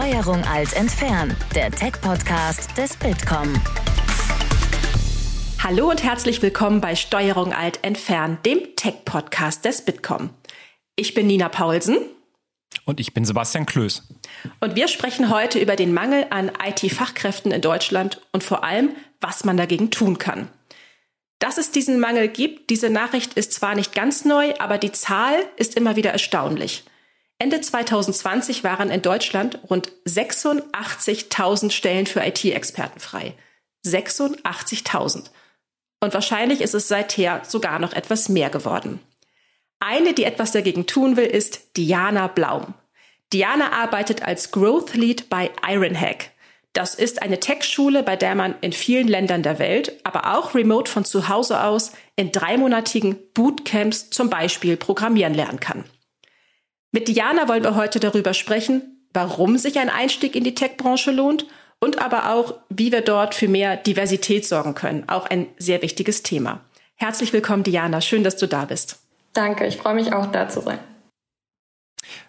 Steuerung 0.00 0.44
Alt 0.44 0.74
entfernen, 0.74 1.36
der 1.56 1.72
Tech-Podcast 1.72 2.78
des 2.78 2.96
Bitkom. 2.96 3.52
Hallo 5.60 5.90
und 5.90 6.04
herzlich 6.04 6.40
willkommen 6.40 6.80
bei 6.80 6.94
Steuerung 6.94 7.52
Alt 7.52 7.82
entfernen, 7.82 8.38
dem 8.46 8.76
Tech-Podcast 8.76 9.64
des 9.64 9.84
Bitkom. 9.84 10.30
Ich 10.94 11.14
bin 11.14 11.26
Nina 11.26 11.48
Paulsen. 11.48 11.98
Und 12.84 13.00
ich 13.00 13.12
bin 13.12 13.24
Sebastian 13.24 13.66
Klöß. 13.66 14.04
Und 14.60 14.76
wir 14.76 14.86
sprechen 14.86 15.30
heute 15.30 15.58
über 15.58 15.74
den 15.74 15.92
Mangel 15.92 16.26
an 16.30 16.52
IT-Fachkräften 16.64 17.50
in 17.50 17.60
Deutschland 17.60 18.20
und 18.30 18.44
vor 18.44 18.62
allem, 18.62 18.90
was 19.20 19.42
man 19.42 19.56
dagegen 19.56 19.90
tun 19.90 20.16
kann. 20.16 20.46
Dass 21.40 21.58
es 21.58 21.72
diesen 21.72 21.98
Mangel 21.98 22.28
gibt, 22.28 22.70
diese 22.70 22.88
Nachricht 22.88 23.34
ist 23.34 23.52
zwar 23.52 23.74
nicht 23.74 23.96
ganz 23.96 24.24
neu, 24.24 24.54
aber 24.60 24.78
die 24.78 24.92
Zahl 24.92 25.34
ist 25.56 25.74
immer 25.74 25.96
wieder 25.96 26.12
erstaunlich. 26.12 26.84
Ende 27.40 27.60
2020 27.60 28.64
waren 28.64 28.90
in 28.90 29.00
Deutschland 29.00 29.60
rund 29.70 29.92
86.000 30.06 31.70
Stellen 31.70 32.06
für 32.06 32.20
IT-Experten 32.20 32.98
frei. 32.98 33.34
86.000. 33.86 35.30
Und 36.00 36.14
wahrscheinlich 36.14 36.60
ist 36.60 36.74
es 36.74 36.88
seither 36.88 37.42
sogar 37.46 37.78
noch 37.78 37.92
etwas 37.92 38.28
mehr 38.28 38.50
geworden. 38.50 39.00
Eine, 39.78 40.14
die 40.14 40.24
etwas 40.24 40.50
dagegen 40.50 40.86
tun 40.86 41.16
will, 41.16 41.26
ist 41.26 41.76
Diana 41.76 42.26
Blaum. 42.26 42.74
Diana 43.32 43.72
arbeitet 43.72 44.22
als 44.22 44.50
Growth 44.50 44.94
Lead 44.94 45.28
bei 45.28 45.50
Ironhack. 45.64 46.32
Das 46.72 46.94
ist 46.94 47.22
eine 47.22 47.38
Tech-Schule, 47.38 48.02
bei 48.02 48.16
der 48.16 48.34
man 48.34 48.54
in 48.60 48.72
vielen 48.72 49.06
Ländern 49.06 49.42
der 49.42 49.58
Welt, 49.58 49.92
aber 50.04 50.36
auch 50.36 50.54
remote 50.54 50.90
von 50.90 51.04
zu 51.04 51.28
Hause 51.28 51.62
aus 51.62 51.92
in 52.16 52.32
dreimonatigen 52.32 53.16
Bootcamps 53.34 54.10
zum 54.10 54.28
Beispiel 54.28 54.76
programmieren 54.76 55.34
lernen 55.34 55.60
kann. 55.60 55.84
Mit 56.90 57.08
Diana 57.08 57.48
wollen 57.48 57.64
wir 57.64 57.74
heute 57.74 58.00
darüber 58.00 58.32
sprechen, 58.32 59.04
warum 59.12 59.58
sich 59.58 59.78
ein 59.78 59.90
Einstieg 59.90 60.34
in 60.34 60.44
die 60.44 60.54
Tech-Branche 60.54 61.10
lohnt 61.10 61.46
und 61.80 62.00
aber 62.00 62.32
auch, 62.32 62.54
wie 62.70 62.92
wir 62.92 63.02
dort 63.02 63.34
für 63.34 63.48
mehr 63.48 63.76
Diversität 63.76 64.46
sorgen 64.46 64.74
können. 64.74 65.08
Auch 65.08 65.26
ein 65.26 65.48
sehr 65.58 65.82
wichtiges 65.82 66.22
Thema. 66.22 66.60
Herzlich 66.96 67.32
willkommen, 67.32 67.62
Diana. 67.62 68.00
Schön, 68.00 68.24
dass 68.24 68.36
du 68.36 68.48
da 68.48 68.64
bist. 68.64 69.00
Danke, 69.34 69.66
ich 69.66 69.76
freue 69.76 69.94
mich 69.94 70.12
auch 70.12 70.26
da 70.32 70.48
zu 70.48 70.62
sein. 70.62 70.78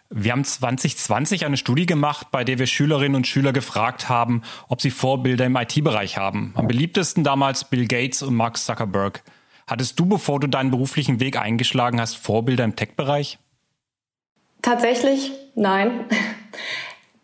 Wir 0.10 0.32
haben 0.32 0.44
2020 0.44 1.46
eine 1.46 1.56
Studie 1.56 1.86
gemacht, 1.86 2.28
bei 2.32 2.44
der 2.44 2.60
wir 2.60 2.68
Schülerinnen 2.68 3.16
und 3.16 3.28
Schüler 3.28 3.54
gefragt 3.54 4.10
haben, 4.10 4.42
ob 4.68 4.82
sie 4.82 4.92
Vorbilder 4.92 5.46
im 5.46 5.56
IT-Bereich 5.56 6.18
haben. 6.18 6.54
Am 6.56 6.68
beliebtesten 6.68 7.24
damals 7.24 7.64
Bill 7.64 7.88
Gates 7.88 8.24
und 8.24 8.36
Mark 8.36 8.58
Zuckerberg. 8.58 9.24
Hattest 9.68 10.00
du, 10.00 10.06
bevor 10.08 10.40
du 10.40 10.48
deinen 10.48 10.72
beruflichen 10.72 11.20
Weg 11.20 11.38
eingeschlagen 11.38 12.02
hast, 12.02 12.16
Vorbilder 12.16 12.66
im 12.66 12.76
Tech-Bereich? 12.76 13.38
Tatsächlich 14.62 15.32
nein. 15.56 16.06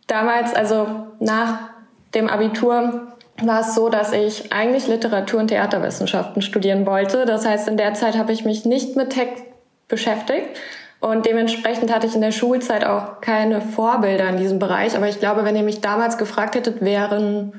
Damals, 0.07 0.53
also 0.53 0.87
nach 1.19 1.69
dem 2.13 2.29
Abitur, 2.29 3.15
war 3.43 3.59
es 3.61 3.75
so, 3.75 3.89
dass 3.89 4.13
ich 4.13 4.53
eigentlich 4.53 4.87
Literatur- 4.87 5.39
und 5.39 5.47
Theaterwissenschaften 5.47 6.41
studieren 6.41 6.85
wollte. 6.85 7.25
Das 7.25 7.45
heißt, 7.45 7.67
in 7.67 7.77
der 7.77 7.93
Zeit 7.93 8.17
habe 8.17 8.31
ich 8.31 8.45
mich 8.45 8.65
nicht 8.65 8.95
mit 8.95 9.09
Tech 9.09 9.29
beschäftigt. 9.87 10.47
Und 11.01 11.25
dementsprechend 11.25 11.93
hatte 11.93 12.07
ich 12.07 12.15
in 12.15 12.21
der 12.21 12.31
Schulzeit 12.31 12.85
auch 12.85 13.19
keine 13.21 13.61
Vorbilder 13.61 14.29
in 14.29 14.37
diesem 14.37 14.59
Bereich. 14.59 14.95
Aber 14.95 15.07
ich 15.07 15.19
glaube, 15.19 15.43
wenn 15.43 15.55
ihr 15.55 15.63
mich 15.63 15.81
damals 15.81 16.17
gefragt 16.17 16.55
hättet, 16.55 16.81
wären 16.81 17.53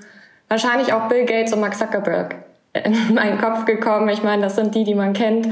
wahrscheinlich 0.48 0.92
auch 0.92 1.08
Bill 1.08 1.26
Gates 1.26 1.52
und 1.52 1.60
Mark 1.60 1.76
Zuckerberg 1.76 2.36
in 2.72 3.14
meinen 3.14 3.38
Kopf 3.38 3.64
gekommen. 3.64 4.08
Ich 4.08 4.22
meine, 4.22 4.42
das 4.42 4.56
sind 4.56 4.74
die, 4.74 4.84
die 4.84 4.94
man 4.94 5.12
kennt. 5.12 5.48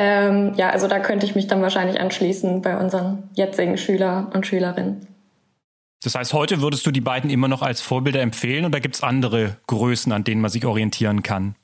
Ähm, 0.00 0.52
ja, 0.54 0.70
also 0.70 0.86
da 0.86 1.00
könnte 1.00 1.26
ich 1.26 1.34
mich 1.34 1.48
dann 1.48 1.60
wahrscheinlich 1.60 2.00
anschließen 2.00 2.62
bei 2.62 2.78
unseren 2.78 3.28
jetzigen 3.34 3.76
Schüler 3.76 4.30
und 4.32 4.46
Schülerinnen. 4.46 5.08
Das 6.04 6.14
heißt, 6.14 6.34
heute 6.34 6.62
würdest 6.62 6.86
du 6.86 6.92
die 6.92 7.00
beiden 7.00 7.30
immer 7.30 7.48
noch 7.48 7.62
als 7.62 7.80
Vorbilder 7.80 8.20
empfehlen 8.20 8.64
oder 8.64 8.78
gibt 8.78 8.94
es 8.94 9.02
andere 9.02 9.56
Größen, 9.66 10.12
an 10.12 10.22
denen 10.22 10.40
man 10.40 10.52
sich 10.52 10.64
orientieren 10.64 11.24
kann? 11.24 11.56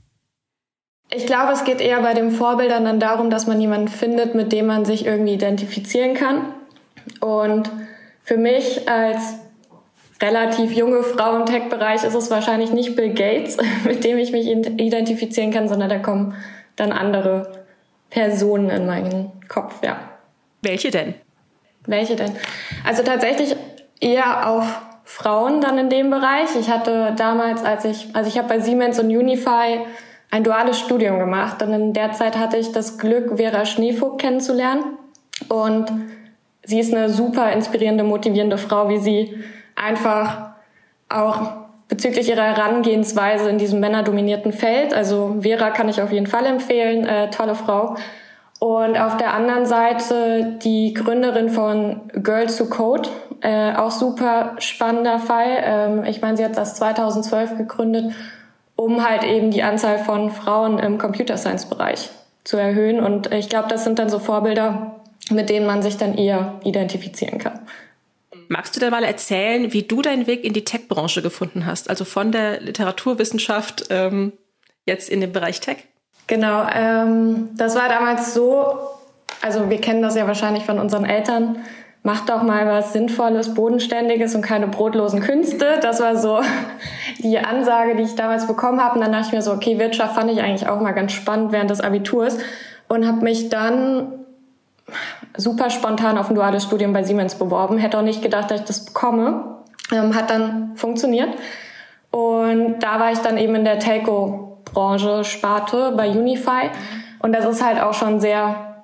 Ich 1.13 1.27
glaube, 1.27 1.53
es 1.53 1.63
geht 1.63 1.81
eher 1.81 2.03
bei 2.03 2.13
den 2.13 2.33
Vorbildern 2.33 2.85
dann 2.85 2.99
darum, 2.99 3.31
dass 3.31 3.47
man 3.47 3.61
jemanden 3.61 3.87
findet, 3.87 4.35
mit 4.35 4.51
dem 4.51 4.67
man 4.67 4.85
sich 4.85 5.07
irgendwie 5.07 5.35
identifizieren 5.35 6.15
kann. 6.15 6.47
Und 7.21 7.71
für 8.25 8.37
mich 8.37 8.89
als 8.89 9.35
relativ 10.21 10.73
junge 10.73 11.05
Frau 11.05 11.37
im 11.37 11.47
Tech-Bereich 11.47 12.03
ist 12.03 12.17
es 12.17 12.33
wahrscheinlich 12.33 12.73
nicht 12.73 12.97
Bill 12.97 13.15
Gates, 13.15 13.59
mit 13.85 14.03
dem 14.03 14.19
ich 14.19 14.33
mich 14.33 14.49
identifizieren 14.49 15.53
kann, 15.53 15.69
sondern 15.69 15.89
da 15.89 16.01
kommen 16.01 16.35
dann 16.75 16.91
andere 16.91 17.64
Personen 18.15 18.71
in 18.71 18.87
meinen 18.87 19.33
Kopf, 19.49 19.83
ja. 19.83 19.97
Welche 20.63 20.93
denn? 20.93 21.15
Welche 21.85 22.15
denn? 22.15 22.31
Also 22.85 23.03
tatsächlich 23.03 23.57
eher 24.01 24.49
auch 24.49 24.65
Frauen 25.03 25.61
dann 25.61 25.79
in 25.79 25.91
dem 25.91 26.11
Bereich. 26.11 26.55
Ich 26.59 26.71
hatte 26.71 27.13
damals, 27.17 27.65
als 27.65 27.85
ich, 27.85 28.15
also 28.15 28.29
ich 28.29 28.39
habe 28.39 28.47
bei 28.47 28.61
Siemens 28.61 29.01
und 29.01 29.07
Unify 29.07 29.81
ein 30.31 30.45
duales 30.45 30.79
Studium 30.79 31.19
gemacht 31.19 31.61
und 31.61 31.73
in 31.73 31.93
der 31.93 32.13
Zeit 32.13 32.39
hatte 32.39 32.57
ich 32.57 32.71
das 32.71 32.99
Glück, 32.99 33.37
Vera 33.37 33.67
Schneevogt 33.67 34.21
kennenzulernen 34.21 34.85
und 35.49 35.87
sie 36.63 36.79
ist 36.79 36.95
eine 36.95 37.09
super 37.09 37.51
inspirierende, 37.51 38.05
motivierende 38.05 38.59
Frau, 38.59 38.89
wie 38.89 38.99
sie 38.99 39.43
einfach 39.75 40.53
auch 41.09 41.64
bezüglich 41.89 42.29
ihrer 42.29 42.43
Herangehensweise 42.43 43.49
in 43.51 43.59
diesem 43.59 43.81
männerdominierten 43.81 44.53
Feld. 44.53 44.95
Also 44.95 45.37
Vera 45.41 45.71
kann 45.71 45.89
ich 45.89 46.01
auf 46.01 46.13
jeden 46.13 46.27
Fall 46.27 46.47
empfehlen, 46.47 47.07
äh, 47.07 47.31
tolle 47.31 47.55
Frau. 47.55 47.97
Und 48.59 48.97
auf 48.97 49.17
der 49.17 49.35
anderen 49.35 49.67
Seite 49.67 50.59
die 50.63 50.95
Gründerin 50.95 51.51
von 51.51 52.01
Girls 52.15 52.59
Who 52.61 52.67
Code, 52.67 53.09
äh, 53.43 53.75
auch 53.75 53.91
super 53.91 54.55
spannender 54.59 55.19
Fall. 55.19 55.59
Ähm, 55.63 56.05
ich 56.05 56.23
meine, 56.23 56.37
sie 56.37 56.45
hat 56.45 56.57
das 56.57 56.77
2012 56.77 57.59
gegründet, 57.59 58.15
um 58.77 59.07
halt 59.07 59.25
eben 59.25 59.51
die 59.51 59.63
Anzahl 59.63 59.99
von 59.99 60.31
Frauen 60.31 60.79
im 60.79 60.97
Computer 60.99 61.37
Science 61.37 61.67
Bereich 61.67 62.11
zu 62.45 62.57
erhöhen. 62.57 63.01
Und 63.01 63.33
ich 63.33 63.51
glaube, 63.51 63.69
das 63.69 63.85
sind 63.85 63.99
dann 63.99 64.09
so 64.09 64.19
Vorbilder, 64.19 64.97
mit 65.31 65.51
denen 65.51 65.67
man 65.67 65.83
sich 65.83 65.99
dann 65.99 66.17
eher 66.17 66.55
identifizieren 66.65 67.39
kann. 67.39 67.61
Magst 68.55 68.77
du 68.77 68.79
denn 68.79 68.93
mal 68.93 69.03
erzählen, 69.03 69.73
wie 69.73 69.83
du 69.83 70.01
deinen 70.01 70.29
Weg 70.29 70.45
in 70.45 70.53
die 70.53 70.63
Tech-Branche 70.63 71.23
gefunden 71.23 71.67
hast? 71.67 71.91
Also 71.91 72.05
von 72.05 72.31
der 72.31 72.61
Literaturwissenschaft 72.61 73.87
ähm, 73.91 74.33
jetzt 74.87 75.11
in 75.11 75.21
den 75.21 75.33
Bereich 75.33 75.59
Tech? 75.59 75.79
Genau, 76.29 76.65
ähm, 76.73 77.49
das 77.57 77.75
war 77.75 77.89
damals 77.89 78.33
so, 78.33 78.79
also 79.43 79.71
wir 79.71 79.81
kennen 79.81 80.03
das 80.03 80.15
ja 80.15 80.29
wahrscheinlich 80.29 80.63
von 80.63 80.79
unseren 80.79 81.05
Eltern, 81.05 81.65
macht 82.05 82.29
doch 82.29 82.45
mal 82.45 82.65
was 82.69 82.93
Sinnvolles, 82.93 83.55
Bodenständiges 83.55 84.37
und 84.37 84.43
keine 84.43 84.69
brotlosen 84.69 85.19
Künste. 85.19 85.81
Das 85.83 85.99
war 85.99 86.17
so 86.17 86.41
die 87.19 87.41
Ansage, 87.41 87.97
die 87.97 88.05
ich 88.05 88.15
damals 88.15 88.47
bekommen 88.47 88.81
habe. 88.81 88.95
Und 88.95 89.01
dann 89.01 89.11
dachte 89.11 89.27
ich 89.27 89.33
mir 89.33 89.43
so, 89.43 89.51
okay, 89.51 89.81
Wirtschaft 89.81 90.15
fand 90.15 90.31
ich 90.31 90.41
eigentlich 90.41 90.69
auch 90.69 90.81
mal 90.81 90.93
ganz 90.93 91.11
spannend 91.11 91.51
während 91.51 91.71
des 91.71 91.81
Abiturs 91.81 92.39
und 92.87 93.05
habe 93.05 93.25
mich 93.25 93.49
dann 93.49 94.13
super 95.37 95.71
spontan 95.71 96.19
auf 96.19 96.31
ein 96.31 96.35
duales 96.35 96.65
Studium 96.65 96.93
bei 96.93 97.03
Siemens 97.03 97.35
beworben. 97.35 97.79
Hätte 97.79 97.99
auch 97.99 98.03
nicht 98.03 98.23
gedacht, 98.23 98.51
dass 98.51 98.61
ich 98.61 98.67
das 98.67 98.85
bekomme. 98.85 99.59
Ähm, 99.93 100.15
hat 100.15 100.31
dann 100.31 100.77
funktioniert. 100.77 101.31
Und 102.11 102.79
da 102.81 103.01
war 103.01 103.13
ich 103.13 103.19
dann 103.19 103.37
eben 103.39 103.55
in 103.57 103.65
der 103.65 103.79
Telco-Branche, 103.79 105.25
Sparte 105.25 105.93
bei 105.97 106.09
Unify. 106.09 106.71
Und 107.19 107.33
das 107.33 107.45
ist 107.45 107.65
halt 107.65 107.81
auch 107.81 107.95
schon 107.95 108.21
sehr 108.21 108.75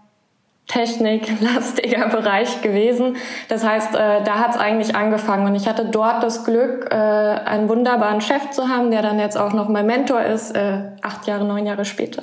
techniklastiger 0.67 2.09
Bereich 2.11 2.63
gewesen. 2.63 3.17
Das 3.49 3.65
heißt, 3.65 3.95
äh, 3.95 4.23
da 4.23 4.39
hat 4.39 4.51
es 4.51 4.57
eigentlich 4.57 4.95
angefangen. 4.95 5.47
Und 5.47 5.55
ich 5.55 5.69
hatte 5.69 5.85
dort 5.85 6.23
das 6.23 6.45
Glück, 6.45 6.89
äh, 6.91 6.95
einen 6.95 7.69
wunderbaren 7.69 8.21
Chef 8.21 8.51
zu 8.51 8.69
haben, 8.69 8.91
der 8.91 9.03
dann 9.03 9.19
jetzt 9.19 9.37
auch 9.37 9.53
noch 9.53 9.69
mein 9.69 9.87
Mentor 9.87 10.23
ist, 10.23 10.57
äh, 10.57 10.83
acht 11.03 11.27
Jahre, 11.27 11.45
neun 11.45 11.67
Jahre 11.67 11.85
später. 11.85 12.23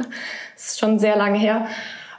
Das 0.55 0.69
ist 0.69 0.79
schon 0.79 0.99
sehr 0.99 1.17
lange 1.17 1.37
her. 1.37 1.67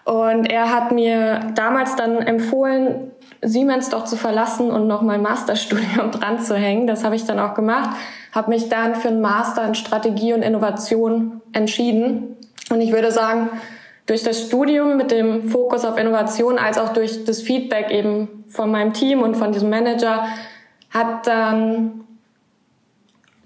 Und 0.08 0.50
er 0.50 0.72
hat 0.72 0.90
mir 0.90 1.52
damals 1.54 1.94
dann 1.94 2.16
empfohlen, 2.16 3.10
Siemens 3.42 3.90
doch 3.90 4.04
zu 4.04 4.16
verlassen 4.16 4.70
und 4.70 4.86
noch 4.86 5.02
mein 5.02 5.20
Masterstudium 5.20 6.10
dran 6.12 6.40
zu 6.40 6.56
hängen. 6.56 6.86
Das 6.86 7.04
habe 7.04 7.14
ich 7.14 7.26
dann 7.26 7.38
auch 7.38 7.52
gemacht, 7.52 7.90
habe 8.32 8.48
mich 8.48 8.70
dann 8.70 8.94
für 8.94 9.08
einen 9.08 9.20
Master 9.20 9.66
in 9.66 9.74
Strategie 9.74 10.32
und 10.32 10.40
Innovation 10.40 11.42
entschieden. 11.52 12.38
Und 12.70 12.80
ich 12.80 12.90
würde 12.90 13.12
sagen, 13.12 13.50
durch 14.06 14.22
das 14.22 14.40
Studium 14.46 14.96
mit 14.96 15.10
dem 15.10 15.50
Fokus 15.50 15.84
auf 15.84 15.98
Innovation 15.98 16.58
als 16.58 16.78
auch 16.78 16.94
durch 16.94 17.26
das 17.26 17.42
Feedback 17.42 17.90
eben 17.90 18.44
von 18.48 18.70
meinem 18.70 18.94
Team 18.94 19.20
und 19.20 19.36
von 19.36 19.52
diesem 19.52 19.68
Manager 19.68 20.24
hat 20.88 21.26
dann 21.26 22.04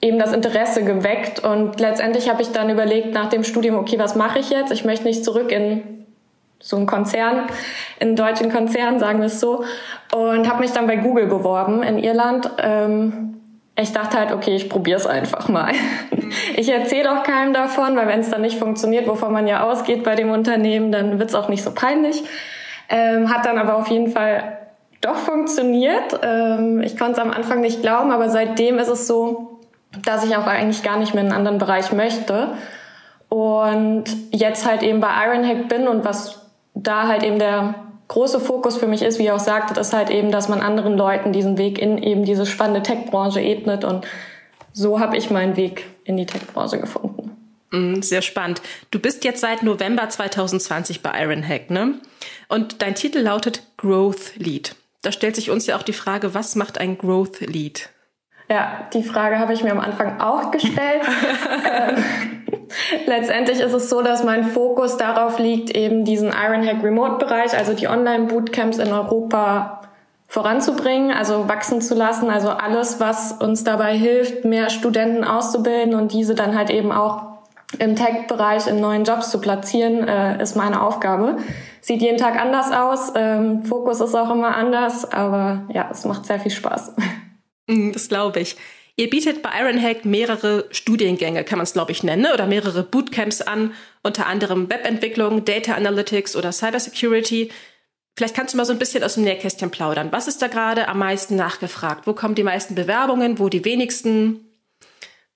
eben 0.00 0.20
das 0.20 0.32
Interesse 0.32 0.84
geweckt 0.84 1.40
und 1.42 1.80
letztendlich 1.80 2.30
habe 2.30 2.40
ich 2.42 2.52
dann 2.52 2.70
überlegt 2.70 3.14
nach 3.14 3.30
dem 3.30 3.42
Studium, 3.42 3.74
okay, 3.74 3.98
was 3.98 4.14
mache 4.14 4.38
ich 4.38 4.50
jetzt? 4.50 4.70
Ich 4.70 4.84
möchte 4.84 5.06
nicht 5.06 5.24
zurück 5.24 5.50
in 5.50 6.01
so 6.62 6.76
ein 6.76 6.86
Konzern, 6.86 7.48
in 7.98 8.16
deutschen 8.16 8.50
Konzern, 8.50 8.98
sagen 8.98 9.18
wir 9.18 9.26
es 9.26 9.40
so, 9.40 9.64
und 10.14 10.48
habe 10.48 10.60
mich 10.60 10.72
dann 10.72 10.86
bei 10.86 10.96
Google 10.96 11.26
beworben 11.26 11.82
in 11.82 11.98
Irland. 11.98 12.48
Ähm, 12.58 13.40
ich 13.76 13.92
dachte 13.92 14.18
halt, 14.18 14.32
okay, 14.32 14.54
ich 14.54 14.68
probiere 14.68 14.98
es 14.98 15.06
einfach 15.06 15.48
mal. 15.48 15.72
Ich 16.56 16.70
erzähle 16.70 17.12
auch 17.12 17.24
keinem 17.24 17.52
davon, 17.52 17.96
weil 17.96 18.06
wenn 18.06 18.20
es 18.20 18.30
dann 18.30 18.40
nicht 18.42 18.58
funktioniert, 18.58 19.06
wovon 19.06 19.32
man 19.32 19.46
ja 19.46 19.64
ausgeht 19.64 20.02
bei 20.04 20.14
dem 20.14 20.30
Unternehmen, 20.30 20.92
dann 20.92 21.18
wird 21.18 21.28
es 21.30 21.34
auch 21.34 21.48
nicht 21.48 21.62
so 21.62 21.72
peinlich. 21.72 22.22
Ähm, 22.88 23.32
hat 23.32 23.44
dann 23.44 23.58
aber 23.58 23.76
auf 23.76 23.88
jeden 23.88 24.10
Fall 24.10 24.58
doch 25.00 25.16
funktioniert. 25.16 26.20
Ähm, 26.22 26.80
ich 26.82 26.98
konnte 26.98 27.12
es 27.12 27.18
am 27.18 27.30
Anfang 27.30 27.60
nicht 27.60 27.82
glauben, 27.82 28.12
aber 28.12 28.28
seitdem 28.28 28.78
ist 28.78 28.88
es 28.88 29.06
so, 29.06 29.60
dass 30.04 30.24
ich 30.24 30.36
auch 30.36 30.46
eigentlich 30.46 30.82
gar 30.82 30.98
nicht 30.98 31.12
mehr 31.14 31.22
in 31.22 31.30
einen 31.30 31.38
anderen 31.38 31.58
Bereich 31.58 31.92
möchte. 31.92 32.54
Und 33.28 34.04
jetzt 34.30 34.66
halt 34.66 34.82
eben 34.82 35.00
bei 35.00 35.08
Ironhack 35.26 35.68
bin 35.68 35.88
und 35.88 36.04
was 36.04 36.41
da 36.82 37.08
halt 37.08 37.22
eben 37.22 37.38
der 37.38 37.74
große 38.08 38.40
Fokus 38.40 38.76
für 38.76 38.86
mich 38.86 39.02
ist, 39.02 39.18
wie 39.18 39.24
ihr 39.24 39.34
auch 39.34 39.40
sagtet, 39.40 39.78
ist 39.78 39.92
halt 39.92 40.10
eben, 40.10 40.30
dass 40.30 40.48
man 40.48 40.60
anderen 40.60 40.96
Leuten 40.96 41.32
diesen 41.32 41.56
Weg 41.56 41.78
in 41.78 41.98
eben 41.98 42.24
diese 42.24 42.46
spannende 42.46 42.82
Tech-Branche 42.82 43.40
ebnet 43.40 43.84
und 43.84 44.06
so 44.72 45.00
habe 45.00 45.16
ich 45.16 45.30
meinen 45.30 45.56
Weg 45.56 45.86
in 46.04 46.16
die 46.16 46.26
Tech-Branche 46.26 46.78
gefunden. 46.78 47.36
Mm, 47.70 48.02
sehr 48.02 48.22
spannend. 48.22 48.60
Du 48.90 48.98
bist 48.98 49.24
jetzt 49.24 49.40
seit 49.40 49.62
November 49.62 50.08
2020 50.08 51.02
bei 51.02 51.22
Ironhack, 51.22 51.70
ne? 51.70 51.94
Und 52.48 52.82
dein 52.82 52.94
Titel 52.94 53.20
lautet 53.20 53.62
Growth 53.78 54.36
Lead. 54.36 54.76
Da 55.02 55.10
stellt 55.10 55.36
sich 55.36 55.50
uns 55.50 55.66
ja 55.66 55.76
auch 55.76 55.82
die 55.82 55.92
Frage, 55.92 56.34
was 56.34 56.54
macht 56.54 56.78
ein 56.78 56.98
Growth 56.98 57.40
Lead? 57.40 57.88
Ja, 58.48 58.88
die 58.92 59.02
Frage 59.02 59.38
habe 59.38 59.54
ich 59.54 59.64
mir 59.64 59.72
am 59.72 59.80
Anfang 59.80 60.20
auch 60.20 60.50
gestellt. 60.50 61.02
ähm, 61.64 62.04
letztendlich 63.06 63.60
ist 63.60 63.72
es 63.72 63.88
so, 63.88 64.02
dass 64.02 64.24
mein 64.24 64.44
Fokus 64.44 64.96
darauf 64.96 65.38
liegt, 65.38 65.76
eben 65.76 66.04
diesen 66.04 66.28
Ironhack 66.28 66.82
Remote-Bereich, 66.82 67.56
also 67.56 67.74
die 67.74 67.88
Online-Bootcamps 67.88 68.78
in 68.78 68.92
Europa 68.92 69.80
voranzubringen, 70.28 71.12
also 71.12 71.48
wachsen 71.48 71.82
zu 71.82 71.94
lassen. 71.94 72.30
Also 72.30 72.48
alles, 72.48 73.00
was 73.00 73.32
uns 73.32 73.64
dabei 73.64 73.96
hilft, 73.96 74.46
mehr 74.46 74.70
Studenten 74.70 75.24
auszubilden 75.24 75.94
und 75.94 76.12
diese 76.12 76.34
dann 76.34 76.56
halt 76.56 76.70
eben 76.70 76.90
auch 76.90 77.32
im 77.78 77.96
Tech-Bereich 77.96 78.66
in 78.66 78.80
neuen 78.80 79.04
Jobs 79.04 79.30
zu 79.30 79.40
platzieren, 79.40 80.06
äh, 80.08 80.42
ist 80.42 80.56
meine 80.56 80.82
Aufgabe. 80.82 81.36
Sieht 81.80 82.00
jeden 82.00 82.18
Tag 82.18 82.40
anders 82.40 82.70
aus, 82.70 83.12
ähm, 83.14 83.64
Fokus 83.64 84.00
ist 84.00 84.14
auch 84.14 84.30
immer 84.30 84.56
anders, 84.56 85.10
aber 85.10 85.64
ja, 85.68 85.88
es 85.90 86.04
macht 86.04 86.26
sehr 86.26 86.40
viel 86.40 86.52
Spaß. 86.52 86.94
Mm, 87.68 87.92
das 87.92 88.08
glaube 88.08 88.40
ich. 88.40 88.56
Ihr 88.96 89.08
bietet 89.08 89.42
bei 89.42 89.50
Ironhack 89.58 90.04
mehrere 90.04 90.66
Studiengänge, 90.70 91.44
kann 91.44 91.58
man 91.58 91.64
es 91.64 91.72
glaube 91.72 91.92
ich 91.92 92.02
nennen, 92.02 92.22
ne? 92.22 92.34
oder 92.34 92.46
mehrere 92.46 92.82
Bootcamps 92.82 93.40
an, 93.40 93.72
unter 94.02 94.26
anderem 94.26 94.68
Webentwicklung, 94.68 95.44
Data 95.44 95.74
Analytics 95.74 96.36
oder 96.36 96.52
Cybersecurity. 96.52 97.50
Vielleicht 98.16 98.36
kannst 98.36 98.52
du 98.52 98.58
mal 98.58 98.66
so 98.66 98.72
ein 98.72 98.78
bisschen 98.78 99.02
aus 99.02 99.14
dem 99.14 99.24
Nähkästchen 99.24 99.70
plaudern. 99.70 100.12
Was 100.12 100.28
ist 100.28 100.42
da 100.42 100.48
gerade 100.48 100.88
am 100.88 100.98
meisten 100.98 101.36
nachgefragt? 101.36 102.06
Wo 102.06 102.12
kommen 102.12 102.34
die 102.34 102.42
meisten 102.42 102.74
Bewerbungen? 102.74 103.38
Wo 103.38 103.48
die 103.48 103.64
wenigsten? 103.64 104.51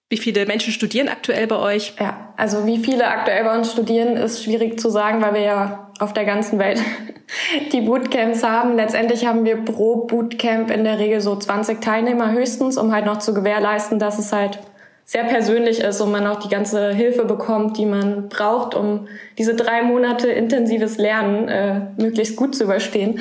Wie 0.08 0.18
viele 0.18 0.46
Menschen 0.46 0.72
studieren 0.72 1.08
aktuell 1.08 1.48
bei 1.48 1.56
euch? 1.56 1.94
Ja, 1.98 2.32
also 2.36 2.64
wie 2.64 2.78
viele 2.78 3.08
aktuell 3.08 3.42
bei 3.42 3.56
uns 3.56 3.72
studieren, 3.72 4.16
ist 4.16 4.44
schwierig 4.44 4.78
zu 4.78 4.88
sagen, 4.88 5.20
weil 5.20 5.34
wir 5.34 5.40
ja 5.40 5.90
auf 5.98 6.12
der 6.12 6.24
ganzen 6.24 6.60
Welt 6.60 6.80
die 7.72 7.80
Bootcamps 7.80 8.44
haben. 8.44 8.76
Letztendlich 8.76 9.26
haben 9.26 9.44
wir 9.44 9.56
pro 9.56 10.04
Bootcamp 10.04 10.70
in 10.70 10.84
der 10.84 11.00
Regel 11.00 11.20
so 11.20 11.34
20 11.34 11.80
Teilnehmer 11.80 12.30
höchstens, 12.30 12.78
um 12.78 12.92
halt 12.92 13.04
noch 13.04 13.18
zu 13.18 13.34
gewährleisten, 13.34 13.98
dass 13.98 14.20
es 14.20 14.32
halt 14.32 14.60
sehr 15.04 15.24
persönlich 15.24 15.80
ist 15.80 16.00
und 16.00 16.12
man 16.12 16.26
auch 16.26 16.38
die 16.38 16.48
ganze 16.48 16.92
Hilfe 16.92 17.24
bekommt, 17.24 17.76
die 17.76 17.86
man 17.86 18.28
braucht, 18.28 18.76
um 18.76 19.08
diese 19.38 19.54
drei 19.54 19.82
Monate 19.82 20.28
intensives 20.28 20.98
Lernen 20.98 21.48
äh, 21.48 21.80
möglichst 21.96 22.36
gut 22.36 22.54
zu 22.54 22.64
überstehen. 22.64 23.20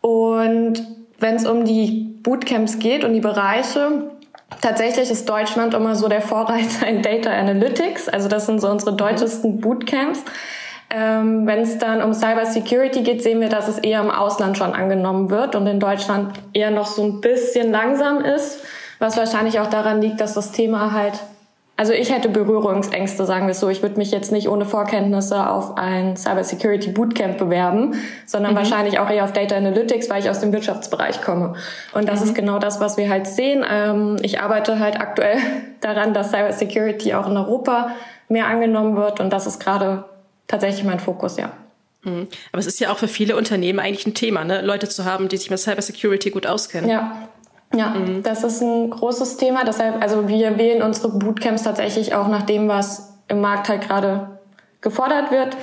Und 0.00 0.84
wenn 1.20 1.36
es 1.36 1.46
um 1.46 1.64
die 1.64 2.16
Bootcamps 2.22 2.80
geht 2.80 3.04
und 3.04 3.12
die 3.12 3.20
Bereiche, 3.20 4.10
Tatsächlich 4.60 5.10
ist 5.10 5.28
Deutschland 5.28 5.74
immer 5.74 5.94
so 5.94 6.08
der 6.08 6.20
Vorreiter 6.20 6.86
in 6.86 7.02
Data 7.02 7.30
Analytics. 7.30 8.08
Also 8.08 8.28
das 8.28 8.46
sind 8.46 8.60
so 8.60 8.68
unsere 8.68 8.94
deutschesten 8.94 9.60
Bootcamps. 9.60 10.24
Ähm, 10.90 11.46
Wenn 11.46 11.60
es 11.60 11.78
dann 11.78 12.02
um 12.02 12.12
Cyber 12.12 12.44
Security 12.46 13.02
geht, 13.02 13.22
sehen 13.22 13.40
wir, 13.40 13.48
dass 13.48 13.68
es 13.68 13.78
eher 13.78 14.00
im 14.00 14.10
Ausland 14.10 14.58
schon 14.58 14.74
angenommen 14.74 15.30
wird 15.30 15.54
und 15.54 15.66
in 15.66 15.78
Deutschland 15.78 16.32
eher 16.52 16.72
noch 16.72 16.86
so 16.86 17.04
ein 17.04 17.20
bisschen 17.20 17.70
langsam 17.70 18.24
ist, 18.24 18.64
was 18.98 19.16
wahrscheinlich 19.16 19.60
auch 19.60 19.68
daran 19.68 20.02
liegt, 20.02 20.20
dass 20.20 20.34
das 20.34 20.50
Thema 20.50 20.92
halt 20.92 21.14
also 21.80 21.94
ich 21.94 22.12
hätte 22.12 22.28
Berührungsängste, 22.28 23.24
sagen 23.24 23.46
wir 23.46 23.52
es 23.52 23.60
so. 23.60 23.70
Ich 23.70 23.80
würde 23.80 23.96
mich 23.96 24.10
jetzt 24.10 24.32
nicht 24.32 24.50
ohne 24.50 24.66
Vorkenntnisse 24.66 25.48
auf 25.48 25.78
ein 25.78 26.14
Cybersecurity 26.14 26.90
Bootcamp 26.90 27.38
bewerben, 27.38 27.94
sondern 28.26 28.52
mhm. 28.52 28.58
wahrscheinlich 28.58 28.98
auch 28.98 29.08
eher 29.08 29.24
auf 29.24 29.32
Data 29.32 29.56
Analytics, 29.56 30.10
weil 30.10 30.22
ich 30.22 30.28
aus 30.28 30.40
dem 30.40 30.52
Wirtschaftsbereich 30.52 31.22
komme. 31.22 31.54
Und 31.94 32.06
das 32.06 32.20
mhm. 32.20 32.26
ist 32.26 32.34
genau 32.34 32.58
das, 32.58 32.80
was 32.80 32.98
wir 32.98 33.08
halt 33.08 33.26
sehen. 33.26 33.64
Ähm, 33.66 34.18
ich 34.20 34.42
arbeite 34.42 34.78
halt 34.78 35.00
aktuell 35.00 35.38
daran, 35.80 36.12
dass 36.12 36.32
Cybersecurity 36.32 37.14
auch 37.14 37.26
in 37.26 37.38
Europa 37.38 37.92
mehr 38.28 38.46
angenommen 38.48 38.96
wird. 38.96 39.18
Und 39.18 39.30
das 39.30 39.46
ist 39.46 39.58
gerade 39.58 40.04
tatsächlich 40.48 40.84
mein 40.84 41.00
Fokus, 41.00 41.38
ja. 41.38 41.50
Mhm. 42.02 42.28
Aber 42.52 42.60
es 42.60 42.66
ist 42.66 42.78
ja 42.78 42.92
auch 42.92 42.98
für 42.98 43.08
viele 43.08 43.36
Unternehmen 43.36 43.78
eigentlich 43.78 44.06
ein 44.06 44.12
Thema, 44.12 44.44
ne? 44.44 44.60
Leute 44.60 44.86
zu 44.86 45.06
haben, 45.06 45.30
die 45.30 45.38
sich 45.38 45.48
mit 45.48 45.58
Cybersecurity 45.58 46.28
gut 46.28 46.46
auskennen. 46.46 46.90
Ja, 46.90 47.29
ja, 47.74 47.90
mhm. 47.90 48.22
das 48.22 48.42
ist 48.42 48.60
ein 48.62 48.90
großes 48.90 49.36
Thema. 49.36 49.64
Deshalb, 49.64 50.02
also 50.02 50.28
wir 50.28 50.58
wählen 50.58 50.82
unsere 50.82 51.10
Bootcamps 51.10 51.62
tatsächlich 51.62 52.14
auch 52.14 52.28
nach 52.28 52.42
dem, 52.42 52.68
was 52.68 53.14
im 53.28 53.40
Markt 53.40 53.68
halt 53.68 53.82
gerade 53.82 54.38
gefordert 54.80 55.30
wird, 55.30 55.56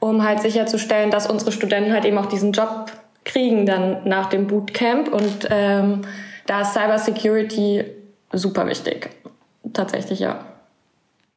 um 0.00 0.24
halt 0.24 0.40
sicherzustellen, 0.40 1.10
dass 1.10 1.30
unsere 1.30 1.52
Studenten 1.52 1.92
halt 1.92 2.04
eben 2.04 2.18
auch 2.18 2.26
diesen 2.26 2.52
Job 2.52 2.86
kriegen 3.24 3.66
dann 3.66 4.08
nach 4.08 4.28
dem 4.28 4.48
Bootcamp. 4.48 5.12
Und 5.12 5.46
ähm, 5.50 6.02
da 6.46 6.62
ist 6.62 6.72
Cybersecurity 6.72 7.84
super 8.32 8.66
wichtig. 8.66 9.10
Tatsächlich, 9.72 10.18
ja. 10.18 10.44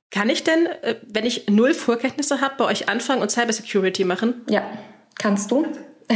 Kann 0.10 0.30
ich 0.30 0.44
denn, 0.44 0.66
äh, 0.81 0.95
wenn 1.07 1.25
ich 1.25 1.50
null 1.50 1.75
Vorkenntnisse 1.75 2.42
habe, 2.42 2.56
bei 2.57 2.66
euch 2.66 2.89
anfangen 2.89 3.22
und 3.22 3.30
Cybersecurity 3.30 4.06
machen? 4.06 4.42
Ja, 4.50 4.63
kannst 5.19 5.51
du. 5.51 5.68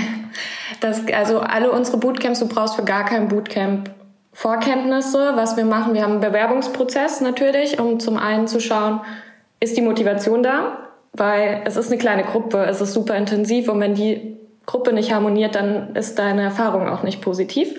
Das, 0.82 1.02
also 1.08 1.40
alle 1.40 1.72
unsere 1.72 1.98
Bootcamps, 1.98 2.40
du 2.40 2.48
brauchst 2.48 2.76
für 2.76 2.84
gar 2.84 3.04
kein 3.04 3.28
Bootcamp 3.28 3.90
Vorkenntnisse, 4.40 5.34
was 5.36 5.58
wir 5.58 5.66
machen. 5.66 5.94
Wir 5.94 6.02
haben 6.02 6.14
einen 6.14 6.22
Bewerbungsprozess 6.22 7.20
natürlich, 7.20 7.78
um 7.78 8.00
zum 8.00 8.16
einen 8.16 8.48
zu 8.48 8.62
schauen, 8.62 9.02
ist 9.60 9.76
die 9.76 9.82
Motivation 9.82 10.44
da? 10.44 10.78
Weil 11.12 11.64
es 11.66 11.76
ist 11.76 11.92
eine 11.92 11.98
kleine 11.98 12.24
Gruppe, 12.24 12.60
es 12.60 12.80
ist 12.80 12.94
super 12.94 13.18
intensiv 13.18 13.68
und 13.68 13.82
wenn 13.82 13.96
die 13.96 14.38
Gruppe 14.66 14.94
nicht 14.94 15.12
harmoniert, 15.12 15.56
dann 15.56 15.94
ist 15.94 16.18
deine 16.18 16.44
Erfahrung 16.44 16.88
auch 16.88 17.04
nicht 17.04 17.20
positiv. 17.22 17.74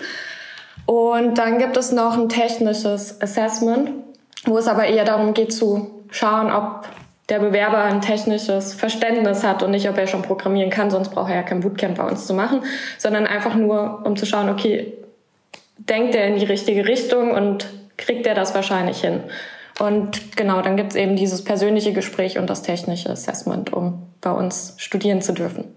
Und 0.85 1.39
dann 1.39 1.57
gibt 1.57 1.77
es 1.77 1.91
noch 1.91 2.15
ein 2.15 2.29
technisches 2.29 3.19
Assessment, 3.19 3.89
wo 4.45 4.59
es 4.59 4.67
aber 4.67 4.85
eher 4.85 5.03
darum 5.03 5.33
geht 5.33 5.53
zu 5.53 6.03
schauen, 6.11 6.51
ob 6.51 6.87
der 7.29 7.39
Bewerber 7.39 7.79
ein 7.79 8.01
technisches 8.01 8.75
Verständnis 8.75 9.43
hat 9.43 9.63
und 9.63 9.71
nicht, 9.71 9.89
ob 9.89 9.97
er 9.97 10.05
schon 10.05 10.21
programmieren 10.21 10.69
kann, 10.69 10.91
sonst 10.91 11.09
braucht 11.09 11.31
er 11.31 11.37
ja 11.37 11.41
kein 11.41 11.61
Bootcamp 11.61 11.97
bei 11.97 12.07
uns 12.07 12.27
zu 12.27 12.35
machen, 12.35 12.61
sondern 12.99 13.25
einfach 13.25 13.55
nur, 13.55 14.03
um 14.05 14.15
zu 14.15 14.27
schauen, 14.27 14.47
okay, 14.47 15.00
denkt 15.89 16.15
er 16.15 16.27
in 16.27 16.37
die 16.37 16.45
richtige 16.45 16.85
Richtung 16.85 17.31
und 17.31 17.67
kriegt 17.97 18.25
er 18.27 18.35
das 18.35 18.53
wahrscheinlich 18.55 19.01
hin. 19.01 19.21
Und 19.79 20.35
genau, 20.37 20.61
dann 20.61 20.77
gibt 20.77 20.91
es 20.91 20.95
eben 20.95 21.15
dieses 21.15 21.43
persönliche 21.43 21.93
Gespräch 21.93 22.37
und 22.37 22.49
das 22.49 22.61
technische 22.61 23.09
Assessment, 23.09 23.73
um 23.73 24.07
bei 24.21 24.31
uns 24.31 24.75
studieren 24.77 25.21
zu 25.21 25.33
dürfen. 25.33 25.75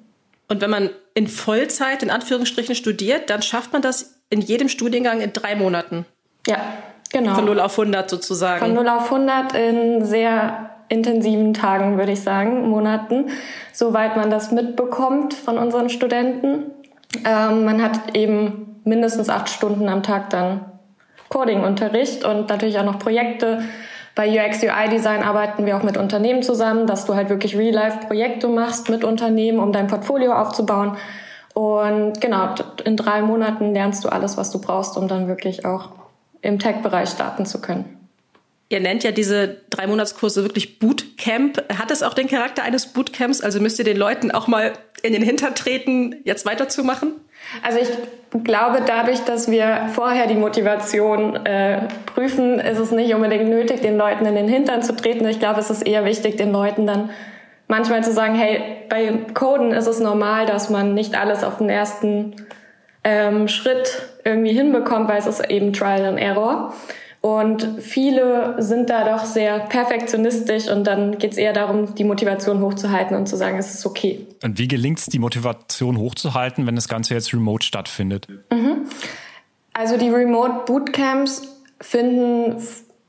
Und 0.48 0.60
wenn 0.60 0.70
man 0.70 0.90
in 1.14 1.26
Vollzeit, 1.26 2.02
in 2.02 2.10
Anführungsstrichen, 2.10 2.74
studiert, 2.74 3.30
dann 3.30 3.40
schafft 3.40 3.72
man 3.72 3.82
das 3.82 4.20
in 4.30 4.40
jedem 4.40 4.68
Studiengang 4.68 5.20
in 5.20 5.32
drei 5.32 5.54
Monaten. 5.54 6.04
Ja, 6.46 6.58
genau. 7.10 7.34
Von 7.34 7.46
0 7.46 7.60
auf 7.60 7.78
100 7.78 8.10
sozusagen. 8.10 8.60
Von 8.60 8.74
0 8.74 8.88
auf 8.88 9.04
100 9.04 9.54
in 9.54 10.04
sehr 10.04 10.70
intensiven 10.88 11.54
Tagen, 11.54 11.96
würde 11.96 12.12
ich 12.12 12.20
sagen, 12.20 12.68
Monaten, 12.68 13.30
soweit 13.72 14.16
man 14.16 14.30
das 14.30 14.52
mitbekommt 14.52 15.32
von 15.32 15.56
unseren 15.56 15.88
Studenten. 15.88 16.72
Ähm, 17.24 17.64
man 17.64 17.82
hat 17.82 18.14
eben 18.14 18.73
mindestens 18.84 19.28
acht 19.28 19.48
Stunden 19.48 19.88
am 19.88 20.02
Tag 20.02 20.30
dann 20.30 20.64
Coding-Unterricht 21.28 22.24
und 22.24 22.48
natürlich 22.48 22.78
auch 22.78 22.84
noch 22.84 22.98
Projekte. 22.98 23.64
Bei 24.14 24.28
UX 24.28 24.62
UI 24.62 24.88
Design 24.90 25.22
arbeiten 25.22 25.66
wir 25.66 25.76
auch 25.76 25.82
mit 25.82 25.96
Unternehmen 25.96 26.42
zusammen, 26.42 26.86
dass 26.86 27.04
du 27.04 27.14
halt 27.16 27.30
wirklich 27.30 27.56
Real-Life-Projekte 27.56 28.46
machst 28.46 28.88
mit 28.88 29.02
Unternehmen, 29.02 29.58
um 29.58 29.72
dein 29.72 29.88
Portfolio 29.88 30.34
aufzubauen. 30.34 30.96
Und 31.52 32.20
genau, 32.20 32.54
in 32.84 32.96
drei 32.96 33.22
Monaten 33.22 33.72
lernst 33.74 34.04
du 34.04 34.08
alles, 34.08 34.36
was 34.36 34.50
du 34.50 34.60
brauchst, 34.60 34.96
um 34.96 35.08
dann 35.08 35.26
wirklich 35.26 35.64
auch 35.64 35.90
im 36.42 36.58
Tech-Bereich 36.58 37.08
starten 37.08 37.46
zu 37.46 37.60
können. 37.60 37.94
Ihr 38.68 38.80
nennt 38.80 39.04
ja 39.04 39.12
diese 39.12 39.56
drei 39.70 39.86
Monatskurse 39.86 40.42
wirklich 40.42 40.78
Bootcamp. 40.78 41.62
Hat 41.78 41.90
es 41.90 42.02
auch 42.02 42.14
den 42.14 42.28
Charakter 42.28 42.62
eines 42.62 42.86
Bootcamps? 42.86 43.40
Also 43.40 43.60
müsst 43.60 43.78
ihr 43.78 43.84
den 43.84 43.96
Leuten 43.96 44.30
auch 44.30 44.46
mal 44.46 44.72
in 45.02 45.12
den 45.12 45.22
Hintern 45.22 45.54
treten, 45.54 46.16
jetzt 46.24 46.46
weiterzumachen? 46.46 47.12
Also 47.62 47.78
ich 47.78 47.88
glaube, 48.42 48.80
dadurch, 48.84 49.20
dass 49.24 49.50
wir 49.50 49.88
vorher 49.92 50.26
die 50.26 50.34
Motivation 50.34 51.46
äh, 51.46 51.82
prüfen, 52.06 52.58
ist 52.58 52.78
es 52.78 52.90
nicht 52.90 53.14
unbedingt 53.14 53.48
nötig, 53.48 53.80
den 53.80 53.96
Leuten 53.96 54.26
in 54.26 54.34
den 54.34 54.48
Hintern 54.48 54.82
zu 54.82 54.96
treten. 54.96 55.26
Ich 55.28 55.38
glaube, 55.38 55.60
es 55.60 55.70
ist 55.70 55.86
eher 55.86 56.04
wichtig, 56.04 56.36
den 56.36 56.50
Leuten 56.50 56.86
dann 56.86 57.10
manchmal 57.68 58.02
zu 58.02 58.12
sagen, 58.12 58.34
hey, 58.34 58.60
bei 58.88 59.12
Coden 59.34 59.72
ist 59.72 59.86
es 59.86 60.00
normal, 60.00 60.46
dass 60.46 60.68
man 60.68 60.94
nicht 60.94 61.16
alles 61.16 61.44
auf 61.44 61.58
den 61.58 61.68
ersten 61.68 62.34
ähm, 63.04 63.46
Schritt 63.46 64.02
irgendwie 64.24 64.52
hinbekommt, 64.52 65.08
weil 65.08 65.18
es 65.18 65.26
ist 65.26 65.48
eben 65.50 65.72
Trial 65.72 66.04
and 66.04 66.18
Error. 66.18 66.74
Und 67.24 67.80
viele 67.80 68.54
sind 68.58 68.90
da 68.90 69.16
doch 69.16 69.24
sehr 69.24 69.60
perfektionistisch 69.60 70.68
und 70.68 70.84
dann 70.84 71.16
geht 71.16 71.32
es 71.32 71.38
eher 71.38 71.54
darum, 71.54 71.94
die 71.94 72.04
Motivation 72.04 72.60
hochzuhalten 72.60 73.16
und 73.16 73.26
zu 73.26 73.36
sagen, 73.36 73.56
es 73.56 73.72
ist 73.72 73.86
okay. 73.86 74.26
Und 74.42 74.58
wie 74.58 74.68
gelingt 74.68 74.98
es, 74.98 75.06
die 75.06 75.18
Motivation 75.18 75.96
hochzuhalten, 75.96 76.66
wenn 76.66 76.74
das 76.74 76.86
Ganze 76.86 77.14
jetzt 77.14 77.32
remote 77.32 77.64
stattfindet? 77.64 78.28
Mhm. 78.52 78.90
Also 79.72 79.96
die 79.96 80.10
Remote 80.10 80.66
Bootcamps 80.66 81.48
finden 81.80 82.62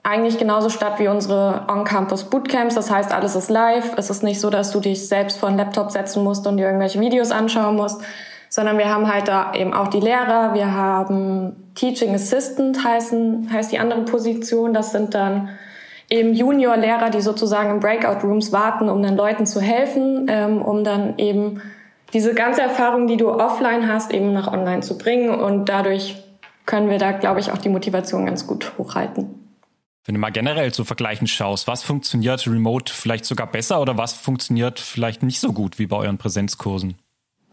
eigentlich 0.03 0.37
genauso 0.37 0.69
statt 0.69 0.97
wie 0.99 1.09
unsere 1.09 1.65
On-Campus 1.67 2.29
Bootcamps. 2.29 2.75
Das 2.75 2.89
heißt, 2.89 3.11
alles 3.11 3.35
ist 3.35 3.49
live. 3.49 3.97
Es 3.97 4.09
ist 4.09 4.23
nicht 4.23 4.39
so, 4.39 4.49
dass 4.49 4.71
du 4.71 4.79
dich 4.79 5.09
selbst 5.09 5.39
vor 5.39 5.49
einen 5.49 5.57
Laptop 5.57 5.91
setzen 5.91 6.23
musst 6.23 6.47
und 6.47 6.55
dir 6.55 6.67
irgendwelche 6.67 7.01
Videos 7.01 7.31
anschauen 7.31 7.75
musst, 7.75 8.01
sondern 8.49 8.77
wir 8.77 8.89
haben 8.89 9.11
halt 9.11 9.27
da 9.27 9.53
eben 9.53 9.73
auch 9.73 9.87
die 9.87 9.99
Lehrer. 9.99 10.53
Wir 10.53 10.73
haben 10.73 11.71
Teaching 11.75 12.13
Assistant 12.13 12.83
heißen, 12.83 13.49
heißt 13.51 13.71
die 13.71 13.79
andere 13.79 14.03
Position. 14.03 14.73
Das 14.73 14.91
sind 14.91 15.13
dann 15.13 15.49
eben 16.09 16.33
Junior-Lehrer, 16.33 17.09
die 17.09 17.21
sozusagen 17.21 17.71
in 17.71 17.79
Breakout-Rooms 17.79 18.51
warten, 18.51 18.89
um 18.89 19.01
dann 19.01 19.15
Leuten 19.15 19.45
zu 19.45 19.61
helfen, 19.61 20.27
ähm, 20.29 20.61
um 20.61 20.83
dann 20.83 21.17
eben 21.17 21.61
diese 22.13 22.33
ganze 22.33 22.61
Erfahrung, 22.61 23.07
die 23.07 23.17
du 23.17 23.29
offline 23.29 23.91
hast, 23.91 24.13
eben 24.13 24.31
nach 24.33 24.47
online 24.47 24.81
zu 24.81 24.97
bringen. 24.97 25.29
Und 25.29 25.67
dadurch 25.67 26.23
können 26.65 26.89
wir 26.89 26.97
da, 26.97 27.11
glaube 27.11 27.39
ich, 27.39 27.51
auch 27.51 27.57
die 27.57 27.69
Motivation 27.69 28.25
ganz 28.25 28.47
gut 28.47 28.73
hochhalten. 28.77 29.41
Wenn 30.05 30.13
du 30.13 30.21
mal 30.21 30.31
generell 30.31 30.71
zu 30.71 30.85
vergleichen 30.85 31.25
schaust, 31.25 31.67
was 31.67 31.81
funktioniert 31.81 32.45
remote 32.45 32.93
vielleicht 32.93 33.25
sogar 33.25 33.47
besser 33.47 33.81
oder 33.81 33.97
was 33.97 34.13
funktioniert 34.13 34.79
vielleicht 34.79 35.23
nicht 35.23 35.39
so 35.39 35.51
gut 35.51 35.79
wie 35.79 35.87
bei 35.87 35.97
euren 35.97 36.19
Präsenzkursen? 36.19 36.95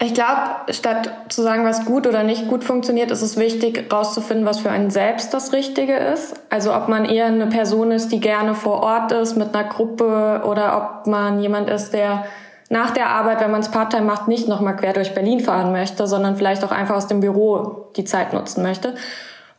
Ich 0.03 0.15
glaube, 0.15 0.73
statt 0.73 1.11
zu 1.29 1.43
sagen, 1.43 1.65
was 1.65 1.85
gut 1.85 2.09
oder 2.09 2.25
nicht 2.25 2.49
gut 2.49 2.65
funktioniert, 2.65 3.13
ist 3.13 3.23
es 3.23 3.37
wichtig, 3.37 3.87
herauszufinden, 3.89 4.45
was 4.45 4.59
für 4.59 4.71
einen 4.71 4.91
selbst 4.91 5.33
das 5.33 5.53
Richtige 5.53 5.95
ist. 5.95 6.35
Also 6.51 6.75
ob 6.75 6.89
man 6.89 7.05
eher 7.05 7.27
eine 7.27 7.47
Person 7.47 7.93
ist, 7.93 8.11
die 8.11 8.19
gerne 8.19 8.57
vor 8.57 8.83
Ort 8.83 9.13
ist 9.13 9.37
mit 9.37 9.55
einer 9.55 9.69
Gruppe 9.69 10.43
oder 10.45 10.77
ob 10.77 11.07
man 11.07 11.39
jemand 11.39 11.71
ist, 11.71 11.93
der 11.95 12.25
nach 12.69 12.91
der 12.91 13.11
Arbeit, 13.11 13.41
wenn 13.41 13.53
man 13.53 13.61
es 13.61 13.71
Part-Time 13.71 14.03
macht, 14.03 14.27
nicht 14.27 14.49
nochmal 14.49 14.75
quer 14.75 14.93
durch 14.93 15.15
Berlin 15.15 15.39
fahren 15.39 15.71
möchte, 15.71 16.09
sondern 16.09 16.35
vielleicht 16.35 16.65
auch 16.65 16.73
einfach 16.73 16.97
aus 16.97 17.07
dem 17.07 17.21
Büro 17.21 17.87
die 17.97 18.05
Zeit 18.05 18.33
nutzen 18.33 18.65
möchte. 18.65 18.97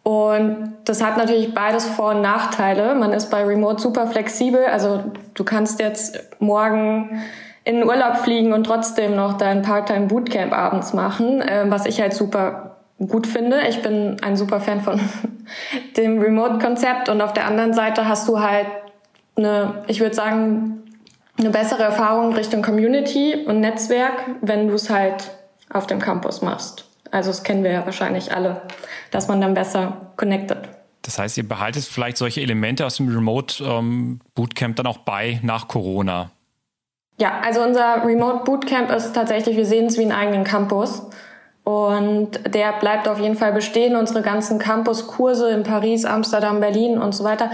Und 0.02 0.74
das 0.84 1.02
hat 1.02 1.16
natürlich 1.16 1.54
beides 1.54 1.86
Vor- 1.86 2.16
und 2.16 2.22
Nachteile. 2.22 2.96
Man 2.96 3.14
ist 3.14 3.32
bei 3.32 3.46
Remote 3.46 3.82
super 3.82 4.08
flexibel. 4.08 4.66
Also 4.66 5.06
du 5.36 5.46
kannst 5.46 5.80
jetzt 5.80 6.20
morgen 6.40 7.22
in 7.65 7.75
den 7.75 7.88
Urlaub 7.88 8.17
fliegen 8.17 8.53
und 8.53 8.65
trotzdem 8.65 9.15
noch 9.15 9.38
dein 9.38 9.62
Part-Time 9.62 10.08
Bootcamp 10.08 10.53
abends 10.53 10.93
machen, 10.93 11.41
äh, 11.41 11.65
was 11.67 11.86
ich 11.86 12.01
halt 12.01 12.13
super 12.13 12.77
gut 13.00 13.27
finde. 13.27 13.62
Ich 13.67 13.82
bin 13.82 14.17
ein 14.22 14.36
super 14.36 14.60
Fan 14.60 14.82
von 14.82 15.00
dem 15.98 16.20
Remote-Konzept 16.20 17.10
und 17.10 17.22
auf 17.22 17.34
der 17.34 17.48
anderen 17.48 17.74
Seite 17.74 18.08
hast 18.08 18.27
du 18.27 18.39
halt 18.39 18.67
eine, 19.36 19.84
ich 19.88 20.00
würde 20.00 20.15
sagen, 20.15 20.84
eine 21.38 21.50
bessere 21.50 21.84
Erfahrung 21.84 22.34
Richtung 22.34 22.62
Community 22.62 23.46
und 23.48 23.60
Netzwerk, 23.60 24.13
wenn 24.41 24.67
du 24.67 24.75
es 24.75 24.89
halt 24.89 25.32
auf 25.70 25.88
dem 25.88 26.00
Campus 26.00 26.41
machst. 26.41 26.86
Also 27.12 27.29
das 27.29 27.43
kennen 27.43 27.63
wir 27.63 27.72
ja 27.72 27.86
wahrscheinlich 27.86 28.34
alle, 28.36 28.62
dass 29.12 29.27
man 29.27 29.41
dann 29.41 29.53
besser 29.53 30.12
connected. 30.15 30.58
Das 31.01 31.20
heißt, 31.20 31.38
ihr 31.38 31.48
behaltet 31.48 31.84
vielleicht 31.84 32.17
solche 32.17 32.41
Elemente 32.41 32.86
aus 32.86 32.98
dem 32.98 33.13
Remote 33.13 33.63
ähm, 33.63 34.20
Bootcamp 34.36 34.75
dann 34.77 34.88
auch 34.88 35.00
bei 35.00 35.39
nach 35.43 35.67
Corona. 35.67 36.32
Ja, 37.17 37.41
also 37.43 37.62
unser 37.62 38.03
Remote 38.05 38.43
Bootcamp 38.43 38.91
ist 38.91 39.13
tatsächlich, 39.13 39.55
wir 39.55 39.65
sehen 39.65 39.86
es 39.86 39.98
wie 39.98 40.03
einen 40.03 40.12
eigenen 40.12 40.43
Campus. 40.43 41.10
Und 41.63 42.53
der 42.53 42.74
bleibt 42.74 43.08
auf 43.08 43.20
jeden 43.20 43.36
Fall 43.36 43.53
bestehen. 43.53 43.96
Unsere 43.96 44.22
ganzen 44.22 44.60
Campuskurse 44.60 45.50
in 45.51 45.63
Paris, 45.63 46.03
Amsterdam, 46.03 46.60
Berlin 46.60 46.98
und 46.98 47.13
so 47.13 47.24
weiter, 47.24 47.51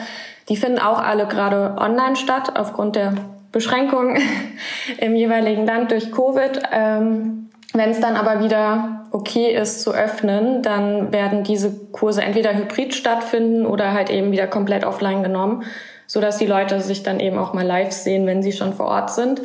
die 0.47 0.57
finden 0.57 0.79
auch 0.79 0.99
alle 0.99 1.27
gerade 1.27 1.75
online 1.77 2.15
statt, 2.15 2.53
aufgrund 2.57 2.95
der 2.95 3.13
Beschränkungen 3.51 4.19
im 4.97 5.15
jeweiligen 5.15 5.65
Land 5.65 5.91
durch 5.91 6.11
Covid. 6.11 6.63
Ähm, 6.71 7.49
Wenn 7.73 7.91
es 7.91 7.99
dann 7.99 8.15
aber 8.15 8.43
wieder 8.43 9.05
okay 9.11 9.53
ist 9.53 9.81
zu 9.81 9.91
öffnen, 9.91 10.63
dann 10.63 11.11
werden 11.11 11.43
diese 11.43 11.71
Kurse 11.91 12.23
entweder 12.23 12.55
hybrid 12.55 12.95
stattfinden 12.95 13.65
oder 13.65 13.93
halt 13.93 14.09
eben 14.09 14.31
wieder 14.31 14.47
komplett 14.47 14.85
offline 14.85 15.21
genommen 15.21 15.65
so 16.09 16.19
dass 16.19 16.39
die 16.39 16.47
Leute 16.47 16.81
sich 16.81 17.03
dann 17.03 17.19
eben 17.19 17.37
auch 17.37 17.53
mal 17.53 17.65
live 17.65 17.91
sehen, 17.91 18.25
wenn 18.25 18.41
sie 18.41 18.51
schon 18.51 18.73
vor 18.73 18.87
Ort 18.87 19.11
sind. 19.11 19.41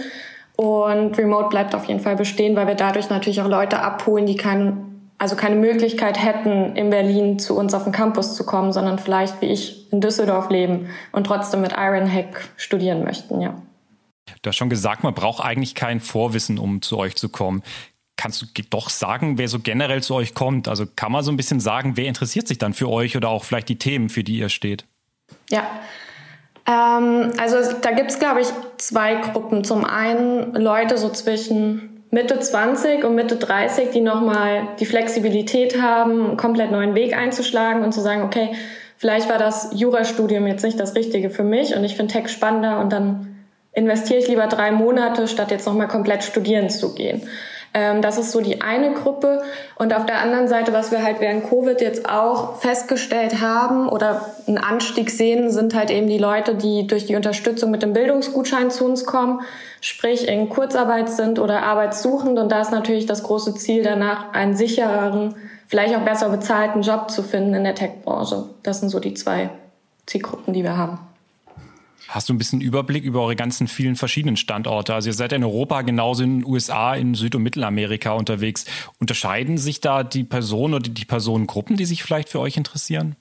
Und 0.56 1.16
Remote 1.18 1.50
bleibt 1.50 1.75
auf 1.75 1.85
jeden 1.85 2.00
Fall 2.00 2.16
bestehen, 2.16 2.56
weil 2.56 2.66
wir 2.66 2.75
dadurch 2.75 3.11
natürlich 3.11 3.42
auch 3.42 3.49
Leute 3.49 3.80
abholen, 3.80 4.25
die 4.25 4.37
keinen, 4.37 5.11
also 5.18 5.37
keine 5.37 5.56
Möglichkeit 5.56 6.23
hätten, 6.23 6.75
in 6.75 6.88
Berlin 6.88 7.38
zu 7.38 7.54
uns 7.54 7.75
auf 7.75 7.85
den 7.85 7.92
Campus 7.92 8.35
zu 8.35 8.47
kommen, 8.47 8.73
sondern 8.73 8.99
vielleicht 8.99 9.42
wie 9.42 9.47
ich 9.47 9.92
in 9.92 10.00
Düsseldorf 10.00 10.49
leben 10.49 10.88
und 11.12 11.26
trotzdem 11.26 11.61
mit 11.61 11.73
Ironhack 11.73 12.49
studieren 12.56 13.04
möchten, 13.04 13.42
ja. 13.42 13.54
Du 14.40 14.49
hast 14.49 14.56
schon 14.56 14.71
gesagt, 14.71 15.02
man 15.02 15.12
braucht 15.12 15.44
eigentlich 15.44 15.75
kein 15.75 16.00
Vorwissen, 16.00 16.59
um 16.59 16.80
zu 16.80 16.97
euch 16.97 17.14
zu 17.14 17.28
kommen. 17.28 17.62
Kannst 18.16 18.40
du 18.40 18.47
doch 18.71 18.88
sagen, 18.88 19.37
wer 19.37 19.49
so 19.49 19.59
generell 19.59 20.02
zu 20.02 20.14
euch 20.14 20.33
kommt? 20.33 20.66
Also 20.66 20.87
kann 20.97 21.12
man 21.12 21.23
so 21.23 21.30
ein 21.30 21.37
bisschen 21.37 21.61
sagen, 21.61 21.99
wer 21.99 22.06
interessiert 22.06 22.49
sich 22.49 22.56
dann 22.56 22.73
für 22.73 22.88
euch 22.88 23.18
oder 23.18 23.28
auch 23.28 23.44
vielleicht 23.44 23.68
die 23.68 23.76
Themen, 23.76 24.09
für 24.09 24.25
die 24.25 24.38
ihr 24.38 24.49
steht? 24.49 24.87
Ja, 25.50 25.66
ähm, 26.66 27.33
also 27.38 27.56
da 27.80 27.90
gibt's 27.92 28.18
glaube 28.18 28.40
ich, 28.40 28.49
zwei 28.78 29.16
Gruppen. 29.16 29.64
Zum 29.64 29.85
einen 29.85 30.54
Leute 30.54 30.99
so 30.99 31.09
zwischen 31.11 32.04
Mitte 32.11 32.38
20 32.38 33.04
und 33.04 33.14
Mitte 33.16 33.37
30, 33.37 33.90
die 33.90 34.00
nochmal 34.00 34.68
die 34.78 34.87
Flexibilität 34.87 35.83
haben, 35.83 36.26
einen 36.26 36.37
komplett 36.37 36.71
neuen 36.71 36.94
Weg 36.94 37.16
einzuschlagen 37.16 37.83
und 37.83 37.92
zu 37.92 38.00
sagen, 38.00 38.23
okay, 38.23 38.50
vielleicht 38.97 39.28
war 39.28 39.38
das 39.38 39.71
Jurastudium 39.75 40.47
jetzt 40.47 40.64
nicht 40.64 40.78
das 40.78 40.94
Richtige 40.94 41.30
für 41.30 41.42
mich 41.42 41.75
und 41.75 41.83
ich 41.83 41.97
finde 41.97 42.12
Tech 42.12 42.28
spannender 42.28 42.78
und 42.78 42.92
dann 42.92 43.35
investiere 43.73 44.21
ich 44.21 44.28
lieber 44.28 44.47
drei 44.47 44.71
Monate, 44.71 45.26
statt 45.26 45.50
jetzt 45.50 45.66
nochmal 45.66 45.88
komplett 45.88 46.23
studieren 46.23 46.71
zu 46.71 46.94
gehen. 46.94 47.23
Ähm, 47.75 48.00
das 48.00 48.19
ist 48.19 48.31
so 48.31 48.40
die 48.40 48.62
eine 48.62 48.95
Gruppe. 48.95 49.43
Und 49.75 49.93
auf 49.93 50.07
der 50.07 50.21
anderen 50.21 50.47
Seite, 50.47 50.73
was 50.73 50.93
wir 50.93 51.02
halt 51.02 51.21
während 51.21 51.49
Covid 51.49 51.81
jetzt 51.81 52.09
auch 52.09 52.57
festgestellt 52.57 53.40
haben 53.40 53.88
oder 53.88 54.33
einen 54.47 54.59
Anstieg 54.59 55.11
sehen, 55.11 55.50
sind 55.50 55.75
halt 55.75 55.90
eben 55.90 56.07
die 56.07 56.19
Leute, 56.19 56.54
die 56.54 56.87
durch 56.87 57.07
die 57.07 57.16
Unterstützung 57.16 57.73
mit 57.73 57.83
dem 57.83 57.93
Bildungsgutschein 57.93 58.71
zu 58.71 58.85
uns 58.85 59.04
kommen, 59.04 59.40
sprich 59.81 60.28
in 60.28 60.49
Kurzarbeit 60.49 61.11
sind 61.11 61.40
oder 61.40 61.64
arbeitssuchend. 61.64 62.38
Und 62.38 62.50
da 62.52 62.61
ist 62.61 62.71
natürlich 62.71 63.07
das 63.07 63.25
große 63.25 63.54
Ziel 63.57 63.83
danach, 63.83 64.33
einen 64.33 64.57
sichereren, 64.57 65.35
vielleicht 65.66 65.97
auch 65.97 66.02
besser 66.02 66.28
bezahlten 66.28 66.83
Job 66.83 67.11
zu 67.11 67.25
finden 67.25 67.54
in 67.54 67.64
der 67.64 67.75
Tech-Branche. 67.75 68.45
Das 68.62 68.81
sind 68.81 68.90
so 68.90 69.00
die 69.00 69.14
zwei 69.14 69.50
Zielgruppen, 70.07 70.54
die 70.54 70.62
wir 70.62 70.76
haben. 70.76 71.00
Hast 72.09 72.29
du 72.29 72.35
ein 72.35 72.39
bisschen 72.39 72.61
Überblick 72.61 73.05
über 73.05 73.23
eure 73.23 73.37
ganzen 73.37 73.67
vielen 73.67 73.97
verschiedenen 73.97 74.37
Standorte? 74.37 74.95
Also 74.95 75.09
ihr 75.09 75.15
seid 75.15 75.33
in 75.33 75.43
Europa 75.43 75.83
genauso 75.83 76.23
in 76.23 76.41
den 76.41 76.49
USA, 76.49 76.95
in 76.95 77.15
Süd- 77.15 77.35
und 77.35 77.43
Mittelamerika 77.43 78.13
unterwegs. 78.13 78.65
Unterscheiden 79.01 79.59
sich 79.59 79.81
da 79.81 80.03
die 80.03 80.25
Personen 80.25 80.75
oder 80.75 80.91
die 80.91 81.05
Personengruppen, 81.05 81.77
die 81.77 81.85
sich 81.85 82.03
vielleicht 82.03 82.29
für 82.29 82.41
euch 82.41 82.57
interessieren? 82.57 83.17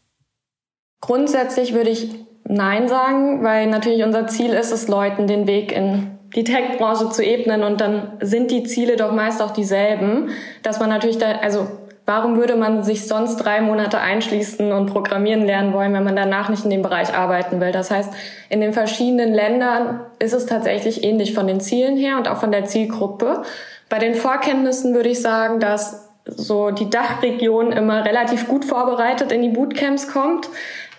Grundsätzlich 1.02 1.74
würde 1.74 1.90
ich 1.90 2.10
Nein 2.46 2.90
sagen, 2.90 3.44
weil 3.44 3.68
natürlich 3.68 4.04
unser 4.04 4.28
Ziel 4.28 4.52
ist 4.52 4.72
es, 4.72 4.88
Leuten 4.88 5.28
den 5.28 5.48
Weg 5.48 5.72
in 5.72 6.18
die 6.36 6.44
Tech-Branche 6.44 7.10
zu 7.10 7.24
ebnen 7.24 7.64
und 7.64 7.80
dann 7.80 8.18
sind 8.22 8.52
die 8.52 8.64
Ziele 8.64 8.96
doch 8.96 9.14
meist 9.14 9.42
auch 9.42 9.52
dieselben, 9.52 10.30
dass 10.64 10.80
man 10.80 10.90
natürlich 10.90 11.20
da, 11.20 11.38
also 11.38 11.68
Warum 12.06 12.36
würde 12.36 12.58
man 12.58 12.84
sich 12.84 13.08
sonst 13.08 13.38
drei 13.38 13.62
Monate 13.62 13.98
einschließen 14.00 14.74
und 14.74 14.88
programmieren 14.88 15.46
lernen 15.46 15.72
wollen, 15.74 15.94
wenn 15.94 16.04
man 16.04 16.18
danach 16.18 16.50
nicht 16.50 16.66
in 16.66 16.70
dem 16.70 16.82
Bereich 16.82 17.16
arbeiten 17.16 17.62
will? 17.62 17.72
Das 17.72 17.92
heißt, 17.92 18.12
in 18.50 18.60
den 18.60 18.74
verschiedenen 18.74 19.34
Ländern 19.34 20.02
ist 20.20 20.34
es 20.34 20.46
tatsächlich 20.46 21.06
ähnlich 21.06 21.34
von 21.34 21.48
den 21.48 21.62
Zielen 21.62 21.96
her 21.96 22.18
und 22.18 22.28
auch 22.28 22.38
von 22.38 22.52
der 22.52 22.66
Zielgruppe. 22.66 23.44
Bei 23.88 24.00
den 24.00 24.16
Vorkenntnissen 24.16 24.94
würde 24.94 25.10
ich 25.10 25.22
sagen, 25.22 25.62
dass 25.62 26.10
so 26.26 26.72
die 26.72 26.90
Dachregion 26.90 27.72
immer 27.72 28.04
relativ 28.04 28.48
gut 28.48 28.66
vorbereitet 28.66 29.32
in 29.32 29.42
die 29.42 29.50
Bootcamps 29.50 30.12
kommt. 30.12 30.50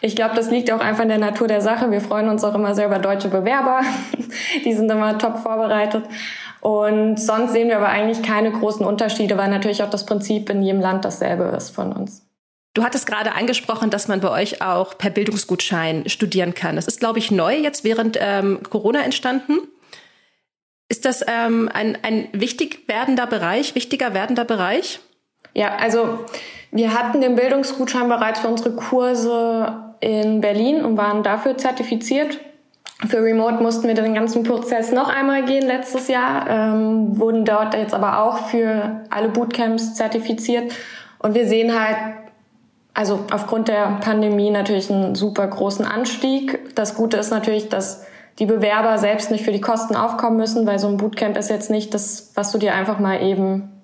Ich 0.01 0.17
glaube, 0.17 0.35
das 0.35 0.51
liegt 0.51 0.71
auch 0.71 0.81
einfach 0.81 1.03
in 1.03 1.09
der 1.09 1.19
Natur 1.19 1.49
der 1.49 1.61
Sache. 1.61 1.91
Wir 1.91 2.01
freuen 2.01 2.29
uns 2.29 2.45
auch 2.45 2.55
immer 2.55 2.75
sehr 2.75 2.87
über 2.87 2.99
deutsche 2.99 3.29
Bewerber. 3.29 3.81
die 4.65 4.73
sind 4.73 4.91
immer 4.91 5.19
top 5.19 5.39
vorbereitet. 5.39 6.05
Und 6.65 7.21
sonst 7.21 7.53
sehen 7.53 7.69
wir 7.69 7.77
aber 7.77 7.91
eigentlich 7.91 8.23
keine 8.23 8.51
großen 8.51 8.87
Unterschiede, 8.87 9.37
weil 9.37 9.51
natürlich 9.51 9.83
auch 9.83 9.91
das 9.91 10.07
Prinzip 10.07 10.49
in 10.49 10.63
jedem 10.63 10.81
Land 10.81 11.05
dasselbe 11.05 11.45
ist 11.55 11.69
von 11.69 11.93
uns. 11.93 12.27
Du 12.73 12.83
hattest 12.83 13.07
gerade 13.07 13.35
angesprochen, 13.35 13.91
dass 13.91 14.09
man 14.09 14.21
bei 14.21 14.31
euch 14.31 14.63
auch 14.63 14.97
per 14.97 15.11
Bildungsgutschein 15.11 16.09
studieren 16.09 16.55
kann. 16.55 16.77
Das 16.77 16.87
ist, 16.87 17.01
glaube 17.01 17.19
ich, 17.19 17.31
neu 17.31 17.55
jetzt 17.55 17.85
während 17.85 18.17
ähm, 18.19 18.61
Corona 18.63 19.03
entstanden. 19.03 19.59
Ist 20.89 21.05
das 21.05 21.23
ähm, 21.29 21.69
ein, 21.71 21.99
ein 22.01 22.29
wichtig 22.33 22.89
werdender 22.89 23.27
Bereich, 23.27 23.75
wichtiger 23.75 24.15
werdender 24.15 24.47
Bereich? 24.47 25.01
Ja, 25.53 25.77
also 25.77 26.25
wir 26.71 26.95
hatten 26.95 27.21
den 27.21 27.37
Bildungsgutschein 27.37 28.09
bereits 28.09 28.41
für 28.41 28.49
unsere 28.49 28.75
Kurse 28.75 29.95
in 30.01 30.41
Berlin 30.41 30.83
und 30.83 30.97
waren 30.97 31.23
dafür 31.23 31.59
zertifiziert. 31.59 32.41
Für 33.09 33.23
Remote 33.23 33.63
mussten 33.63 33.89
wir 33.89 33.95
den 33.95 34.15
ganzen 34.15 34.45
Prozess 34.45 34.93
noch 34.93 35.09
einmal 35.09 35.45
gehen 35.45 35.67
letztes 35.67 36.09
Jahr, 36.09 36.49
ähm, 36.49 37.19
wurden 37.19 37.45
dort 37.45 37.75
jetzt 37.75 37.93
aber 37.93 38.23
auch 38.23 38.47
für 38.49 39.03
alle 39.11 39.29
Bootcamps 39.29 39.95
zertifiziert. 39.95 40.73
Und 41.19 41.35
wir 41.35 41.47
sehen 41.47 41.79
halt 41.79 41.97
also 42.95 43.25
aufgrund 43.33 43.67
der 43.67 43.99
Pandemie 44.01 44.51
natürlich 44.51 44.91
einen 44.91 45.17
super 45.17 45.47
großen 45.47 45.85
Anstieg. 45.85 46.75
Das 46.77 46.95
Gute 46.95 47.17
ist 47.17 47.31
natürlich, 47.31 47.69
dass 47.69 48.07
die 48.39 48.47
Bewerber 48.47 48.99
selbst 48.99 49.33
nicht 49.33 49.45
für 49.45 49.53
die 49.53 49.61
Kosten 49.61 49.97
aufkommen 49.97 50.37
müssen, 50.37 50.67
weil 50.67 50.79
so 50.79 50.89
ein 50.89 50.97
Bootcamp 50.97 51.37
ist 51.37 51.51
jetzt 51.51 51.71
nicht 51.71 51.93
das, 51.93 52.33
was 52.35 52.53
du 52.53 52.59
dir 52.59 52.75
einfach 52.75 53.01
mal 53.01 53.21
eben 53.21 53.83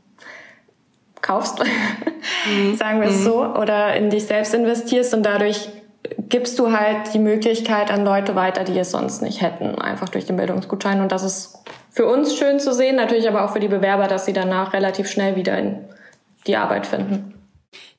kaufst, 1.21 1.63
mhm. 2.47 2.77
sagen 2.77 3.01
wir 3.01 3.09
es 3.09 3.19
mhm. 3.21 3.25
so, 3.25 3.45
oder 3.45 3.95
in 3.97 4.11
dich 4.11 4.27
selbst 4.27 4.55
investierst 4.55 5.13
und 5.13 5.25
dadurch 5.25 5.69
gibst 6.29 6.59
du 6.59 6.73
halt 6.73 7.15
die 7.15 7.19
Möglichkeit 7.19 7.91
an 7.91 8.05
Leute 8.05 8.35
weiter, 8.35 8.65
die 8.65 8.79
es 8.79 8.91
sonst 8.91 9.23
nicht 9.23 9.41
hätten, 9.41 9.77
einfach 9.77 10.09
durch 10.09 10.27
den 10.27 10.37
Bildungsgutschein. 10.37 11.01
Und 11.01 11.13
das 11.13 11.23
ist 11.23 11.59
für 11.91 12.07
uns 12.07 12.37
schön 12.37 12.61
zu 12.61 12.73
sehen, 12.73 12.97
natürlich 12.97 13.29
aber 13.29 13.45
auch 13.45 13.53
für 13.53 13.61
die 13.61 13.69
Bewerber, 13.69 14.07
dass 14.07 14.27
sie 14.27 14.33
danach 14.33 14.73
relativ 14.73 15.09
schnell 15.09 15.37
wieder 15.37 15.59
in 15.59 15.79
die 16.47 16.57
Arbeit 16.57 16.87
finden. 16.87 17.35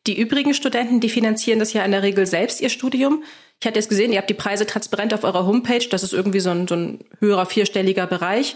Die 0.07 0.19
übrigen 0.19 0.53
Studenten, 0.53 0.99
die 0.99 1.09
finanzieren 1.09 1.59
das 1.59 1.73
ja 1.73 1.83
in 1.83 1.91
der 1.91 2.01
Regel 2.01 2.25
selbst 2.25 2.61
ihr 2.61 2.69
Studium. 2.69 3.23
Ich 3.59 3.67
hatte 3.67 3.77
jetzt 3.77 3.89
gesehen, 3.89 4.11
ihr 4.11 4.17
habt 4.17 4.29
die 4.29 4.35
Preise 4.35 4.65
transparent 4.65 5.13
auf 5.13 5.23
eurer 5.23 5.45
Homepage. 5.45 5.87
Das 5.89 6.01
ist 6.01 6.13
irgendwie 6.13 6.39
so 6.39 6.49
ein, 6.49 6.67
so 6.67 6.75
ein 6.75 6.99
höherer 7.19 7.45
vierstelliger 7.45 8.07
Bereich. 8.07 8.55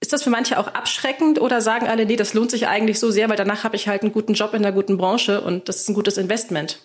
Ist 0.00 0.12
das 0.12 0.24
für 0.24 0.30
manche 0.30 0.58
auch 0.58 0.66
abschreckend 0.66 1.40
oder 1.40 1.60
sagen 1.60 1.86
alle, 1.86 2.04
nee, 2.04 2.16
das 2.16 2.34
lohnt 2.34 2.50
sich 2.50 2.66
eigentlich 2.66 2.98
so 2.98 3.12
sehr, 3.12 3.28
weil 3.28 3.36
danach 3.36 3.62
habe 3.62 3.76
ich 3.76 3.86
halt 3.86 4.02
einen 4.02 4.10
guten 4.10 4.34
Job 4.34 4.52
in 4.54 4.64
einer 4.64 4.74
guten 4.74 4.98
Branche 4.98 5.40
und 5.40 5.68
das 5.68 5.76
ist 5.76 5.88
ein 5.88 5.94
gutes 5.94 6.18
Investment? 6.18 6.80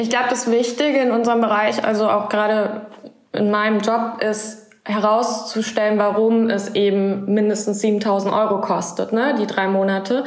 Ich 0.00 0.08
glaube, 0.08 0.30
das 0.30 0.50
Wichtige 0.50 0.98
in 0.98 1.10
unserem 1.10 1.42
Bereich, 1.42 1.84
also 1.84 2.08
auch 2.08 2.30
gerade 2.30 2.86
in 3.34 3.50
meinem 3.50 3.80
Job, 3.80 4.22
ist 4.22 4.70
herauszustellen, 4.82 5.98
warum 5.98 6.48
es 6.48 6.74
eben 6.74 7.26
mindestens 7.26 7.80
7000 7.80 8.32
Euro 8.32 8.62
kostet, 8.62 9.12
ne, 9.12 9.34
die 9.38 9.46
drei 9.46 9.68
Monate. 9.68 10.24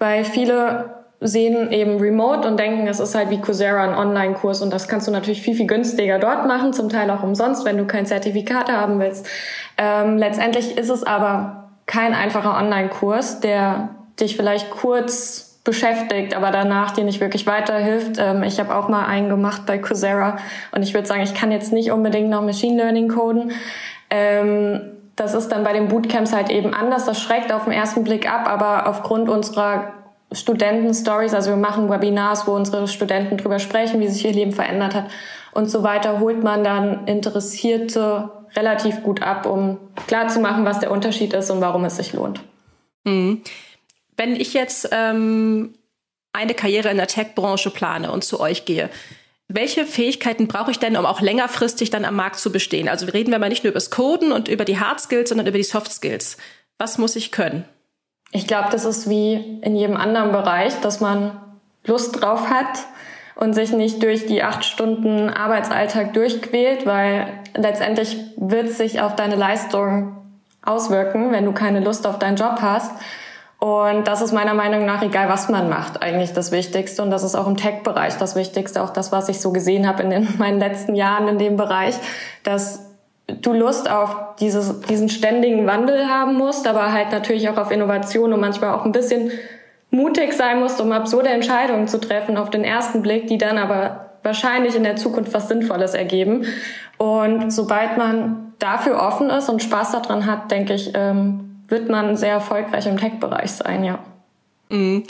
Weil 0.00 0.24
viele 0.24 1.04
sehen 1.20 1.70
eben 1.70 1.98
Remote 1.98 2.48
und 2.48 2.58
denken, 2.58 2.88
es 2.88 2.98
ist 2.98 3.14
halt 3.14 3.30
wie 3.30 3.40
Coursera 3.40 3.84
ein 3.84 3.94
Online-Kurs 3.94 4.60
und 4.60 4.72
das 4.72 4.88
kannst 4.88 5.06
du 5.06 5.12
natürlich 5.12 5.40
viel, 5.40 5.54
viel 5.54 5.68
günstiger 5.68 6.18
dort 6.18 6.48
machen, 6.48 6.72
zum 6.72 6.88
Teil 6.88 7.08
auch 7.08 7.22
umsonst, 7.22 7.64
wenn 7.64 7.78
du 7.78 7.86
kein 7.86 8.06
Zertifikat 8.06 8.72
haben 8.72 8.98
willst. 8.98 9.28
Ähm, 9.78 10.18
letztendlich 10.18 10.76
ist 10.76 10.90
es 10.90 11.04
aber 11.04 11.70
kein 11.86 12.12
einfacher 12.12 12.56
Online-Kurs, 12.58 13.38
der 13.38 13.90
dich 14.18 14.36
vielleicht 14.36 14.72
kurz 14.72 15.51
beschäftigt, 15.64 16.34
aber 16.34 16.50
danach 16.50 16.90
dir 16.90 17.04
nicht 17.04 17.20
wirklich 17.20 17.46
weiterhilft. 17.46 18.16
Ähm, 18.18 18.42
ich 18.42 18.58
habe 18.58 18.74
auch 18.74 18.88
mal 18.88 19.06
einen 19.06 19.28
gemacht 19.28 19.62
bei 19.66 19.78
Coursera 19.78 20.38
und 20.72 20.82
ich 20.82 20.92
würde 20.94 21.06
sagen, 21.06 21.22
ich 21.22 21.34
kann 21.34 21.52
jetzt 21.52 21.72
nicht 21.72 21.92
unbedingt 21.92 22.30
noch 22.30 22.42
Machine 22.42 22.76
Learning 22.76 23.08
coden. 23.08 23.52
Ähm, 24.10 24.80
das 25.14 25.34
ist 25.34 25.48
dann 25.48 25.62
bei 25.62 25.72
den 25.72 25.88
Bootcamps 25.88 26.32
halt 26.32 26.50
eben 26.50 26.74
anders. 26.74 27.04
Das 27.04 27.20
schreckt 27.20 27.52
auf 27.52 27.64
den 27.64 27.72
ersten 27.72 28.02
Blick 28.02 28.30
ab, 28.30 28.48
aber 28.48 28.88
aufgrund 28.88 29.28
unserer 29.28 29.92
Studenten-Stories, 30.32 31.34
also 31.34 31.50
wir 31.50 31.56
machen 31.56 31.90
Webinars, 31.90 32.46
wo 32.46 32.52
unsere 32.52 32.88
Studenten 32.88 33.36
drüber 33.36 33.58
sprechen, 33.58 34.00
wie 34.00 34.08
sich 34.08 34.24
ihr 34.24 34.32
Leben 34.32 34.52
verändert 34.52 34.94
hat 34.94 35.04
und 35.52 35.70
so 35.70 35.82
weiter, 35.82 36.20
holt 36.20 36.42
man 36.42 36.64
dann 36.64 37.06
Interessierte 37.06 38.30
relativ 38.56 39.02
gut 39.02 39.22
ab, 39.22 39.46
um 39.46 39.78
klarzumachen, 40.06 40.64
was 40.64 40.80
der 40.80 40.90
Unterschied 40.90 41.34
ist 41.34 41.50
und 41.50 41.60
warum 41.60 41.84
es 41.84 41.96
sich 41.96 42.12
lohnt. 42.14 42.40
Mhm. 43.04 43.42
Wenn 44.16 44.36
ich 44.36 44.54
jetzt 44.54 44.88
ähm, 44.92 45.74
eine 46.32 46.54
Karriere 46.54 46.90
in 46.90 46.96
der 46.96 47.06
Tech-Branche 47.06 47.70
plane 47.70 48.10
und 48.10 48.24
zu 48.24 48.40
euch 48.40 48.64
gehe, 48.64 48.90
welche 49.48 49.84
Fähigkeiten 49.84 50.48
brauche 50.48 50.70
ich 50.70 50.78
denn, 50.78 50.96
um 50.96 51.04
auch 51.04 51.20
längerfristig 51.20 51.90
dann 51.90 52.04
am 52.04 52.16
Markt 52.16 52.38
zu 52.38 52.50
bestehen? 52.52 52.88
Also 52.88 53.06
reden 53.06 53.32
wir 53.32 53.38
mal 53.38 53.48
nicht 53.48 53.64
nur 53.64 53.70
über 53.70 53.78
das 53.78 53.90
Coden 53.90 54.32
und 54.32 54.48
über 54.48 54.64
die 54.64 54.78
Hard 54.80 55.00
Skills, 55.00 55.28
sondern 55.28 55.46
über 55.46 55.58
die 55.58 55.64
Soft 55.64 55.92
Skills. 55.92 56.38
Was 56.78 56.98
muss 56.98 57.16
ich 57.16 57.32
können? 57.32 57.64
Ich 58.30 58.46
glaube, 58.46 58.68
das 58.72 58.86
ist 58.86 59.10
wie 59.10 59.34
in 59.60 59.76
jedem 59.76 59.96
anderen 59.96 60.32
Bereich, 60.32 60.80
dass 60.80 61.00
man 61.00 61.38
Lust 61.84 62.20
drauf 62.20 62.48
hat 62.48 62.86
und 63.34 63.52
sich 63.52 63.72
nicht 63.72 64.02
durch 64.02 64.26
die 64.26 64.42
acht 64.42 64.64
Stunden 64.64 65.28
Arbeitsalltag 65.28 66.14
durchquält, 66.14 66.86
weil 66.86 67.26
letztendlich 67.54 68.16
wird 68.36 68.70
sich 68.70 69.00
auf 69.00 69.16
deine 69.16 69.36
Leistung 69.36 70.16
auswirken, 70.62 71.32
wenn 71.32 71.44
du 71.44 71.52
keine 71.52 71.80
Lust 71.80 72.06
auf 72.06 72.18
deinen 72.18 72.36
Job 72.36 72.58
hast. 72.62 72.92
Und 73.62 74.08
das 74.08 74.22
ist 74.22 74.32
meiner 74.32 74.54
Meinung 74.54 74.86
nach, 74.86 75.02
egal 75.02 75.28
was 75.28 75.48
man 75.48 75.68
macht, 75.68 76.02
eigentlich 76.02 76.32
das 76.32 76.50
Wichtigste. 76.50 77.00
Und 77.00 77.12
das 77.12 77.22
ist 77.22 77.36
auch 77.36 77.46
im 77.46 77.56
Tech-Bereich 77.56 78.16
das 78.16 78.34
Wichtigste, 78.34 78.82
auch 78.82 78.90
das, 78.90 79.12
was 79.12 79.28
ich 79.28 79.40
so 79.40 79.52
gesehen 79.52 79.86
habe 79.86 80.02
in 80.02 80.10
den, 80.10 80.28
meinen 80.38 80.58
letzten 80.58 80.96
Jahren 80.96 81.28
in 81.28 81.38
dem 81.38 81.56
Bereich, 81.56 81.94
dass 82.42 82.90
du 83.28 83.52
Lust 83.52 83.88
auf 83.88 84.34
dieses, 84.40 84.80
diesen 84.80 85.08
ständigen 85.08 85.64
Wandel 85.68 86.08
haben 86.08 86.34
musst, 86.34 86.66
aber 86.66 86.92
halt 86.92 87.12
natürlich 87.12 87.48
auch 87.50 87.56
auf 87.56 87.70
Innovation 87.70 88.32
und 88.32 88.40
manchmal 88.40 88.74
auch 88.74 88.84
ein 88.84 88.90
bisschen 88.90 89.30
mutig 89.90 90.32
sein 90.32 90.58
musst, 90.58 90.80
um 90.80 90.90
absurde 90.90 91.28
Entscheidungen 91.28 91.86
zu 91.86 92.00
treffen 92.00 92.38
auf 92.38 92.50
den 92.50 92.64
ersten 92.64 93.00
Blick, 93.00 93.28
die 93.28 93.38
dann 93.38 93.58
aber 93.58 94.10
wahrscheinlich 94.24 94.74
in 94.74 94.82
der 94.82 94.96
Zukunft 94.96 95.32
was 95.34 95.46
Sinnvolles 95.46 95.94
ergeben. 95.94 96.46
Und 96.98 97.52
sobald 97.52 97.96
man 97.96 98.54
dafür 98.58 99.00
offen 99.00 99.30
ist 99.30 99.48
und 99.48 99.62
Spaß 99.62 99.92
daran 99.92 100.26
hat, 100.26 100.50
denke 100.50 100.74
ich, 100.74 100.90
ähm, 100.96 101.51
wird 101.72 101.88
man 101.88 102.16
sehr 102.16 102.34
erfolgreich 102.34 102.86
im 102.86 102.98
Tech-Bereich 102.98 103.50
sein, 103.50 103.82
ja. 103.82 103.98
Mhm. 104.68 105.04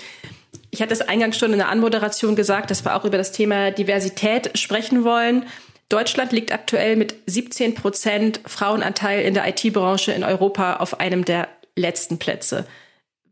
Ich 0.70 0.80
hatte 0.80 0.94
es 0.94 1.02
eingangs 1.02 1.36
schon 1.36 1.52
in 1.52 1.58
der 1.58 1.68
Anmoderation 1.68 2.34
gesagt, 2.36 2.70
dass 2.70 2.84
wir 2.86 2.96
auch 2.96 3.04
über 3.04 3.18
das 3.18 3.32
Thema 3.32 3.70
Diversität 3.72 4.56
sprechen 4.56 5.04
wollen. 5.04 5.44
Deutschland 5.90 6.32
liegt 6.32 6.52
aktuell 6.52 6.96
mit 6.96 7.16
17 7.26 7.74
Prozent 7.74 8.40
Frauenanteil 8.46 9.22
in 9.22 9.34
der 9.34 9.46
IT-Branche 9.48 10.12
in 10.12 10.24
Europa 10.24 10.76
auf 10.76 11.00
einem 11.00 11.26
der 11.26 11.48
letzten 11.76 12.18
Plätze. 12.18 12.64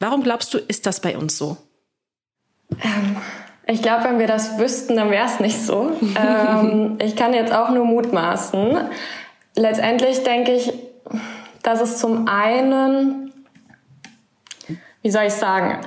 Warum 0.00 0.22
glaubst 0.22 0.52
du, 0.52 0.58
ist 0.58 0.84
das 0.84 1.00
bei 1.00 1.16
uns 1.16 1.38
so? 1.38 1.56
Ähm, 2.82 3.16
ich 3.66 3.80
glaube, 3.80 4.04
wenn 4.04 4.18
wir 4.18 4.26
das 4.26 4.58
wüssten, 4.58 4.96
dann 4.96 5.10
wäre 5.10 5.26
es 5.26 5.40
nicht 5.40 5.58
so. 5.58 5.92
ähm, 6.22 6.98
ich 7.00 7.16
kann 7.16 7.32
jetzt 7.32 7.52
auch 7.52 7.70
nur 7.70 7.84
mutmaßen. 7.84 8.76
Letztendlich 9.54 10.22
denke 10.24 10.52
ich, 10.52 10.72
dass 11.62 11.80
es 11.80 11.98
zum 11.98 12.28
einen, 12.28 13.32
wie 15.02 15.10
soll 15.10 15.24
ich 15.24 15.34
sagen, 15.34 15.78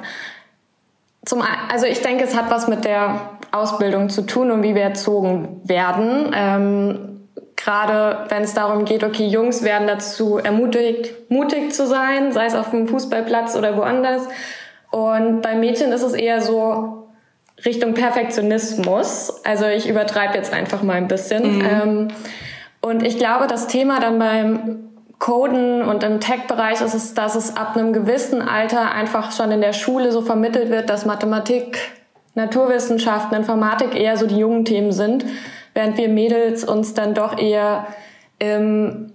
zum, 1.26 1.42
also 1.72 1.86
ich 1.86 2.02
denke, 2.02 2.24
es 2.24 2.36
hat 2.36 2.50
was 2.50 2.68
mit 2.68 2.86
der 2.86 3.30
Ausbildung 3.52 4.10
zu 4.10 4.24
tun 4.24 4.52
und 4.52 4.64
wie 4.64 4.76
wir 4.76 4.84
erzogen 4.84 5.62
werden. 5.64 6.32
Ähm, 6.36 7.10
Gerade 7.56 8.26
wenn 8.28 8.44
es 8.44 8.54
darum 8.54 8.84
geht, 8.84 9.06
okay, 9.06 9.26
Jungs 9.26 9.64
werden 9.64 9.88
dazu 9.88 10.38
ermutigt, 10.38 11.30
mutig 11.30 11.72
zu 11.72 11.88
sein, 11.88 12.34
sei 12.34 12.46
es 12.46 12.56
auf 12.56 12.72
dem 12.72 12.90
Fußballplatz 12.90 13.56
oder 13.56 13.78
woanders. 13.78 14.28
Und 14.92 15.42
bei 15.42 15.56
Mädchen 15.56 15.94
ist 15.94 16.02
es 16.02 16.14
eher 16.14 16.42
so 16.42 17.08
Richtung 17.64 17.94
Perfektionismus. 17.94 19.46
Also 19.46 19.66
ich 19.66 19.88
übertreibe 19.88 20.36
jetzt 20.36 20.52
einfach 20.52 20.84
mal 20.84 20.96
ein 20.96 21.08
bisschen. 21.08 21.58
Mhm. 21.58 21.66
Ähm, 21.66 22.08
und 22.82 23.02
ich 23.02 23.18
glaube, 23.18 23.48
das 23.48 23.68
Thema 23.68 24.02
dann 24.02 24.20
beim 24.20 24.93
Coden 25.24 25.82
und 25.84 26.04
im 26.04 26.20
Tech-Bereich 26.20 26.82
ist 26.82 26.94
es, 26.94 27.14
dass 27.14 27.36
es 27.36 27.56
ab 27.56 27.78
einem 27.78 27.94
gewissen 27.94 28.42
Alter 28.42 28.92
einfach 28.92 29.32
schon 29.32 29.52
in 29.52 29.62
der 29.62 29.72
Schule 29.72 30.12
so 30.12 30.22
vermittelt 30.22 30.70
wird, 30.70 30.90
dass 30.90 31.06
Mathematik 31.06 31.80
Naturwissenschaften, 32.36 33.38
Informatik 33.38 33.96
eher 33.96 34.18
so 34.18 34.28
die 34.28 34.36
jungen 34.36 34.66
Themen 34.66 34.92
sind, 34.92 35.24
während 35.74 35.96
wir 35.96 36.10
Mädels 36.10 36.66
uns 36.66 36.94
dann 36.94 37.14
doch 37.14 37.38
eher 37.38 37.88
im 38.38 39.14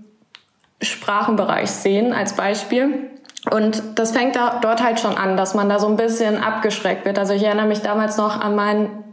Sprachenbereich 0.81 1.71
sehen 1.71 2.15
als 2.15 2.33
Beispiel. 2.33 3.11
Und 3.51 3.83
das 3.97 4.13
fängt 4.13 4.35
da, 4.35 4.61
dort 4.63 4.83
halt 4.83 5.01
schon 5.01 5.15
an, 5.15 5.37
dass 5.37 5.53
man 5.53 5.69
da 5.69 5.79
so 5.79 5.89
ein 5.89 5.97
bisschen 5.97 6.43
abgeschreckt 6.43 7.05
wird. 7.05 7.19
Also 7.19 7.35
ich 7.35 7.43
erinnere 7.43 7.67
mich 7.67 7.83
damals 7.83 8.17
noch 8.17 8.41
an 8.41 8.57
mein, 8.57 9.05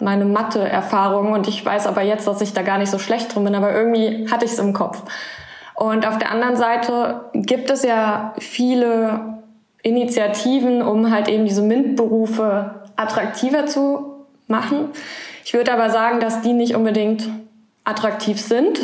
meine 0.00 0.26
Mathe-Erfahrung 0.26 1.32
und 1.32 1.48
ich 1.48 1.64
weiß 1.64 1.86
aber 1.86 2.02
jetzt, 2.02 2.26
dass 2.26 2.42
ich 2.42 2.52
da 2.52 2.60
gar 2.60 2.76
nicht 2.76 2.90
so 2.90 2.98
schlecht 2.98 3.34
drin 3.34 3.44
bin, 3.44 3.54
aber 3.54 3.72
irgendwie 3.72 4.28
hatte 4.30 4.44
ich 4.44 4.52
es 4.52 4.58
im 4.58 4.74
Kopf. 4.74 5.02
Und 5.74 6.06
auf 6.06 6.18
der 6.18 6.30
anderen 6.30 6.56
Seite 6.56 7.22
gibt 7.32 7.70
es 7.70 7.82
ja 7.82 8.34
viele 8.38 9.38
Initiativen, 9.82 10.82
um 10.82 11.10
halt 11.10 11.28
eben 11.28 11.44
diese 11.44 11.62
MINT-Berufe 11.62 12.82
attraktiver 12.96 13.66
zu 13.66 14.26
machen. 14.46 14.90
Ich 15.44 15.54
würde 15.54 15.72
aber 15.72 15.90
sagen, 15.90 16.20
dass 16.20 16.42
die 16.42 16.52
nicht 16.52 16.76
unbedingt 16.76 17.28
attraktiv 17.84 18.40
sind, 18.40 18.80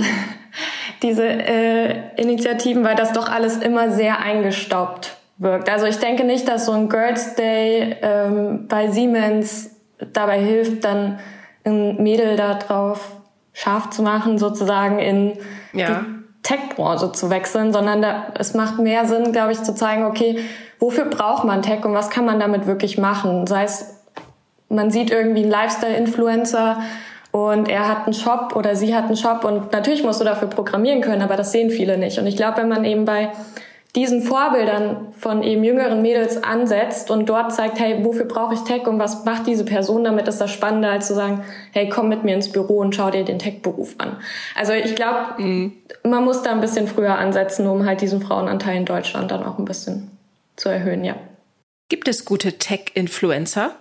diese 1.03 1.25
äh, 1.25 1.95
Initiativen, 2.17 2.85
weil 2.85 2.97
das 2.97 3.13
doch 3.13 3.29
alles 3.29 3.59
immer 3.59 3.91
sehr 3.91 4.19
eingestaubt 4.19 5.17
wirkt. 5.37 5.71
Also 5.71 5.87
ich 5.87 5.99
denke 5.99 6.25
nicht, 6.25 6.49
dass 6.49 6.67
so 6.67 6.73
ein 6.73 6.89
Girls 6.89 7.37
Day 7.37 7.97
ähm, 8.03 8.67
bei 8.67 8.89
Siemens 8.89 9.77
dabei 10.13 10.41
hilft, 10.41 10.85
dann 10.85 11.21
ein 11.65 12.03
Mädel 12.03 12.37
da 12.37 12.55
drauf 12.55 13.13
scharf 13.53 13.91
zu 13.91 14.03
machen, 14.03 14.39
sozusagen 14.39 14.99
in 14.99 15.39
ja. 15.73 16.01
die 16.01 16.18
Tech-Branche 16.49 17.13
zu 17.13 17.29
wechseln, 17.29 17.73
sondern 17.73 18.01
da, 18.01 18.29
es 18.39 18.55
macht 18.55 18.79
mehr 18.79 19.07
Sinn, 19.07 19.33
glaube 19.33 19.53
ich, 19.53 19.63
zu 19.63 19.75
zeigen, 19.75 20.07
okay, 20.07 20.39
wofür 20.79 21.05
braucht 21.05 21.45
man 21.45 21.61
Tech 21.61 21.85
und 21.85 21.93
was 21.93 22.09
kann 22.09 22.25
man 22.25 22.41
damit 22.41 22.67
wirklich 22.67 22.97
machen? 22.97 23.47
Sei 23.47 23.65
es 23.65 23.99
man 24.71 24.91
sieht 24.91 25.11
irgendwie 25.11 25.43
einen 25.43 25.51
Lifestyle-Influencer 25.51 26.83
und 27.31 27.69
er 27.69 27.89
hat 27.89 28.05
einen 28.05 28.13
Shop 28.13 28.55
oder 28.55 28.77
sie 28.77 28.95
hat 28.95 29.05
einen 29.05 29.17
Shop 29.17 29.45
und 29.45 29.73
natürlich 29.73 30.03
musst 30.03 30.21
du 30.21 30.25
dafür 30.25 30.49
programmieren 30.49 31.01
können, 31.01 31.23
aber 31.23 31.37
das 31.37 31.53
sehen 31.53 31.71
viele 31.71 31.99
nicht. 31.99 32.19
Und 32.19 32.27
ich 32.27 32.37
glaube, 32.37 32.59
wenn 32.59 32.69
man 32.69 32.85
eben 32.85 33.05
bei 33.05 33.31
diesen 33.99 34.23
Vorbildern 34.23 35.13
von 35.19 35.43
eben 35.43 35.65
jüngeren 35.65 36.03
Mädels 36.03 36.43
ansetzt 36.45 37.11
und 37.11 37.29
dort 37.29 37.53
zeigt, 37.53 37.81
hey, 37.81 38.05
wofür 38.05 38.27
brauche 38.27 38.55
ich 38.55 38.61
Tech 38.61 38.87
und 38.87 39.01
was 39.01 39.25
macht 39.25 39.49
diese 39.49 39.65
Person 39.65 40.05
damit, 40.05 40.29
ist 40.29 40.41
das 40.41 40.53
spannender, 40.53 40.91
als 40.91 41.09
zu 41.09 41.15
sagen, 41.15 41.45
hey, 41.73 41.89
komm 41.89 42.09
mit 42.09 42.23
mir 42.23 42.35
ins 42.35 42.53
Büro 42.53 42.79
und 42.79 42.95
schau 42.95 43.11
dir 43.11 43.25
den 43.25 43.41
Tech-Beruf 43.41 43.97
an. 43.99 44.17
Also 44.55 44.73
ich 44.73 44.95
glaube, 44.95 45.43
mhm. 45.43 45.73
man 46.05 46.25
muss 46.25 46.43
da 46.43 46.53
ein 46.53 46.61
bisschen 46.61 46.87
früher 46.87 47.19
ansetzen, 47.19 47.67
um 47.67 47.85
halt 47.85 48.01
diesen 48.01 48.23
Frauenanteil 48.23 48.77
in 48.77 48.85
Deutschland 48.85 49.33
dann 49.33 49.43
auch 49.43 49.59
ein 49.59 49.65
bisschen 49.65 50.13
zu 50.55 50.69
erhöhen, 50.69 51.05
ja. 51.05 51.17
Gibt 51.89 52.07
es 52.07 52.25
gute 52.25 52.53
Tech-Influencer? 52.59 53.73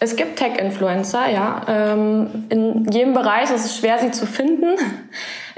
Es 0.00 0.16
gibt 0.16 0.36
Tech-Influencer, 0.36 1.30
ja. 1.30 1.64
Ähm, 1.68 2.46
in 2.48 2.90
jedem 2.90 3.14
Bereich 3.14 3.50
ist 3.52 3.64
es 3.64 3.76
schwer, 3.76 3.98
sie 3.98 4.10
zu 4.10 4.26
finden. 4.26 4.76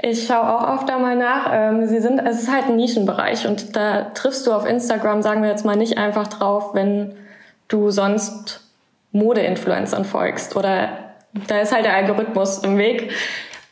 Ich 0.07 0.27
schaue 0.27 0.47
auch 0.47 0.67
oft 0.67 0.87
da 0.87 0.99
mal 0.99 1.15
nach. 1.15 1.49
Ähm, 1.51 1.87
sie 1.87 1.99
sind, 1.99 2.19
es 2.19 2.43
ist 2.43 2.51
halt 2.51 2.65
ein 2.65 2.75
Nischenbereich 2.75 3.47
und 3.47 3.75
da 3.75 4.03
triffst 4.13 4.45
du 4.45 4.53
auf 4.53 4.63
Instagram, 4.63 5.23
sagen 5.23 5.41
wir 5.41 5.49
jetzt 5.49 5.65
mal, 5.65 5.75
nicht 5.75 5.97
einfach 5.97 6.27
drauf, 6.27 6.75
wenn 6.75 7.15
du 7.69 7.89
sonst 7.89 8.61
Mode-Influencern 9.13 10.05
folgst 10.05 10.55
oder 10.55 10.89
da 11.47 11.59
ist 11.59 11.73
halt 11.73 11.85
der 11.85 11.95
Algorithmus 11.95 12.59
im 12.59 12.77
Weg, 12.77 13.13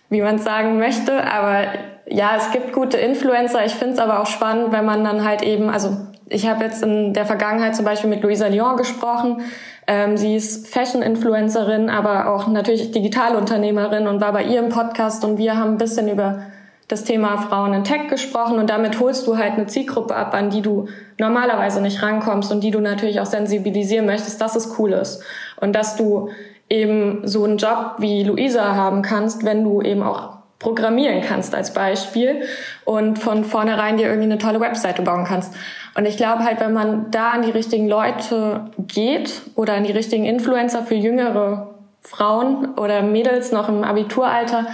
wie 0.10 0.22
man 0.24 0.38
es 0.38 0.44
sagen 0.44 0.80
möchte. 0.80 1.24
Aber 1.24 1.68
ja, 2.08 2.36
es 2.36 2.50
gibt 2.52 2.74
gute 2.74 2.98
Influencer. 2.98 3.64
Ich 3.64 3.76
finde 3.76 3.94
es 3.94 4.00
aber 4.00 4.20
auch 4.20 4.26
spannend, 4.26 4.72
wenn 4.72 4.86
man 4.86 5.04
dann 5.04 5.24
halt 5.24 5.44
eben, 5.44 5.70
also 5.70 5.96
ich 6.30 6.50
habe 6.50 6.64
jetzt 6.64 6.82
in 6.82 7.14
der 7.14 7.28
Vergangenheit 7.28 7.76
zum 7.76 7.86
Beispiel 7.86 8.10
mit 8.10 8.24
Louisa 8.24 8.48
Lyon 8.48 8.76
gesprochen. 8.76 9.44
Ähm, 9.88 10.18
sie 10.18 10.36
ist 10.36 10.68
Fashion-Influencerin, 10.68 11.90
aber 11.90 12.34
auch 12.34 12.48
natürlich 12.48 12.92
Digitalunternehmerin 12.92 14.08
und 14.08 14.22
war 14.22 14.32
bei 14.34 14.44
ihr 14.44 14.60
im 14.60 14.70
Podcast 14.70 15.26
und 15.26 15.38
wir 15.38 15.58
haben 15.58 15.72
ein 15.72 15.78
bisschen 15.78 16.08
über 16.08 16.44
das 16.88 17.04
Thema 17.04 17.38
Frauen 17.38 17.74
in 17.74 17.84
Tech 17.84 18.08
gesprochen 18.10 18.60
und 18.60 18.70
damit 18.70 19.00
holst 19.00 19.26
du 19.28 19.38
halt 19.38 19.54
eine 19.54 19.68
Zielgruppe 19.68 20.16
ab, 20.16 20.34
an 20.34 20.50
die 20.50 20.62
du 20.62 20.88
normalerweise 21.18 21.82
nicht 21.82 22.02
rankommst 22.02 22.52
und 22.52 22.62
die 22.62 22.72
du 22.72 22.80
natürlich 22.80 23.20
auch 23.20 23.26
sensibilisieren 23.26 24.06
möchtest, 24.06 24.40
dass 24.42 24.56
es 24.56 24.78
cool 24.78 24.94
ist. 24.94 25.24
Und 25.60 25.74
dass 25.74 25.96
du 25.96 26.30
eben 26.70 27.28
so 27.28 27.44
einen 27.44 27.58
Job 27.58 27.96
wie 28.00 28.24
Luisa 28.24 28.76
haben 28.76 29.02
kannst, 29.02 29.44
wenn 29.46 29.64
du 29.64 29.82
eben 29.82 30.04
auch 30.04 30.33
programmieren 30.64 31.22
kannst 31.22 31.54
als 31.54 31.74
Beispiel 31.74 32.44
und 32.86 33.20
von 33.20 33.44
vornherein 33.44 33.98
dir 33.98 34.08
irgendwie 34.08 34.32
eine 34.32 34.38
tolle 34.40 34.60
Webseite 34.60 35.04
bauen 35.04 35.26
kannst. 35.26 35.54
Und 35.96 36.06
ich 36.06 36.18
glaube 36.18 36.44
halt, 36.44 36.60
wenn 36.60 36.74
man 36.74 37.12
da 37.12 37.32
an 37.32 37.44
die 37.44 37.52
richtigen 37.52 37.88
Leute 37.88 38.72
geht 38.80 39.42
oder 39.56 39.74
an 39.74 39.84
die 39.84 39.92
richtigen 39.92 40.26
Influencer 40.26 40.84
für 40.84 40.96
jüngere 40.96 41.76
Frauen 42.02 42.74
oder 42.76 43.04
Mädels 43.04 43.52
noch 43.52 43.70
im 43.70 43.84
Abituralter, 43.84 44.68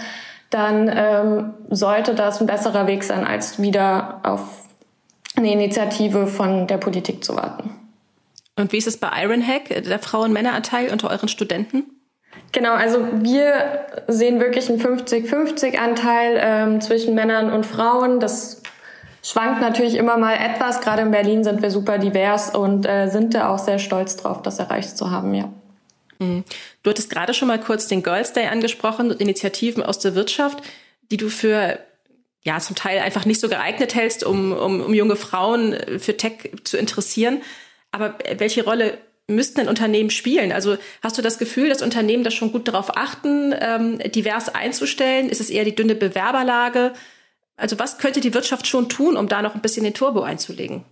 dann 0.50 0.90
ähm, 0.94 1.54
sollte 1.70 2.16
das 2.16 2.40
ein 2.40 2.48
besserer 2.48 2.88
Weg 2.88 3.04
sein, 3.04 3.26
als 3.26 3.62
wieder 3.62 4.22
auf 4.24 4.42
eine 5.36 5.52
Initiative 5.52 6.28
von 6.28 6.68
der 6.68 6.78
Politik 6.78 7.24
zu 7.24 7.36
warten. 7.36 7.76
Und 8.56 8.72
wie 8.72 8.78
ist 8.78 8.88
es 8.88 8.98
bei 8.98 9.10
Ironhack, 9.24 9.84
der 9.84 10.00
Frauen-Männer-Anteil 10.00 10.92
unter 10.92 11.10
euren 11.10 11.30
Studenten? 11.30 11.99
Genau, 12.52 12.74
also 12.74 13.06
wir 13.14 13.86
sehen 14.08 14.40
wirklich 14.40 14.70
einen 14.70 14.82
50-50-Anteil 14.82 16.40
ähm, 16.42 16.82
zwischen 16.82 17.14
Männern 17.16 17.52
und 17.52 17.66
Frauen. 17.66 18.20
Das 18.20 18.62
schwankt 19.24 19.62
natürlich 19.62 19.96
immer 19.96 20.18
mal 20.18 20.36
etwas. 20.36 20.82
Gerade 20.82 21.04
in 21.04 21.12
Berlin 21.12 21.44
sind 21.44 21.62
wir 21.62 21.72
super 21.72 21.98
divers 21.98 22.56
und 22.56 22.86
äh, 22.86 23.08
sind 23.08 23.34
da 23.36 23.50
auch 23.50 23.60
sehr 23.60 23.80
stolz 23.80 24.18
drauf, 24.18 24.42
das 24.42 24.60
erreicht 24.60 24.98
zu 24.98 25.12
haben, 25.12 25.34
ja. 25.34 25.50
Mhm. 26.20 26.44
Du 26.84 26.90
hattest 26.90 27.10
gerade 27.10 27.34
schon 27.34 27.48
mal 27.48 27.60
kurz 27.60 27.88
den 27.88 28.04
Girls 28.04 28.34
Day 28.34 28.48
angesprochen 28.48 29.12
und 29.12 29.22
Initiativen 29.22 29.84
aus 29.84 30.00
der 30.00 30.16
Wirtschaft, 30.16 30.60
die 31.12 31.18
du 31.18 31.30
für 31.30 31.80
ja 32.44 32.60
zum 32.60 32.76
Teil 32.76 33.00
einfach 33.00 33.26
nicht 33.26 33.42
so 33.42 33.50
geeignet 33.50 33.96
hältst, 33.96 34.24
um, 34.24 34.54
um, 34.54 34.82
um 34.82 34.94
junge 34.94 35.16
Frauen 35.16 35.76
für 36.00 36.18
Tech 36.18 36.52
zu 36.64 36.78
interessieren. 36.78 37.42
Aber 37.92 38.16
welche 38.38 38.64
Rolle 38.64 38.98
müssten 39.30 39.60
denn 39.60 39.70
Unternehmen 39.70 40.10
spielen? 40.10 40.52
Also 40.52 40.78
hast 41.02 41.18
du 41.18 41.22
das 41.22 41.38
Gefühl, 41.38 41.70
dass 41.70 41.82
Unternehmen 41.82 42.24
da 42.24 42.32
schon 42.32 42.52
gut 42.52 42.68
darauf 42.68 42.98
achten, 42.98 43.54
ähm, 43.60 44.00
divers 44.12 44.54
einzustellen? 44.54 45.30
Ist 45.30 45.42
es 45.42 45.50
eher 45.50 45.64
die 45.64 45.76
dünne 45.76 45.96
Bewerberlage? 45.96 46.94
Also 47.58 47.78
was 47.80 47.98
könnte 47.98 48.22
die 48.22 48.34
Wirtschaft 48.34 48.68
schon 48.68 48.90
tun, 48.90 49.18
um 49.18 49.28
da 49.28 49.42
noch 49.42 49.56
ein 49.56 49.62
bisschen 49.62 49.84
den 49.84 49.94
Turbo 49.94 50.22
einzulegen? 50.22 50.84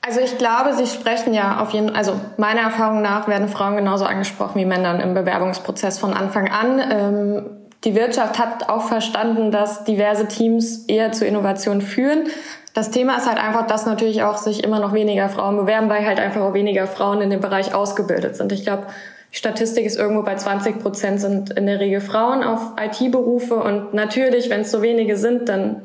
Also 0.00 0.20
ich 0.20 0.38
glaube, 0.38 0.74
Sie 0.74 0.86
sprechen 0.86 1.34
ja 1.34 1.60
auf 1.60 1.70
jeden 1.70 1.94
also 1.94 2.18
meiner 2.38 2.62
Erfahrung 2.62 3.02
nach 3.02 3.28
werden 3.28 3.48
Frauen 3.48 3.76
genauso 3.76 4.04
angesprochen 4.04 4.58
wie 4.58 4.64
Männer 4.64 5.02
im 5.02 5.14
Bewerbungsprozess 5.14 5.98
von 5.98 6.14
Anfang 6.14 6.48
an. 6.48 6.80
Ähm, 6.90 7.46
die 7.84 7.94
Wirtschaft 7.94 8.38
hat 8.38 8.68
auch 8.68 8.88
verstanden, 8.88 9.52
dass 9.52 9.84
diverse 9.84 10.26
Teams 10.26 10.86
eher 10.86 11.12
zu 11.12 11.26
Innovation 11.26 11.80
führen. 11.80 12.28
Das 12.74 12.90
Thema 12.90 13.16
ist 13.16 13.26
halt 13.26 13.38
einfach, 13.38 13.66
dass 13.66 13.86
natürlich 13.86 14.22
auch 14.22 14.36
sich 14.36 14.62
immer 14.62 14.78
noch 14.78 14.92
weniger 14.92 15.28
Frauen 15.28 15.56
bewerben, 15.56 15.88
weil 15.88 16.06
halt 16.06 16.20
einfach 16.20 16.42
auch 16.42 16.54
weniger 16.54 16.86
Frauen 16.86 17.20
in 17.20 17.30
dem 17.30 17.40
Bereich 17.40 17.74
ausgebildet 17.74 18.36
sind. 18.36 18.52
Ich 18.52 18.62
glaube, 18.62 18.86
die 19.32 19.36
Statistik 19.36 19.84
ist 19.84 19.98
irgendwo 19.98 20.22
bei 20.22 20.36
20 20.36 20.78
Prozent 20.78 21.20
sind 21.20 21.50
in 21.50 21.66
der 21.66 21.80
Regel 21.80 22.00
Frauen 22.00 22.42
auf 22.42 22.72
IT-Berufe 22.80 23.56
und 23.56 23.94
natürlich, 23.94 24.48
wenn 24.48 24.62
es 24.62 24.70
so 24.70 24.80
wenige 24.80 25.16
sind, 25.16 25.48
dann 25.48 25.82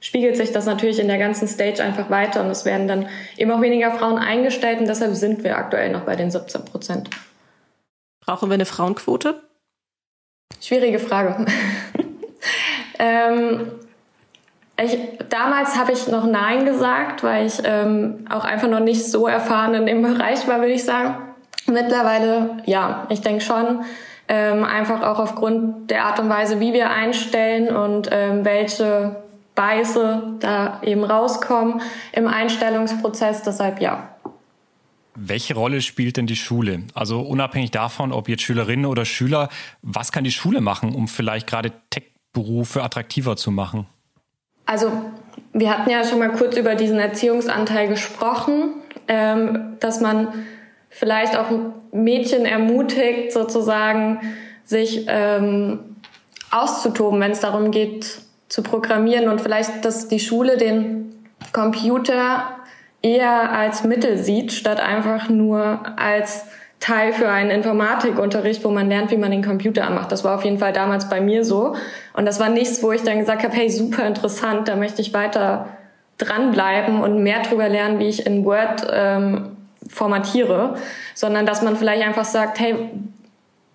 spiegelt 0.00 0.36
sich 0.36 0.52
das 0.52 0.66
natürlich 0.66 0.98
in 0.98 1.08
der 1.08 1.18
ganzen 1.18 1.48
Stage 1.48 1.82
einfach 1.82 2.10
weiter 2.10 2.42
und 2.42 2.50
es 2.50 2.66
werden 2.66 2.88
dann 2.88 3.08
eben 3.38 3.50
auch 3.50 3.62
weniger 3.62 3.90
Frauen 3.92 4.18
eingestellt 4.18 4.80
und 4.80 4.86
deshalb 4.86 5.14
sind 5.14 5.44
wir 5.44 5.56
aktuell 5.56 5.92
noch 5.92 6.02
bei 6.02 6.14
den 6.14 6.30
17 6.30 6.64
Prozent. 6.66 7.08
Brauchen 8.20 8.50
wir 8.50 8.54
eine 8.54 8.66
Frauenquote? 8.66 9.40
Schwierige 10.60 10.98
Frage. 10.98 11.46
ähm, 12.98 13.72
ich, 14.82 14.98
damals 15.28 15.76
habe 15.76 15.92
ich 15.92 16.08
noch 16.08 16.26
Nein 16.26 16.64
gesagt, 16.64 17.22
weil 17.22 17.46
ich 17.46 17.60
ähm, 17.64 18.26
auch 18.28 18.44
einfach 18.44 18.68
noch 18.68 18.80
nicht 18.80 19.04
so 19.04 19.26
erfahren 19.26 19.74
in 19.74 19.86
dem 19.86 20.02
Bereich 20.14 20.46
war, 20.48 20.58
würde 20.58 20.72
ich 20.72 20.84
sagen. 20.84 21.16
Mittlerweile, 21.66 22.58
ja, 22.66 23.06
ich 23.08 23.20
denke 23.20 23.40
schon, 23.40 23.84
ähm, 24.28 24.64
einfach 24.64 25.02
auch 25.02 25.18
aufgrund 25.18 25.90
der 25.90 26.04
Art 26.04 26.18
und 26.18 26.28
Weise, 26.28 26.60
wie 26.60 26.72
wir 26.72 26.90
einstellen 26.90 27.74
und 27.74 28.08
ähm, 28.10 28.44
welche 28.44 29.16
Beiße 29.54 30.36
da 30.40 30.80
eben 30.82 31.04
rauskommen 31.04 31.80
im 32.12 32.26
Einstellungsprozess. 32.26 33.42
Deshalb 33.42 33.80
ja. 33.80 34.08
Welche 35.14 35.54
Rolle 35.54 35.80
spielt 35.80 36.16
denn 36.16 36.26
die 36.26 36.36
Schule? 36.36 36.82
Also 36.92 37.20
unabhängig 37.20 37.70
davon, 37.70 38.12
ob 38.12 38.28
jetzt 38.28 38.42
Schülerinnen 38.42 38.86
oder 38.86 39.04
Schüler, 39.04 39.48
was 39.80 40.10
kann 40.10 40.24
die 40.24 40.32
Schule 40.32 40.60
machen, 40.60 40.94
um 40.94 41.06
vielleicht 41.06 41.46
gerade 41.46 41.72
Tech-Berufe 41.90 42.82
attraktiver 42.82 43.36
zu 43.36 43.52
machen? 43.52 43.86
Also 44.66 44.90
wir 45.52 45.70
hatten 45.70 45.90
ja 45.90 46.04
schon 46.04 46.18
mal 46.18 46.32
kurz 46.32 46.56
über 46.56 46.74
diesen 46.74 46.98
Erziehungsanteil 46.98 47.88
gesprochen, 47.88 48.74
ähm, 49.08 49.76
dass 49.80 50.00
man 50.00 50.28
vielleicht 50.90 51.36
auch 51.36 51.46
Mädchen 51.92 52.44
ermutigt, 52.44 53.32
sozusagen 53.32 54.20
sich 54.64 55.06
ähm, 55.08 55.96
auszutoben, 56.50 57.20
wenn 57.20 57.32
es 57.32 57.40
darum 57.40 57.70
geht, 57.70 58.20
zu 58.48 58.62
programmieren 58.62 59.28
und 59.28 59.40
vielleicht, 59.40 59.84
dass 59.84 60.08
die 60.08 60.20
Schule 60.20 60.56
den 60.56 61.12
Computer 61.52 62.44
eher 63.02 63.52
als 63.52 63.84
Mittel 63.84 64.16
sieht, 64.18 64.52
statt 64.52 64.80
einfach 64.80 65.28
nur 65.28 65.80
als 65.96 66.46
Teil 66.84 67.14
für 67.14 67.30
einen 67.30 67.50
Informatikunterricht, 67.50 68.62
wo 68.62 68.68
man 68.68 68.90
lernt, 68.90 69.10
wie 69.10 69.16
man 69.16 69.30
den 69.30 69.42
Computer 69.42 69.86
anmacht. 69.86 70.12
Das 70.12 70.22
war 70.22 70.34
auf 70.34 70.44
jeden 70.44 70.58
Fall 70.58 70.74
damals 70.74 71.08
bei 71.08 71.18
mir 71.18 71.42
so. 71.42 71.76
Und 72.12 72.26
das 72.26 72.40
war 72.40 72.50
nichts, 72.50 72.82
wo 72.82 72.92
ich 72.92 73.02
dann 73.02 73.18
gesagt 73.18 73.42
habe, 73.42 73.54
hey, 73.56 73.70
super 73.70 74.06
interessant, 74.06 74.68
da 74.68 74.76
möchte 74.76 75.00
ich 75.00 75.14
weiter 75.14 75.68
dranbleiben 76.18 77.00
und 77.00 77.22
mehr 77.22 77.40
drüber 77.40 77.70
lernen, 77.70 78.00
wie 78.00 78.08
ich 78.08 78.26
in 78.26 78.44
Word 78.44 78.86
ähm, 78.92 79.56
formatiere, 79.88 80.76
sondern 81.14 81.46
dass 81.46 81.62
man 81.62 81.76
vielleicht 81.76 82.04
einfach 82.04 82.26
sagt, 82.26 82.60
hey, 82.60 82.90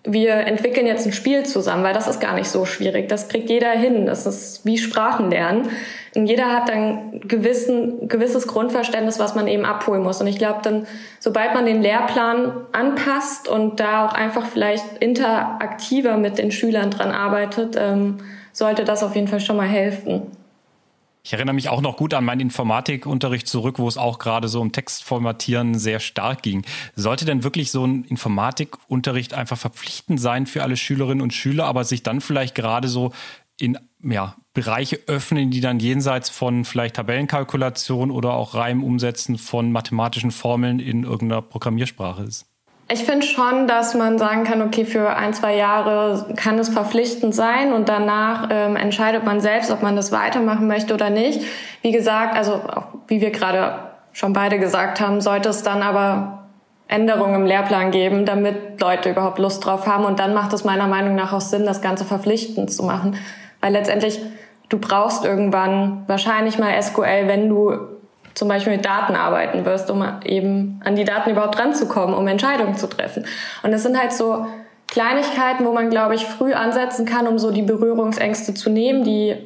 wir 0.04 0.34
entwickeln 0.34 0.86
jetzt 0.86 1.06
ein 1.06 1.12
Spiel 1.12 1.44
zusammen, 1.44 1.84
weil 1.84 1.92
das 1.92 2.08
ist 2.08 2.20
gar 2.20 2.34
nicht 2.34 2.48
so 2.48 2.64
schwierig. 2.64 3.08
Das 3.08 3.28
kriegt 3.28 3.50
jeder 3.50 3.70
hin. 3.70 4.06
Das 4.06 4.24
ist 4.24 4.64
wie 4.64 4.78
Sprachen 4.78 5.30
lernen. 5.30 5.68
Und 6.14 6.26
jeder 6.26 6.46
hat 6.46 6.68
dann 6.68 7.20
gewissen, 7.20 8.08
gewisses 8.08 8.46
Grundverständnis, 8.46 9.18
was 9.18 9.34
man 9.34 9.46
eben 9.46 9.64
abholen 9.64 10.02
muss. 10.02 10.20
Und 10.20 10.26
ich 10.26 10.38
glaube 10.38 10.60
dann, 10.62 10.86
sobald 11.18 11.54
man 11.54 11.66
den 11.66 11.82
Lehrplan 11.82 12.52
anpasst 12.72 13.46
und 13.46 13.78
da 13.78 14.06
auch 14.06 14.14
einfach 14.14 14.46
vielleicht 14.46 14.84
interaktiver 15.00 16.16
mit 16.16 16.38
den 16.38 16.50
Schülern 16.50 16.90
dran 16.90 17.12
arbeitet, 17.12 17.76
ähm, 17.78 18.18
sollte 18.52 18.84
das 18.84 19.02
auf 19.02 19.14
jeden 19.14 19.28
Fall 19.28 19.40
schon 19.40 19.56
mal 19.56 19.68
helfen. 19.68 20.22
Ich 21.22 21.32
erinnere 21.34 21.54
mich 21.54 21.68
auch 21.68 21.82
noch 21.82 21.96
gut 21.96 22.14
an 22.14 22.24
meinen 22.24 22.40
Informatikunterricht 22.40 23.46
zurück, 23.46 23.78
wo 23.78 23.86
es 23.86 23.98
auch 23.98 24.18
gerade 24.18 24.48
so 24.48 24.60
um 24.60 24.72
Textformatieren 24.72 25.78
sehr 25.78 26.00
stark 26.00 26.42
ging. 26.42 26.64
Sollte 26.96 27.24
denn 27.24 27.44
wirklich 27.44 27.70
so 27.70 27.84
ein 27.84 28.04
Informatikunterricht 28.04 29.34
einfach 29.34 29.58
verpflichtend 29.58 30.20
sein 30.20 30.46
für 30.46 30.62
alle 30.62 30.76
Schülerinnen 30.76 31.22
und 31.22 31.34
Schüler, 31.34 31.66
aber 31.66 31.84
sich 31.84 32.02
dann 32.02 32.20
vielleicht 32.20 32.54
gerade 32.54 32.88
so 32.88 33.12
in 33.58 33.78
ja, 34.02 34.34
Bereiche 34.54 35.00
öffnen, 35.06 35.50
die 35.50 35.60
dann 35.60 35.78
jenseits 35.78 36.30
von 36.30 36.64
vielleicht 36.64 36.96
Tabellenkalkulation 36.96 38.10
oder 38.10 38.32
auch 38.32 38.54
Reimumsetzen 38.54 39.36
von 39.36 39.70
mathematischen 39.70 40.30
Formeln 40.30 40.80
in 40.80 41.04
irgendeiner 41.04 41.42
Programmiersprache 41.42 42.22
ist? 42.22 42.49
Ich 42.92 43.04
finde 43.04 43.24
schon, 43.24 43.68
dass 43.68 43.94
man 43.94 44.18
sagen 44.18 44.42
kann, 44.42 44.62
okay, 44.62 44.84
für 44.84 45.14
ein, 45.14 45.32
zwei 45.32 45.54
Jahre 45.54 46.26
kann 46.36 46.58
es 46.58 46.68
verpflichtend 46.68 47.34
sein 47.34 47.72
und 47.72 47.88
danach 47.88 48.48
ähm, 48.50 48.74
entscheidet 48.74 49.24
man 49.24 49.40
selbst, 49.40 49.70
ob 49.70 49.80
man 49.80 49.94
das 49.94 50.10
weitermachen 50.10 50.66
möchte 50.66 50.92
oder 50.92 51.08
nicht. 51.08 51.40
Wie 51.82 51.92
gesagt, 51.92 52.36
also 52.36 52.60
wie 53.06 53.20
wir 53.20 53.30
gerade 53.30 53.78
schon 54.12 54.32
beide 54.32 54.58
gesagt 54.58 55.00
haben, 55.00 55.20
sollte 55.20 55.50
es 55.50 55.62
dann 55.62 55.82
aber 55.82 56.40
Änderungen 56.88 57.36
im 57.36 57.46
Lehrplan 57.46 57.92
geben, 57.92 58.26
damit 58.26 58.80
Leute 58.80 59.10
überhaupt 59.10 59.38
Lust 59.38 59.64
drauf 59.64 59.86
haben. 59.86 60.04
Und 60.04 60.18
dann 60.18 60.34
macht 60.34 60.52
es 60.52 60.64
meiner 60.64 60.88
Meinung 60.88 61.14
nach 61.14 61.32
auch 61.32 61.40
Sinn, 61.40 61.64
das 61.64 61.82
Ganze 61.82 62.04
verpflichtend 62.04 62.72
zu 62.72 62.82
machen. 62.82 63.16
Weil 63.60 63.72
letztendlich, 63.72 64.20
du 64.68 64.78
brauchst 64.78 65.24
irgendwann 65.24 66.02
wahrscheinlich 66.08 66.58
mal 66.58 66.80
SQL, 66.82 67.28
wenn 67.28 67.48
du 67.48 67.99
zum 68.34 68.48
Beispiel 68.48 68.74
mit 68.74 68.84
Daten 68.84 69.14
arbeiten 69.16 69.64
wirst, 69.64 69.90
um 69.90 70.04
eben 70.24 70.80
an 70.84 70.96
die 70.96 71.04
Daten 71.04 71.30
überhaupt 71.30 71.58
ranzukommen, 71.58 72.14
um 72.14 72.26
Entscheidungen 72.26 72.76
zu 72.76 72.86
treffen. 72.86 73.26
Und 73.62 73.72
das 73.72 73.82
sind 73.82 73.98
halt 73.98 74.12
so 74.12 74.46
Kleinigkeiten, 74.86 75.64
wo 75.64 75.72
man, 75.72 75.90
glaube 75.90 76.14
ich, 76.14 76.26
früh 76.26 76.52
ansetzen 76.52 77.06
kann, 77.06 77.26
um 77.26 77.38
so 77.38 77.50
die 77.50 77.62
Berührungsängste 77.62 78.54
zu 78.54 78.70
nehmen, 78.70 79.04
die 79.04 79.36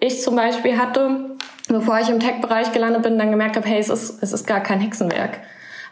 ich 0.00 0.22
zum 0.22 0.36
Beispiel 0.36 0.78
hatte, 0.78 1.36
bevor 1.68 1.98
ich 1.98 2.08
im 2.08 2.20
Tech-Bereich 2.20 2.72
gelandet 2.72 3.02
bin, 3.02 3.18
dann 3.18 3.30
gemerkt 3.30 3.56
habe, 3.56 3.68
hey, 3.68 3.78
es 3.78 3.88
ist, 3.88 4.22
es 4.22 4.32
ist 4.32 4.46
gar 4.46 4.60
kein 4.60 4.80
Hexenwerk. 4.80 5.40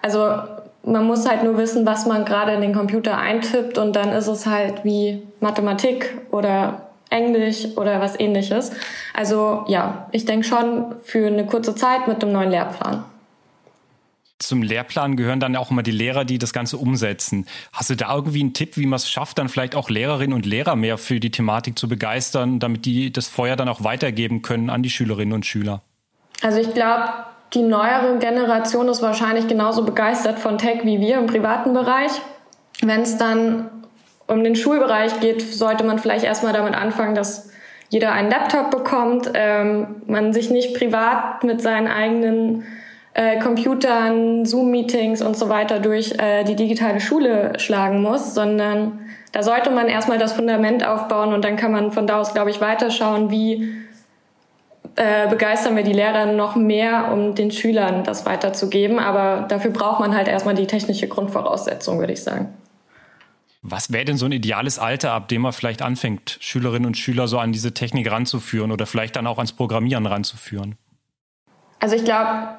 Also 0.03 0.38
man 0.83 1.05
muss 1.05 1.29
halt 1.29 1.42
nur 1.42 1.59
wissen, 1.59 1.85
was 1.85 2.07
man 2.07 2.25
gerade 2.25 2.53
in 2.53 2.61
den 2.61 2.75
Computer 2.75 3.18
eintippt 3.18 3.77
und 3.77 3.96
dann 3.96 4.12
ist 4.12 4.29
es 4.29 4.46
halt 4.46 4.85
wie 4.85 5.27
Mathematik 5.40 6.16
oder 6.31 6.86
Englisch 7.11 7.66
oder 7.77 8.01
was 8.01 8.19
ähnliches. 8.19 8.73
Also 9.14 9.64
ja, 9.69 10.09
ich 10.12 10.25
denke 10.25 10.47
schon 10.47 10.97
für 11.03 11.27
eine 11.27 11.47
kurze 11.47 11.75
Zeit 11.75 12.09
mit 12.09 12.23
dem 12.23 12.33
neuen 12.33 12.51
Lehrplan. 12.51 13.05
Zum 14.38 14.62
Lehrplan 14.62 15.16
gehören 15.16 15.40
dann 15.40 15.57
auch 15.57 15.71
immer 15.71 15.83
die 15.83 15.92
Lehrer, 15.92 16.27
die 16.27 16.38
das 16.38 16.53
Ganze 16.53 16.77
umsetzen. 16.77 17.47
Hast 17.73 17.88
du 17.88 17.95
da 17.95 18.14
irgendwie 18.14 18.40
einen 18.40 18.53
Tipp, 18.53 18.77
wie 18.77 18.85
man 18.85 18.99
es 18.99 19.09
schafft, 19.09 19.38
dann 19.38 19.49
vielleicht 19.49 19.75
auch 19.75 19.88
Lehrerinnen 19.88 20.35
und 20.35 20.45
Lehrer 20.45 20.77
mehr 20.77 20.99
für 20.99 21.21
die 21.21 21.31
Thematik 21.31 21.79
zu 21.79 21.88
begeistern, 21.88 22.59
damit 22.59 22.85
die 22.85 23.11
das 23.11 23.29
Feuer 23.29 23.57
dann 23.57 23.69
auch 23.69 23.83
weitergeben 23.83 24.42
können 24.42 24.69
an 24.69 24.83
die 24.83 24.90
Schülerinnen 24.90 25.33
und 25.33 25.47
Schüler? 25.47 25.81
Also 26.42 26.61
ich 26.61 26.75
glaube, 26.75 27.09
die 27.55 27.62
neuere 27.62 28.19
Generation 28.19 28.88
ist 28.88 29.01
wahrscheinlich 29.01 29.49
genauso 29.49 29.85
begeistert 29.85 30.38
von 30.38 30.59
Tech 30.59 30.81
wie 30.85 31.01
wir 31.01 31.19
im 31.19 31.27
privaten 31.27 31.73
Bereich. 31.73 32.12
Wenn 32.83 33.01
es 33.01 33.16
dann 33.16 33.71
um 34.27 34.43
den 34.43 34.57
Schulbereich 34.57 35.21
geht, 35.21 35.43
sollte 35.43 35.85
man 35.85 35.99
vielleicht 35.99 36.25
erstmal 36.25 36.53
damit 36.53 36.75
anfangen, 36.75 37.15
dass 37.15 37.51
jeder 37.89 38.12
einen 38.12 38.31
Laptop 38.31 38.71
bekommt, 38.71 39.31
ähm, 39.35 40.03
man 40.07 40.33
sich 40.33 40.51
nicht 40.51 40.77
privat 40.77 41.45
mit 41.45 41.61
seinen 41.61 41.87
eigenen 41.87 42.65
äh, 43.15 43.39
Computern, 43.39 44.45
Zoom-Meetings 44.45 45.23
und 45.23 45.37
so 45.37 45.49
weiter 45.49 45.79
durch 45.79 46.19
äh, 46.19 46.45
die 46.45 46.57
digitale 46.57 47.01
Schule 47.01 47.53
schlagen 47.59 48.03
muss, 48.03 48.35
sondern 48.35 49.01
da 49.33 49.43
sollte 49.43 49.71
man 49.71 49.89
erstmal 49.89 50.19
das 50.19 50.33
Fundament 50.33 50.87
aufbauen 50.87 51.33
und 51.33 51.45
dann 51.45 51.57
kann 51.57 51.71
man 51.71 51.93
von 51.93 52.07
da 52.07 52.21
aus, 52.21 52.35
glaube 52.35 52.51
ich, 52.51 52.61
weiterschauen, 52.61 53.31
wie 53.31 53.73
äh, 54.97 55.29
begeistern 55.29 55.77
wir 55.77 55.83
die 55.83 55.93
Lehrer 55.93 56.27
noch 56.27 56.57
mehr, 56.57 57.11
um 57.12 57.35
den 57.35 57.51
Schülern 57.51 58.03
das 58.03 58.27
weiterzugeben. 58.27 58.99
Aber 58.99 59.47
dafür 59.47 59.71
braucht 59.71 60.01
man 60.01 60.17
halt 60.17 60.27
erstmal 60.27 60.55
die 60.55 60.67
technische 60.67 61.07
Grundvoraussetzung, 61.07 61.99
würde 61.99 62.15
ich 62.15 62.23
sagen. 62.23 62.55
Was 63.68 63.92
wäre 63.92 64.05
denn 64.05 64.16
so 64.16 64.26
ein 64.26 64.33
ideales 64.33 64.79
Alter, 64.79 65.12
ab 65.12 65.26
dem 65.26 65.42
man 65.42 65.52
vielleicht 65.52 65.83
anfängt, 65.83 66.38
Schülerinnen 66.40 66.87
und 66.87 66.96
Schüler 66.96 67.26
so 67.26 67.40
an 67.40 67.50
diese 67.50 67.74
Technik 67.74 68.09
ranzuführen 68.09 68.70
oder 68.70 68.87
vielleicht 68.87 69.16
dann 69.16 69.26
auch 69.26 69.38
ans 69.38 69.52
Programmieren 69.52 70.07
ranzuführen? 70.07 70.76
Also 71.81 71.96
ich 71.96 72.05
glaube, 72.05 72.50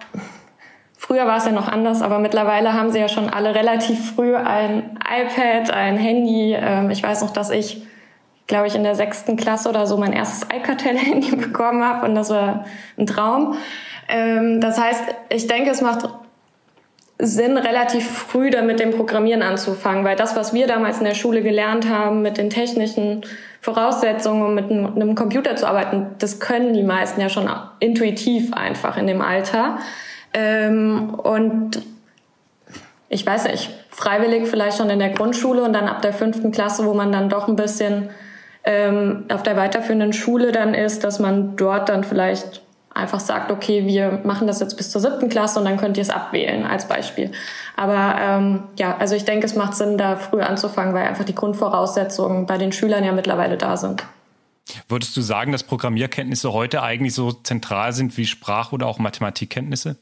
früher 0.97 1.25
war 1.25 1.37
es 1.37 1.45
ja 1.45 1.53
noch 1.53 1.69
anders, 1.69 2.01
aber 2.01 2.19
mittlerweile 2.19 2.73
haben 2.73 2.91
sie 2.91 2.99
ja 2.99 3.07
schon 3.07 3.29
alle 3.29 3.55
relativ 3.55 4.15
früh 4.15 4.35
ein 4.35 4.99
iPad, 4.99 5.71
ein 5.71 5.95
Handy. 5.95 6.53
Ähm, 6.53 6.89
ich 6.89 7.01
weiß 7.03 7.21
noch, 7.21 7.31
dass 7.31 7.51
ich, 7.51 7.87
glaube 8.47 8.67
ich, 8.67 8.75
in 8.75 8.83
der 8.83 8.95
sechsten 8.95 9.37
Klasse 9.37 9.69
oder 9.69 9.87
so 9.87 9.95
mein 9.95 10.11
erstes 10.11 10.49
Alcatel-Handy 10.49 11.35
bekommen 11.37 11.85
habe 11.85 12.05
und 12.05 12.15
das 12.15 12.29
war 12.31 12.65
ein 12.97 13.07
Traum. 13.07 13.55
Ähm, 14.09 14.59
das 14.59 14.77
heißt, 14.77 15.03
ich 15.29 15.47
denke, 15.47 15.69
es 15.69 15.79
macht 15.79 16.09
Sinn, 17.19 17.57
relativ 17.57 18.07
früh 18.07 18.51
dann 18.51 18.67
mit 18.67 18.79
dem 18.79 18.91
Programmieren 18.91 19.41
anzufangen, 19.41 20.05
weil 20.05 20.15
das, 20.15 20.35
was 20.35 20.53
wir 20.53 20.67
damals 20.67 20.99
in 20.99 21.05
der 21.05 21.15
Schule 21.15 21.41
gelernt 21.41 21.89
haben, 21.89 22.21
mit 22.21 22.37
den 22.37 22.51
technischen 22.51 23.21
Voraussetzungen, 23.59 24.43
um 24.43 24.53
mit 24.53 24.69
einem 24.69 25.15
Computer 25.15 25.55
zu 25.55 25.67
arbeiten, 25.67 26.07
das 26.19 26.39
können 26.39 26.73
die 26.73 26.83
meisten 26.83 27.19
ja 27.19 27.29
schon 27.29 27.49
intuitiv 27.79 28.53
einfach 28.53 28.97
in 28.97 29.07
dem 29.07 29.21
Alter. 29.21 29.79
Ähm, 30.33 31.15
und 31.15 31.81
ich 33.09 33.25
weiß 33.25 33.45
nicht, 33.45 33.71
freiwillig 33.89 34.47
vielleicht 34.47 34.77
schon 34.77 34.91
in 34.91 34.99
der 34.99 35.09
Grundschule 35.09 35.63
und 35.63 35.73
dann 35.73 35.87
ab 35.87 36.03
der 36.03 36.13
fünften 36.13 36.51
Klasse, 36.51 36.85
wo 36.85 36.93
man 36.93 37.11
dann 37.11 37.29
doch 37.29 37.47
ein 37.47 37.55
bisschen 37.55 38.09
ähm, 38.63 39.25
auf 39.31 39.41
der 39.41 39.57
weiterführenden 39.57 40.13
Schule 40.13 40.51
dann 40.51 40.75
ist, 40.75 41.03
dass 41.03 41.19
man 41.19 41.55
dort 41.55 41.89
dann 41.89 42.03
vielleicht 42.03 42.61
einfach 42.97 43.19
sagt, 43.19 43.51
okay, 43.51 43.85
wir 43.85 44.21
machen 44.23 44.47
das 44.47 44.59
jetzt 44.59 44.75
bis 44.75 44.91
zur 44.91 45.01
siebten 45.01 45.29
Klasse 45.29 45.59
und 45.59 45.65
dann 45.65 45.77
könnt 45.77 45.97
ihr 45.97 46.01
es 46.01 46.09
abwählen 46.09 46.65
als 46.65 46.87
Beispiel. 46.87 47.31
Aber 47.75 48.15
ähm, 48.19 48.63
ja, 48.77 48.97
also 48.97 49.15
ich 49.15 49.25
denke, 49.25 49.45
es 49.45 49.55
macht 49.55 49.75
Sinn, 49.75 49.97
da 49.97 50.15
früh 50.15 50.41
anzufangen, 50.41 50.93
weil 50.93 51.07
einfach 51.07 51.25
die 51.25 51.35
Grundvoraussetzungen 51.35 52.45
bei 52.45 52.57
den 52.57 52.71
Schülern 52.71 53.03
ja 53.03 53.11
mittlerweile 53.11 53.57
da 53.57 53.77
sind. 53.77 54.03
Würdest 54.89 55.15
du 55.15 55.21
sagen, 55.21 55.51
dass 55.51 55.63
Programmierkenntnisse 55.63 56.51
heute 56.51 56.83
eigentlich 56.83 57.13
so 57.13 57.31
zentral 57.31 57.93
sind 57.93 58.17
wie 58.17 58.25
Sprach- 58.25 58.73
oder 58.73 58.87
auch 58.87 58.99
Mathematikkenntnisse? 58.99 59.97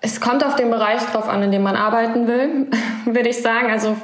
Es 0.00 0.20
kommt 0.20 0.44
auf 0.44 0.56
den 0.56 0.70
Bereich 0.70 1.02
drauf 1.12 1.28
an, 1.28 1.42
in 1.42 1.52
dem 1.52 1.62
man 1.62 1.76
arbeiten 1.76 2.26
will, 2.26 2.68
würde 3.06 3.28
ich 3.28 3.40
sagen. 3.40 3.70
Also 3.70 3.96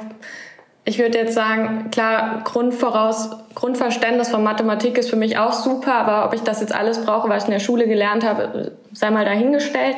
ich 0.85 0.99
würde 0.99 1.17
jetzt 1.17 1.33
sagen, 1.33 1.89
klar, 1.91 2.41
Grundvoraus, 2.43 3.29
Grundverständnis 3.55 4.29
von 4.29 4.43
Mathematik 4.43 4.97
ist 4.97 5.09
für 5.09 5.15
mich 5.15 5.37
auch 5.37 5.53
super, 5.53 5.93
aber 5.93 6.25
ob 6.25 6.33
ich 6.33 6.41
das 6.41 6.59
jetzt 6.59 6.75
alles 6.75 7.05
brauche, 7.05 7.29
was 7.29 7.43
ich 7.43 7.49
in 7.49 7.53
der 7.53 7.59
Schule 7.59 7.87
gelernt 7.87 8.25
habe, 8.25 8.73
sei 8.91 9.09
mal 9.09 9.25
dahingestellt. 9.25 9.95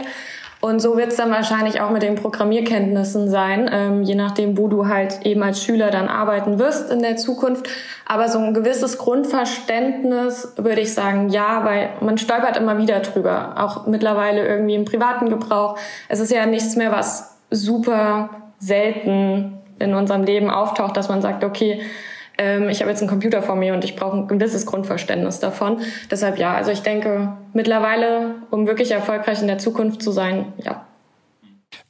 Und 0.62 0.80
so 0.80 0.98
wird 0.98 1.10
es 1.10 1.18
dann 1.18 1.30
wahrscheinlich 1.32 1.82
auch 1.82 1.92
mit 1.92 2.02
den 2.02 2.16
Programmierkenntnissen 2.16 3.30
sein, 3.30 3.70
ähm, 3.72 4.04
je 4.04 4.16
nachdem, 4.16 4.58
wo 4.58 4.68
du 4.68 4.88
halt 4.88 5.24
eben 5.24 5.44
als 5.44 5.64
Schüler 5.64 5.92
dann 5.92 6.08
arbeiten 6.08 6.58
wirst 6.60 6.92
in 6.92 7.02
der 7.02 7.18
Zukunft. 7.18 7.68
Aber 8.06 8.30
so 8.30 8.40
ein 8.40 8.54
gewisses 8.54 8.98
Grundverständnis 8.98 10.54
würde 10.58 10.82
ich 10.82 10.94
sagen, 10.94 11.30
ja, 11.30 11.66
weil 11.66 11.90
man 12.02 12.18
stolpert 12.18 12.58
immer 12.58 12.80
wieder 12.80 13.00
drüber, 13.02 13.56
auch 13.58 13.86
mittlerweile 13.86 14.48
irgendwie 14.48 14.76
im 14.76 14.86
privaten 14.86 15.30
Gebrauch. 15.30 15.78
Es 16.10 16.20
ist 16.20 16.32
ja 16.32 16.46
nichts 16.46 16.76
mehr, 16.76 16.92
was 16.92 17.38
super 17.52 18.30
selten 18.60 19.60
in 19.80 19.94
unserem 19.94 20.24
Leben 20.24 20.50
auftaucht, 20.50 20.96
dass 20.98 21.10
man 21.10 21.22
sagt, 21.22 21.44
okay, 21.44 21.82
ähm, 22.38 22.70
ich 22.70 22.82
habe 22.82 22.90
jetzt 22.90 23.02
einen 23.02 23.10
Computer 23.10 23.42
vor 23.42 23.56
mir 23.56 23.74
und 23.74 23.84
ich 23.84 23.96
brauche 23.96 24.18
ein 24.18 24.28
gewisses 24.28 24.66
Grundverständnis 24.66 25.40
davon. 25.40 25.82
Deshalb 26.12 26.38
ja, 26.38 26.54
also 26.54 26.72
ich 26.72 26.82
denke 26.82 27.34
mittlerweile, 27.54 28.36
um 28.52 28.68
wirklich 28.68 28.92
erfolgreich 28.92 29.42
in 29.42 29.48
der 29.48 29.58
Zukunft 29.58 30.02
zu 30.02 30.12
sein, 30.12 30.54
ja. 30.64 30.86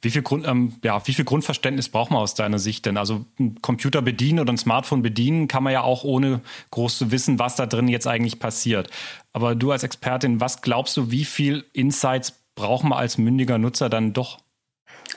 Wie 0.02 0.10
viel, 0.10 0.22
Grund, 0.22 0.46
ähm, 0.46 0.74
ja, 0.82 1.06
wie 1.06 1.12
viel 1.12 1.24
Grundverständnis 1.24 1.88
braucht 1.88 2.10
man 2.10 2.20
aus 2.20 2.34
deiner 2.34 2.58
Sicht 2.58 2.86
denn? 2.86 2.96
Also 2.96 3.24
ein 3.38 3.60
Computer 3.62 4.02
bedienen 4.02 4.40
oder 4.40 4.52
ein 4.52 4.58
Smartphone 4.58 5.02
bedienen 5.02 5.46
kann 5.48 5.62
man 5.62 5.72
ja 5.72 5.82
auch 5.82 6.02
ohne 6.02 6.40
groß 6.70 6.98
zu 6.98 7.12
wissen, 7.12 7.38
was 7.38 7.56
da 7.56 7.66
drin 7.66 7.86
jetzt 7.86 8.06
eigentlich 8.06 8.40
passiert. 8.40 8.90
Aber 9.32 9.54
du 9.54 9.70
als 9.70 9.84
Expertin, 9.84 10.40
was 10.40 10.60
glaubst 10.60 10.96
du, 10.96 11.10
wie 11.10 11.24
viel 11.24 11.64
Insights 11.72 12.32
brauchen 12.56 12.90
wir 12.90 12.96
als 12.96 13.16
mündiger 13.18 13.58
Nutzer 13.58 13.88
dann 13.88 14.12
doch? 14.12 14.38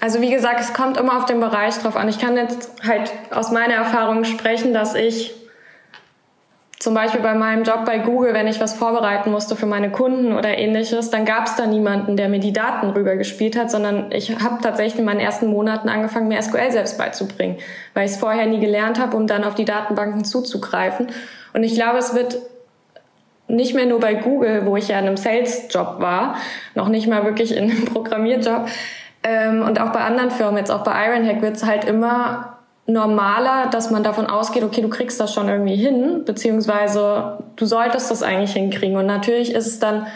Also 0.01 0.21
wie 0.21 0.29
gesagt, 0.29 0.59
es 0.61 0.73
kommt 0.73 0.97
immer 0.97 1.17
auf 1.17 1.25
den 1.25 1.39
Bereich 1.39 1.77
drauf 1.77 1.95
an. 1.95 2.07
Ich 2.07 2.19
kann 2.19 2.37
jetzt 2.37 2.71
halt 2.87 3.11
aus 3.31 3.51
meiner 3.51 3.73
Erfahrung 3.73 4.23
sprechen, 4.23 4.73
dass 4.73 4.95
ich 4.95 5.33
zum 6.79 6.93
Beispiel 6.93 7.19
bei 7.19 7.33
meinem 7.33 7.63
Job 7.63 7.83
bei 7.85 7.97
Google, 7.97 8.33
wenn 8.33 8.47
ich 8.47 8.61
was 8.61 8.73
vorbereiten 8.73 9.31
musste 9.31 9.57
für 9.57 9.65
meine 9.65 9.91
Kunden 9.91 10.31
oder 10.31 10.57
ähnliches, 10.57 11.09
dann 11.09 11.25
gab 11.25 11.45
es 11.45 11.57
da 11.57 11.65
niemanden, 11.65 12.15
der 12.15 12.29
mir 12.29 12.39
die 12.39 12.53
Daten 12.53 12.89
rübergespielt 12.91 13.57
hat, 13.57 13.69
sondern 13.69 14.13
ich 14.13 14.31
habe 14.41 14.61
tatsächlich 14.63 14.97
in 14.97 15.05
meinen 15.05 15.19
ersten 15.19 15.47
Monaten 15.47 15.89
angefangen, 15.89 16.29
mir 16.29 16.41
SQL 16.41 16.71
selbst 16.71 16.97
beizubringen, 16.97 17.57
weil 17.93 18.05
ich 18.05 18.11
es 18.11 18.17
vorher 18.17 18.45
nie 18.45 18.61
gelernt 18.61 18.97
habe, 18.97 19.17
um 19.17 19.27
dann 19.27 19.43
auf 19.43 19.55
die 19.55 19.65
Datenbanken 19.65 20.23
zuzugreifen. 20.23 21.07
Und 21.53 21.63
ich 21.63 21.75
glaube, 21.75 21.97
es 21.97 22.15
wird 22.15 22.37
nicht 23.49 23.75
mehr 23.75 23.85
nur 23.85 23.99
bei 23.99 24.13
Google, 24.13 24.65
wo 24.65 24.77
ich 24.77 24.87
ja 24.87 24.99
in 24.99 25.07
einem 25.07 25.17
Sales-Job 25.17 25.95
war, 25.99 26.37
noch 26.75 26.87
nicht 26.87 27.07
mal 27.07 27.25
wirklich 27.25 27.57
in 27.57 27.69
einem 27.69 27.85
Programmierjob, 27.85 28.67
ähm, 29.23 29.61
und 29.61 29.79
auch 29.81 29.91
bei 29.91 30.01
anderen 30.01 30.31
Firmen, 30.31 30.57
jetzt 30.57 30.71
auch 30.71 30.83
bei 30.83 31.07
Ironhack, 31.07 31.41
wird 31.41 31.57
es 31.57 31.65
halt 31.65 31.85
immer 31.85 32.57
normaler, 32.85 33.67
dass 33.67 33.91
man 33.91 34.03
davon 34.03 34.25
ausgeht, 34.25 34.63
okay, 34.63 34.81
du 34.81 34.89
kriegst 34.89 35.19
das 35.19 35.33
schon 35.33 35.47
irgendwie 35.47 35.75
hin, 35.75 36.23
beziehungsweise 36.25 37.37
du 37.55 37.65
solltest 37.65 38.09
das 38.09 38.23
eigentlich 38.23 38.53
hinkriegen. 38.53 38.97
Und 38.97 39.05
natürlich 39.05 39.53
ist 39.53 39.67
es 39.67 39.79
dann 39.79 40.07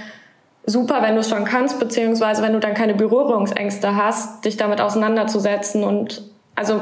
super, 0.65 1.01
wenn 1.01 1.13
du 1.13 1.19
es 1.21 1.29
schon 1.29 1.45
kannst, 1.45 1.79
beziehungsweise 1.79 2.41
wenn 2.41 2.53
du 2.53 2.59
dann 2.59 2.73
keine 2.73 2.95
Berührungsängste 2.95 3.95
hast, 3.95 4.45
dich 4.45 4.57
damit 4.57 4.81
auseinanderzusetzen. 4.81 5.83
Und 5.83 6.23
also 6.55 6.81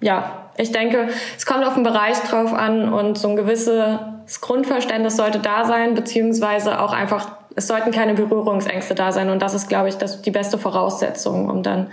ja, 0.00 0.48
ich 0.56 0.70
denke, 0.70 1.08
es 1.36 1.46
kommt 1.46 1.66
auf 1.66 1.74
den 1.74 1.82
Bereich 1.82 2.18
drauf 2.20 2.52
an 2.52 2.92
und 2.92 3.18
so 3.18 3.28
ein 3.28 3.36
gewisses 3.36 4.40
Grundverständnis 4.40 5.16
sollte 5.16 5.40
da 5.40 5.64
sein, 5.64 5.94
beziehungsweise 5.94 6.80
auch 6.80 6.92
einfach 6.92 7.28
es 7.56 7.66
sollten 7.66 7.90
keine 7.90 8.14
Berührungsängste 8.14 8.94
da 8.94 9.12
sein. 9.12 9.30
Und 9.30 9.40
das 9.40 9.54
ist, 9.54 9.68
glaube 9.68 9.88
ich, 9.88 9.96
das, 9.96 10.22
die 10.22 10.30
beste 10.30 10.58
Voraussetzung, 10.58 11.48
um 11.48 11.62
dann 11.62 11.88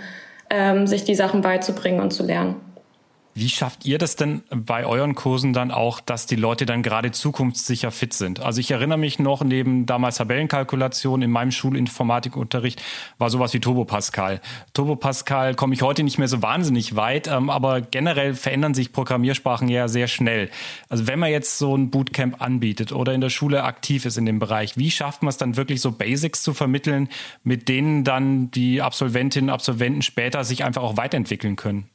ähm, 0.50 0.86
sich 0.86 1.04
die 1.04 1.14
Sachen 1.14 1.40
beizubringen 1.40 2.00
und 2.00 2.12
zu 2.12 2.24
lernen. 2.24 2.56
Wie 3.34 3.48
schafft 3.48 3.86
ihr 3.86 3.96
das 3.96 4.16
denn 4.16 4.42
bei 4.50 4.84
euren 4.84 5.14
Kursen 5.14 5.54
dann 5.54 5.70
auch, 5.70 6.00
dass 6.00 6.26
die 6.26 6.36
Leute 6.36 6.66
dann 6.66 6.82
gerade 6.82 7.12
zukunftssicher 7.12 7.90
fit 7.90 8.12
sind? 8.12 8.40
Also 8.40 8.60
ich 8.60 8.70
erinnere 8.70 8.98
mich 8.98 9.18
noch, 9.18 9.42
neben 9.42 9.86
damals 9.86 10.16
Tabellenkalkulation 10.16 11.22
in 11.22 11.30
meinem 11.30 11.50
Schulinformatikunterricht 11.50 12.82
war 13.16 13.30
sowas 13.30 13.54
wie 13.54 13.60
Turbo 13.60 13.86
Pascal. 13.86 14.42
Turbo 14.74 14.96
Pascal 14.96 15.54
komme 15.54 15.72
ich 15.72 15.80
heute 15.80 16.02
nicht 16.02 16.18
mehr 16.18 16.28
so 16.28 16.42
wahnsinnig 16.42 16.94
weit, 16.94 17.26
ähm, 17.26 17.48
aber 17.48 17.80
generell 17.80 18.34
verändern 18.34 18.74
sich 18.74 18.92
Programmiersprachen 18.92 19.68
ja 19.68 19.88
sehr 19.88 20.08
schnell. 20.08 20.50
Also 20.90 21.06
wenn 21.06 21.18
man 21.18 21.30
jetzt 21.30 21.56
so 21.56 21.74
ein 21.74 21.88
Bootcamp 21.88 22.42
anbietet 22.42 22.92
oder 22.92 23.14
in 23.14 23.22
der 23.22 23.30
Schule 23.30 23.64
aktiv 23.64 24.04
ist 24.04 24.18
in 24.18 24.26
dem 24.26 24.40
Bereich, 24.40 24.76
wie 24.76 24.90
schafft 24.90 25.22
man 25.22 25.30
es 25.30 25.38
dann 25.38 25.56
wirklich 25.56 25.80
so 25.80 25.90
Basics 25.90 26.42
zu 26.42 26.52
vermitteln, 26.52 27.08
mit 27.44 27.70
denen 27.70 28.04
dann 28.04 28.50
die 28.50 28.82
Absolventinnen 28.82 29.48
und 29.48 29.54
Absolventen 29.54 30.02
später 30.02 30.44
sich 30.44 30.64
einfach 30.64 30.82
auch 30.82 30.98
weiterentwickeln 30.98 31.56
können? 31.56 31.88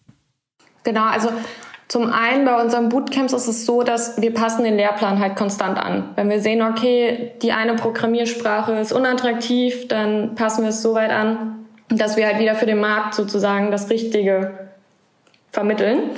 Genau, 0.88 1.04
also 1.04 1.28
zum 1.89 2.13
einen 2.13 2.45
bei 2.45 2.62
unseren 2.62 2.88
Bootcamps 2.88 3.34
ist 3.34 3.47
es 3.47 3.65
so, 3.65 3.84
dass 3.84 4.21
wir 4.21 4.34
passen 4.34 4.63
den 4.63 4.78
Lehrplan 4.78 5.19
halt 5.19 5.36
konstant 5.36 5.78
an. 5.78 6.12
Wenn 6.15 6.30
wir 6.30 6.39
sehen, 6.39 6.62
okay, 6.62 7.34
die 7.41 7.52
eine 7.52 7.73
Programmiersprache 7.73 8.71
ist 8.80 8.93
unattraktiv, 8.93 9.89
dann 9.89 10.36
passen 10.36 10.62
wir 10.62 10.69
es 10.69 10.82
so 10.82 10.93
weit 10.93 11.12
an, 11.12 11.65
dass 11.89 12.15
wir 12.15 12.26
halt 12.26 12.39
wieder 12.39 12.56
für 12.56 12.67
den 12.67 12.80
Markt 12.80 13.15
sozusagen 13.15 13.69
das 13.69 13.89
Richtige 13.89 14.69
vermitteln. 15.52 16.12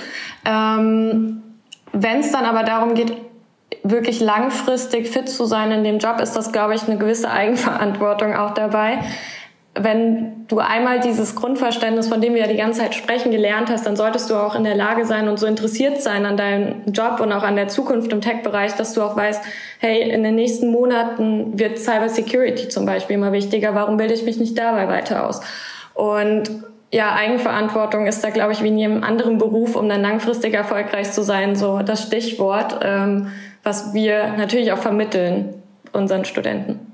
Ähm, 0.46 1.42
Wenn 1.92 2.20
es 2.20 2.32
dann 2.32 2.46
aber 2.46 2.62
darum 2.62 2.94
geht, 2.94 3.18
wirklich 3.82 4.20
langfristig 4.20 5.10
fit 5.10 5.28
zu 5.30 5.46
sein 5.46 5.72
in 5.72 5.84
dem 5.84 5.98
Job, 5.98 6.22
ist 6.22 6.34
das, 6.34 6.52
glaube 6.52 6.76
ich, 6.76 6.88
eine 6.88 7.00
gewisse 7.00 7.32
Eigenverantwortung 7.32 8.36
auch 8.36 8.54
dabei 8.54 9.00
wenn 9.76 10.48
du 10.48 10.60
einmal 10.60 11.00
dieses 11.00 11.36
Grundverständnis, 11.36 12.08
von 12.08 12.22
dem 12.22 12.34
wir 12.34 12.42
ja 12.42 12.48
die 12.48 12.58
ganze 12.58 12.82
Zeit 12.82 12.96
sprechen, 12.96 13.32
gelernt 13.32 13.70
hast, 13.70 13.86
dann 13.86 13.96
solltest 13.96 14.30
du 14.30 14.36
auch 14.36 14.56
in 14.56 14.64
der 14.64 14.76
Lage 14.76 15.06
sein 15.06 15.28
und 15.30 15.40
so 15.40 15.46
interessiert 15.46 16.02
sein 16.02 16.26
an 16.26 16.38
deinem 16.38 16.92
Job 16.92 17.20
und 17.20 17.32
auch 17.32 17.44
an 17.44 17.56
der 17.56 17.68
Zukunft 17.68 18.12
im 18.12 18.20
Tech-Bereich, 18.20 18.74
dass 18.74 18.94
du 18.94 19.02
auch 19.02 19.16
weißt, 19.16 19.42
hey, 19.80 20.10
in 20.10 20.24
den 20.24 20.36
nächsten 20.36 20.72
Monaten 20.72 21.58
wird 21.60 21.78
Cybersecurity 21.78 22.68
zum 22.70 22.86
Beispiel 22.86 23.16
immer 23.16 23.32
wichtiger. 23.32 23.76
Warum 23.76 23.98
bilde 23.98 24.14
ich 24.14 24.24
mich 24.24 24.40
nicht 24.40 24.58
dabei 24.58 24.88
weiter 24.88 25.28
aus? 25.28 25.42
Und 25.94 26.50
ja, 26.92 27.14
Eigenverantwortung 27.14 28.08
ist 28.08 28.24
da, 28.24 28.32
glaube 28.32 28.54
ich, 28.54 28.64
wie 28.64 28.70
in 28.70 28.78
jedem 28.80 29.04
anderen 29.04 29.38
Beruf, 29.38 29.76
um 29.76 29.88
dann 29.88 30.02
langfristig 30.02 30.56
erfolgreich 30.56 31.12
zu 31.12 31.22
sein, 31.22 31.56
so 31.56 31.80
das 31.80 32.02
Stichwort, 32.04 32.80
ähm, 32.82 33.28
was 33.64 33.94
wir 33.94 34.34
natürlich 34.36 34.72
auch 34.72 34.80
vermitteln 34.80 35.54
unseren 35.94 36.26
Studenten. 36.26 36.89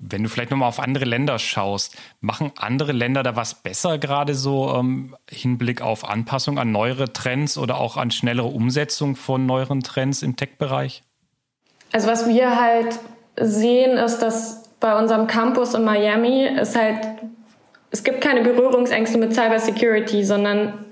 Wenn 0.00 0.22
du 0.22 0.28
vielleicht 0.28 0.50
nochmal 0.52 0.68
auf 0.68 0.78
andere 0.78 1.04
Länder 1.04 1.40
schaust, 1.40 1.96
machen 2.20 2.52
andere 2.56 2.92
Länder 2.92 3.24
da 3.24 3.34
was 3.34 3.54
besser 3.54 3.98
gerade 3.98 4.34
so 4.34 4.72
im 4.74 4.78
ähm, 4.78 5.16
Hinblick 5.28 5.82
auf 5.82 6.08
Anpassung 6.08 6.58
an 6.58 6.70
neuere 6.70 7.12
Trends 7.12 7.58
oder 7.58 7.78
auch 7.78 7.96
an 7.96 8.12
schnellere 8.12 8.46
Umsetzung 8.46 9.16
von 9.16 9.44
neueren 9.44 9.82
Trends 9.82 10.22
im 10.22 10.36
Tech-Bereich? 10.36 11.02
Also 11.92 12.06
was 12.06 12.28
wir 12.28 12.60
halt 12.60 12.98
sehen, 13.40 13.96
ist, 13.96 14.20
dass 14.20 14.70
bei 14.78 14.96
unserem 14.96 15.26
Campus 15.26 15.74
in 15.74 15.84
Miami 15.84 16.46
es 16.46 16.76
halt, 16.76 17.00
es 17.90 18.04
gibt 18.04 18.20
keine 18.20 18.42
Berührungsängste 18.42 19.18
mit 19.18 19.34
Cybersecurity, 19.34 20.22
sondern 20.22 20.84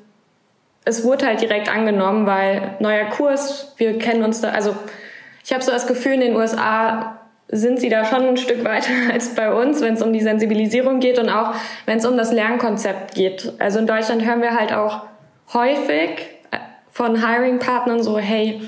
es 0.85 1.05
wurde 1.05 1.27
halt 1.27 1.41
direkt 1.41 1.69
angenommen, 1.69 2.27
weil 2.27 2.77
neuer 2.81 3.07
Kurs, 3.07 3.75
wir 3.77 3.99
kennen 3.99 4.25
uns 4.25 4.41
da, 4.41 4.51
also 4.51 4.75
ich 5.45 5.53
habe 5.53 5.63
so 5.63 5.71
das 5.71 5.87
Gefühl, 5.87 6.15
in 6.15 6.21
den 6.21 6.37
USA 6.37 7.16
sind 7.49 7.79
sie 7.79 7.89
da 7.89 8.05
schon 8.05 8.25
ein 8.25 8.37
Stück 8.37 8.65
weiter 8.65 8.91
als 9.13 9.35
bei 9.35 9.53
uns, 9.53 9.81
wenn 9.81 9.95
es 9.95 10.03
um 10.03 10.13
die 10.13 10.21
Sensibilisierung 10.21 11.01
geht 11.01 11.19
und 11.19 11.29
auch 11.29 11.55
wenn 11.85 11.99
es 11.99 12.07
um 12.07 12.17
das 12.17 12.33
Lernkonzept 12.33 13.15
geht. 13.15 13.53
Also 13.59 13.79
in 13.79 13.87
Deutschland 13.87 14.25
hören 14.25 14.43
wir 14.43 14.55
halt 14.55 14.73
auch 14.73 15.03
häufig 15.53 16.29
äh, 16.51 16.59
von 16.91 17.27
Hiring-Partnern 17.27 18.03
so, 18.03 18.19
hey, 18.19 18.61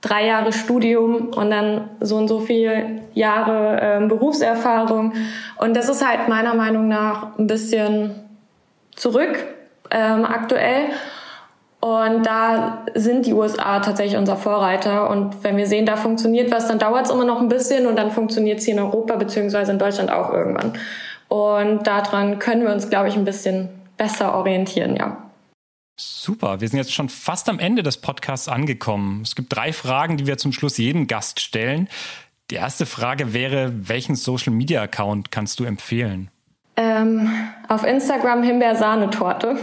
drei 0.00 0.26
Jahre 0.26 0.52
Studium 0.52 1.28
und 1.28 1.50
dann 1.50 1.90
so 2.00 2.16
und 2.16 2.28
so 2.28 2.40
viele 2.40 3.02
Jahre 3.14 3.78
ähm, 3.82 4.08
Berufserfahrung. 4.08 5.12
Und 5.58 5.76
das 5.76 5.88
ist 5.88 6.06
halt 6.06 6.28
meiner 6.28 6.54
Meinung 6.54 6.88
nach 6.88 7.38
ein 7.38 7.46
bisschen 7.46 8.14
zurück 8.96 9.44
ähm, 9.90 10.24
aktuell. 10.24 10.86
Und 11.80 12.26
da 12.26 12.84
sind 12.94 13.24
die 13.24 13.32
USA 13.32 13.80
tatsächlich 13.80 14.18
unser 14.18 14.36
Vorreiter. 14.36 15.08
Und 15.08 15.42
wenn 15.42 15.56
wir 15.56 15.66
sehen, 15.66 15.86
da 15.86 15.96
funktioniert 15.96 16.50
was, 16.50 16.68
dann 16.68 16.78
dauert 16.78 17.06
es 17.06 17.10
immer 17.10 17.24
noch 17.24 17.40
ein 17.40 17.48
bisschen 17.48 17.86
und 17.86 17.96
dann 17.96 18.10
funktioniert 18.10 18.58
es 18.58 18.66
hier 18.66 18.74
in 18.74 18.80
Europa 18.80 19.16
beziehungsweise 19.16 19.72
in 19.72 19.78
Deutschland 19.78 20.10
auch 20.10 20.30
irgendwann. 20.30 20.74
Und 21.28 21.86
daran 21.86 22.38
können 22.38 22.62
wir 22.62 22.72
uns, 22.72 22.90
glaube 22.90 23.08
ich, 23.08 23.16
ein 23.16 23.24
bisschen 23.24 23.70
besser 23.96 24.34
orientieren, 24.34 24.96
ja. 24.96 25.16
Super, 25.98 26.60
wir 26.60 26.68
sind 26.68 26.78
jetzt 26.78 26.92
schon 26.92 27.08
fast 27.08 27.48
am 27.48 27.58
Ende 27.58 27.82
des 27.82 27.98
Podcasts 27.98 28.48
angekommen. 28.48 29.20
Es 29.22 29.34
gibt 29.34 29.54
drei 29.54 29.72
Fragen, 29.72 30.16
die 30.16 30.26
wir 30.26 30.38
zum 30.38 30.52
Schluss 30.52 30.78
jedem 30.78 31.06
Gast 31.06 31.40
stellen. 31.40 31.88
Die 32.50 32.56
erste 32.56 32.84
Frage 32.84 33.32
wäre, 33.32 33.72
welchen 33.88 34.16
Social 34.16 34.52
Media 34.52 34.82
Account 34.82 35.30
kannst 35.30 35.60
du 35.60 35.64
empfehlen? 35.64 36.30
Ähm, 36.76 37.30
auf 37.68 37.84
Instagram 37.84 38.42
Himbeersahnetorte. 38.42 39.56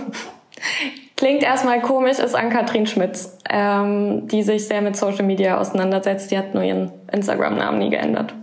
Klingt 1.18 1.42
erstmal 1.42 1.82
komisch, 1.82 2.20
ist 2.20 2.36
Ann-Kathrin 2.36 2.86
Schmitz, 2.86 3.38
ähm, 3.50 4.28
die 4.28 4.44
sich 4.44 4.68
sehr 4.68 4.82
mit 4.82 4.96
Social 4.96 5.24
Media 5.26 5.60
auseinandersetzt. 5.60 6.30
Die 6.30 6.38
hat 6.38 6.54
nur 6.54 6.64
ihren 6.64 6.92
Instagram-Namen 7.12 7.80
nie 7.80 7.90
geändert. 7.90 8.36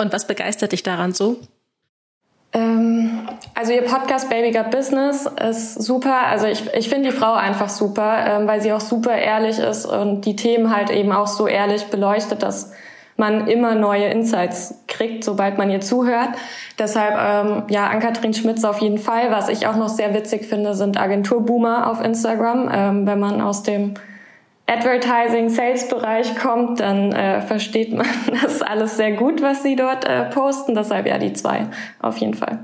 Und 0.00 0.12
was 0.12 0.26
begeistert 0.28 0.70
dich 0.70 0.84
daran 0.84 1.12
so? 1.12 1.36
Ähm, 2.52 3.28
also 3.54 3.72
ihr 3.72 3.82
Podcast 3.82 4.30
Baby 4.30 4.52
Got 4.56 4.70
Business 4.70 5.26
ist 5.26 5.82
super. 5.82 6.26
Also 6.26 6.46
ich, 6.46 6.72
ich 6.74 6.88
finde 6.88 7.10
die 7.10 7.16
Frau 7.16 7.32
einfach 7.32 7.68
super, 7.68 8.24
ähm, 8.26 8.46
weil 8.46 8.60
sie 8.60 8.72
auch 8.72 8.80
super 8.80 9.16
ehrlich 9.16 9.58
ist 9.58 9.84
und 9.84 10.20
die 10.22 10.36
Themen 10.36 10.74
halt 10.74 10.90
eben 10.90 11.10
auch 11.10 11.26
so 11.26 11.48
ehrlich 11.48 11.86
beleuchtet, 11.86 12.44
dass 12.44 12.72
man 13.16 13.46
immer 13.46 13.74
neue 13.74 14.06
Insights 14.06 14.74
kriegt, 14.88 15.24
sobald 15.24 15.58
man 15.58 15.70
ihr 15.70 15.80
zuhört. 15.80 16.30
Deshalb, 16.78 17.14
ähm, 17.18 17.62
ja, 17.68 17.86
Ann-Kathrin 17.88 18.34
Schmitz 18.34 18.64
auf 18.64 18.78
jeden 18.78 18.98
Fall. 18.98 19.30
Was 19.30 19.48
ich 19.48 19.66
auch 19.66 19.76
noch 19.76 19.88
sehr 19.88 20.14
witzig 20.14 20.46
finde, 20.46 20.74
sind 20.74 20.98
Agenturboomer 20.98 21.90
auf 21.90 22.02
Instagram. 22.02 22.70
Ähm, 22.72 23.06
wenn 23.06 23.20
man 23.20 23.40
aus 23.40 23.62
dem 23.62 23.94
Advertising-Sales-Bereich 24.66 26.36
kommt, 26.36 26.80
dann 26.80 27.12
äh, 27.12 27.42
versteht 27.42 27.92
man 27.92 28.06
das 28.42 28.62
alles 28.62 28.96
sehr 28.96 29.12
gut, 29.12 29.42
was 29.42 29.62
sie 29.62 29.76
dort 29.76 30.04
äh, 30.04 30.24
posten. 30.30 30.74
Deshalb 30.74 31.06
ja 31.06 31.18
die 31.18 31.32
zwei 31.32 31.66
auf 32.00 32.18
jeden 32.18 32.34
Fall. 32.34 32.58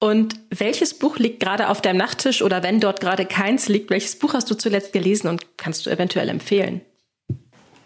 Und 0.00 0.36
welches 0.50 0.94
Buch 0.94 1.18
liegt 1.18 1.40
gerade 1.40 1.68
auf 1.68 1.80
deinem 1.80 1.96
Nachttisch 1.96 2.42
oder 2.42 2.62
wenn 2.62 2.78
dort 2.78 3.00
gerade 3.00 3.26
keins 3.26 3.68
liegt, 3.68 3.90
welches 3.90 4.16
Buch 4.16 4.34
hast 4.34 4.48
du 4.48 4.54
zuletzt 4.54 4.92
gelesen 4.92 5.28
und 5.28 5.56
kannst 5.56 5.86
du 5.86 5.90
eventuell 5.90 6.28
empfehlen? 6.28 6.82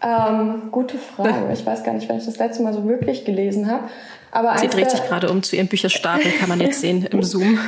Ähm, 0.03 0.63
gute 0.71 0.97
Frage. 0.97 1.33
Ich 1.53 1.65
weiß 1.65 1.83
gar 1.83 1.93
nicht, 1.93 2.09
wenn 2.09 2.17
ich 2.17 2.25
das 2.25 2.37
letzte 2.37 2.63
Mal 2.63 2.73
so 2.73 2.87
wirklich 2.87 3.25
gelesen 3.25 3.71
habe. 3.71 3.83
Aber 4.31 4.57
Sie 4.57 4.67
dreht 4.67 4.89
sich 4.89 5.03
gerade 5.03 5.29
um 5.29 5.43
zu 5.43 5.55
ihrem 5.55 5.67
Bücherstapel, 5.67 6.31
kann 6.39 6.49
man 6.49 6.59
jetzt 6.59 6.81
sehen 6.81 7.05
im 7.11 7.21
Zoom. 7.23 7.59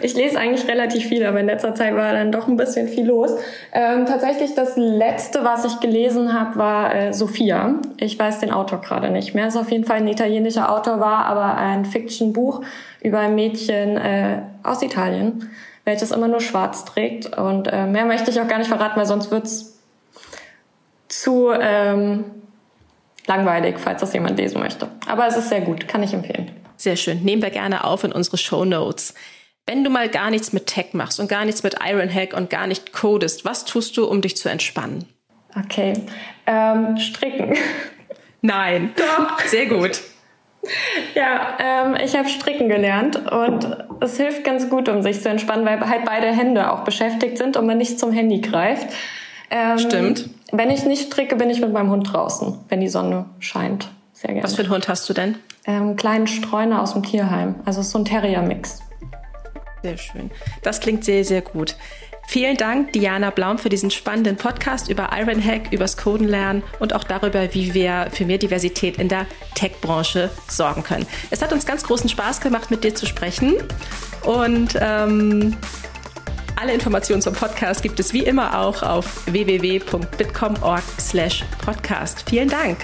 ich 0.00 0.14
lese 0.14 0.38
eigentlich 0.38 0.66
relativ 0.66 1.04
viel, 1.04 1.24
aber 1.26 1.38
in 1.40 1.46
letzter 1.46 1.74
Zeit 1.74 1.94
war 1.94 2.12
dann 2.14 2.32
doch 2.32 2.48
ein 2.48 2.56
bisschen 2.56 2.88
viel 2.88 3.06
los. 3.06 3.32
Ähm, 3.72 4.06
tatsächlich 4.06 4.54
das 4.54 4.78
letzte, 4.78 5.44
was 5.44 5.66
ich 5.66 5.80
gelesen 5.80 6.32
habe, 6.32 6.56
war 6.56 6.94
äh, 6.94 7.12
Sophia. 7.12 7.74
Ich 7.98 8.18
weiß 8.18 8.38
den 8.40 8.50
Autor 8.50 8.80
gerade 8.80 9.10
nicht 9.10 9.34
mehr. 9.34 9.48
Es 9.48 9.54
ist 9.54 9.60
auf 9.60 9.70
jeden 9.70 9.84
Fall 9.84 9.98
ein 9.98 10.08
italienischer 10.08 10.72
Autor, 10.72 10.98
war 10.98 11.26
aber 11.26 11.58
ein 11.58 11.84
Fiction-Buch 11.84 12.62
über 13.02 13.18
ein 13.18 13.34
Mädchen 13.34 13.98
äh, 13.98 14.40
aus 14.62 14.82
Italien, 14.82 15.50
welches 15.84 16.10
immer 16.10 16.28
nur 16.28 16.40
schwarz 16.40 16.86
trägt. 16.86 17.36
Und 17.36 17.68
äh, 17.70 17.86
mehr 17.86 18.06
möchte 18.06 18.30
ich 18.30 18.40
auch 18.40 18.48
gar 18.48 18.58
nicht 18.58 18.68
verraten, 18.68 18.98
weil 18.98 19.06
sonst 19.06 19.30
wird's 19.30 19.77
zu 21.08 21.50
ähm, 21.50 22.24
langweilig, 23.26 23.76
falls 23.78 24.00
das 24.00 24.12
jemand 24.12 24.38
lesen 24.38 24.60
möchte. 24.60 24.88
Aber 25.06 25.26
es 25.26 25.36
ist 25.36 25.48
sehr 25.48 25.60
gut, 25.60 25.88
kann 25.88 26.02
ich 26.02 26.12
empfehlen. 26.12 26.50
Sehr 26.76 26.96
schön. 26.96 27.22
Nehmen 27.22 27.42
wir 27.42 27.50
gerne 27.50 27.84
auf 27.84 28.04
in 28.04 28.12
unsere 28.12 28.38
Show 28.38 28.64
Notes. 28.64 29.14
Wenn 29.66 29.84
du 29.84 29.90
mal 29.90 30.08
gar 30.08 30.30
nichts 30.30 30.52
mit 30.52 30.66
Tech 30.66 30.94
machst 30.94 31.20
und 31.20 31.28
gar 31.28 31.44
nichts 31.44 31.62
mit 31.62 31.76
Ironhack 31.84 32.32
und 32.34 32.48
gar 32.48 32.66
nicht 32.66 32.92
codest, 32.92 33.44
was 33.44 33.64
tust 33.64 33.96
du, 33.96 34.06
um 34.06 34.22
dich 34.22 34.36
zu 34.36 34.48
entspannen? 34.48 35.04
Okay, 35.56 35.92
ähm, 36.46 36.96
stricken. 36.96 37.54
Nein, 38.40 38.94
doch, 38.96 39.40
sehr 39.40 39.66
gut. 39.66 40.00
Ja, 41.14 41.56
ähm, 41.58 41.96
ich 42.02 42.16
habe 42.16 42.28
Stricken 42.28 42.68
gelernt 42.68 43.30
und 43.30 43.76
es 44.00 44.16
hilft 44.16 44.44
ganz 44.44 44.68
gut, 44.68 44.88
um 44.88 45.02
sich 45.02 45.20
zu 45.20 45.28
entspannen, 45.28 45.64
weil 45.64 45.80
halt 45.88 46.04
beide 46.04 46.28
Hände 46.28 46.72
auch 46.72 46.84
beschäftigt 46.84 47.38
sind 47.38 47.56
und 47.56 47.66
man 47.66 47.78
nicht 47.78 47.98
zum 47.98 48.12
Handy 48.12 48.40
greift. 48.40 48.86
Ähm, 49.50 49.78
Stimmt. 49.78 50.30
Wenn 50.50 50.70
ich 50.70 50.84
nicht 50.84 51.12
stricke, 51.12 51.36
bin 51.36 51.50
ich 51.50 51.60
mit 51.60 51.72
meinem 51.72 51.90
Hund 51.90 52.12
draußen, 52.12 52.58
wenn 52.68 52.80
die 52.80 52.88
Sonne 52.88 53.26
scheint. 53.38 53.90
Sehr 54.14 54.32
gerne. 54.32 54.42
Was 54.42 54.54
für 54.54 54.62
einen 54.62 54.70
Hund 54.70 54.88
hast 54.88 55.08
du 55.08 55.12
denn? 55.12 55.36
Ähm, 55.66 55.96
kleinen 55.96 56.26
Streuner 56.26 56.82
aus 56.82 56.94
dem 56.94 57.02
Tierheim. 57.02 57.56
Also 57.66 57.82
so 57.82 57.98
ein 57.98 58.04
Terrier-Mix. 58.04 58.80
Sehr 59.82 59.98
schön. 59.98 60.30
Das 60.62 60.80
klingt 60.80 61.04
sehr, 61.04 61.24
sehr 61.24 61.42
gut. 61.42 61.76
Vielen 62.26 62.56
Dank, 62.56 62.92
Diana 62.92 63.30
Blaum, 63.30 63.58
für 63.58 63.70
diesen 63.70 63.90
spannenden 63.90 64.36
Podcast 64.36 64.90
über 64.90 65.10
Ironhack, 65.12 65.72
übers 65.72 65.96
Codenlernen 65.96 66.62
und 66.78 66.94
auch 66.94 67.04
darüber, 67.04 67.54
wie 67.54 67.72
wir 67.72 68.08
für 68.10 68.26
mehr 68.26 68.36
Diversität 68.36 68.98
in 68.98 69.08
der 69.08 69.24
Tech-Branche 69.54 70.30
sorgen 70.46 70.82
können. 70.82 71.06
Es 71.30 71.40
hat 71.40 71.52
uns 71.52 71.64
ganz 71.64 71.84
großen 71.84 72.10
Spaß 72.10 72.40
gemacht, 72.40 72.70
mit 72.70 72.84
dir 72.84 72.94
zu 72.94 73.06
sprechen. 73.06 73.54
Und 74.24 74.78
ähm, 74.80 75.56
Alle 76.60 76.74
Informationen 76.74 77.22
zum 77.22 77.34
Podcast 77.34 77.82
gibt 77.82 78.00
es 78.00 78.12
wie 78.12 78.24
immer 78.24 78.58
auch 78.58 78.82
auf 78.82 79.24
www.bitcom.org/podcast. 79.26 82.24
Vielen 82.28 82.48
Dank. 82.48 82.78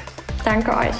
Danke 0.44 0.76
euch. 0.76 0.94